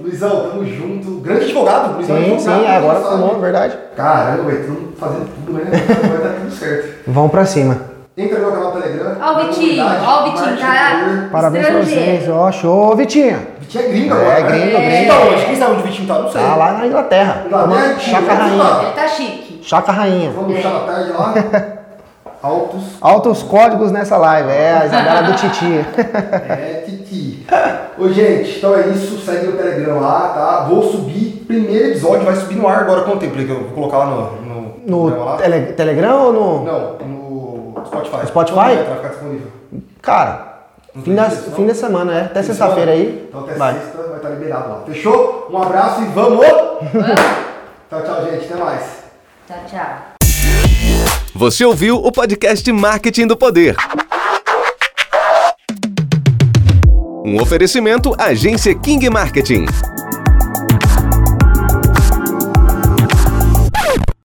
Luizão, 0.00 0.50
tamo 0.50 0.66
junto. 0.66 1.20
Grande 1.20 1.44
advogado. 1.44 1.94
Luizão 1.96 2.16
Sim, 2.16 2.32
advogado, 2.34 2.60
sim, 2.60 2.66
agora 2.68 3.00
formou, 3.00 3.40
verdade. 3.40 3.78
Caramba, 3.96 4.42
velho, 4.42 4.60
estamos 4.60 4.98
fazendo 4.98 5.28
tudo, 5.46 5.52
né? 5.52 5.64
Vai 5.70 6.18
dar 6.18 6.34
tudo 6.40 6.50
certo. 6.50 6.94
Vamos 7.06 7.30
pra 7.30 7.46
cima. 7.46 7.94
Entra 8.16 8.38
no 8.38 8.44
meu 8.46 8.52
canal 8.52 8.72
do 8.72 8.80
Telegram. 8.80 9.16
Ó 9.20 9.32
o 9.32 9.46
Vitinho, 9.46 9.84
ó 9.84 10.20
o 10.20 10.24
Vitinho, 10.30 10.56
tá? 10.58 11.28
Parabéns 11.32 11.66
pra 11.66 11.78
vocês. 11.80 12.28
Ó, 12.28 12.52
show, 12.52 12.94
Vitinho. 12.94 13.53
Vitinho 13.66 13.84
é 13.84 13.88
gringo 13.88 14.14
É, 14.14 14.18
agora. 14.18 14.40
né? 14.40 14.48
gringo, 14.48 14.66
Vitinho 14.78 14.90
gringo. 14.90 15.12
tá 15.12 15.20
onde? 15.20 15.44
Quem 15.46 15.56
sabe 15.56 15.72
onde 15.72 15.80
o 15.80 15.84
Vitinho 15.86 16.08
tá? 16.08 16.18
Não 16.20 16.30
sei. 16.32 16.40
Tá 16.42 16.54
lá 16.56 16.72
na 16.72 16.86
Inglaterra. 16.86 17.42
Inglaterra, 17.46 17.82
Vitinho, 17.94 18.16
chaca 18.16 18.34
vamos 18.34 18.58
rainha. 18.60 18.82
Ele 18.82 18.92
tá 18.92 19.08
chique. 19.08 19.60
Chaca 19.62 19.92
rainha. 19.92 20.30
Vamos 20.30 20.60
chá 20.62 20.68
da 20.70 20.80
tarde 20.80 21.12
lá. 21.12 21.34
Altos. 22.42 22.82
Altos 23.00 23.42
códigos 23.42 23.90
nessa 23.90 24.18
live. 24.18 24.50
É, 24.50 24.72
a 24.78 24.84
Isabela 24.86 25.22
do 25.22 25.32
Titi. 25.34 25.64
É, 26.50 26.82
Titi. 26.84 27.46
Ô, 27.96 28.08
gente, 28.08 28.58
então 28.58 28.74
é 28.74 28.88
isso. 28.88 29.18
Segue 29.24 29.48
o 29.48 29.52
Telegram 29.56 29.98
lá, 30.00 30.28
tá? 30.34 30.66
Vou 30.68 30.82
subir. 30.82 31.42
Primeiro 31.46 31.88
episódio 31.90 32.24
vai 32.24 32.34
subir 32.34 32.56
no 32.56 32.68
ar 32.68 32.80
agora 32.80 33.02
quanto 33.02 33.20
tempo? 33.20 33.34
Que 33.34 33.48
eu 33.48 33.60
vou 33.62 33.70
colocar 33.70 33.98
lá 33.98 34.06
no. 34.06 34.42
No, 34.86 35.08
No 35.08 35.24
lá. 35.24 35.36
tele- 35.36 35.72
Telegram 35.72 36.24
ou 36.26 36.32
no. 36.32 36.64
Não, 36.64 36.96
no 37.06 37.82
Spotify. 37.86 38.26
Spotify? 38.26 38.56
Vai 38.56 38.96
ficar 38.96 39.08
disponível? 39.08 39.46
Cara, 40.02 40.53
fim, 41.02 41.14
da, 41.14 41.30
fim 41.30 41.66
da 41.66 41.74
semana, 41.74 42.18
é. 42.18 42.20
Até 42.26 42.42
sexta-feira 42.42 42.92
aí. 42.92 43.26
Então 43.28 43.40
até 43.40 43.54
Vai. 43.54 43.74
sexta 43.74 44.02
vai 44.02 44.16
estar 44.16 44.28
liberado 44.30 44.68
lá. 44.68 44.82
Fechou? 44.86 45.48
Um 45.50 45.58
abraço 45.60 46.02
e 46.02 46.06
vamos! 46.06 46.46
tchau, 47.90 48.02
tchau, 48.02 48.24
gente. 48.30 48.44
Até 48.52 48.56
mais. 48.56 48.82
Tchau, 49.46 49.58
tchau. 49.68 49.96
Você 51.34 51.64
ouviu 51.64 51.96
o 51.96 52.12
podcast 52.12 52.70
Marketing 52.70 53.26
do 53.26 53.36
Poder. 53.36 53.76
Um 57.26 57.40
oferecimento 57.40 58.14
Agência 58.18 58.74
King 58.74 59.08
Marketing. 59.10 59.64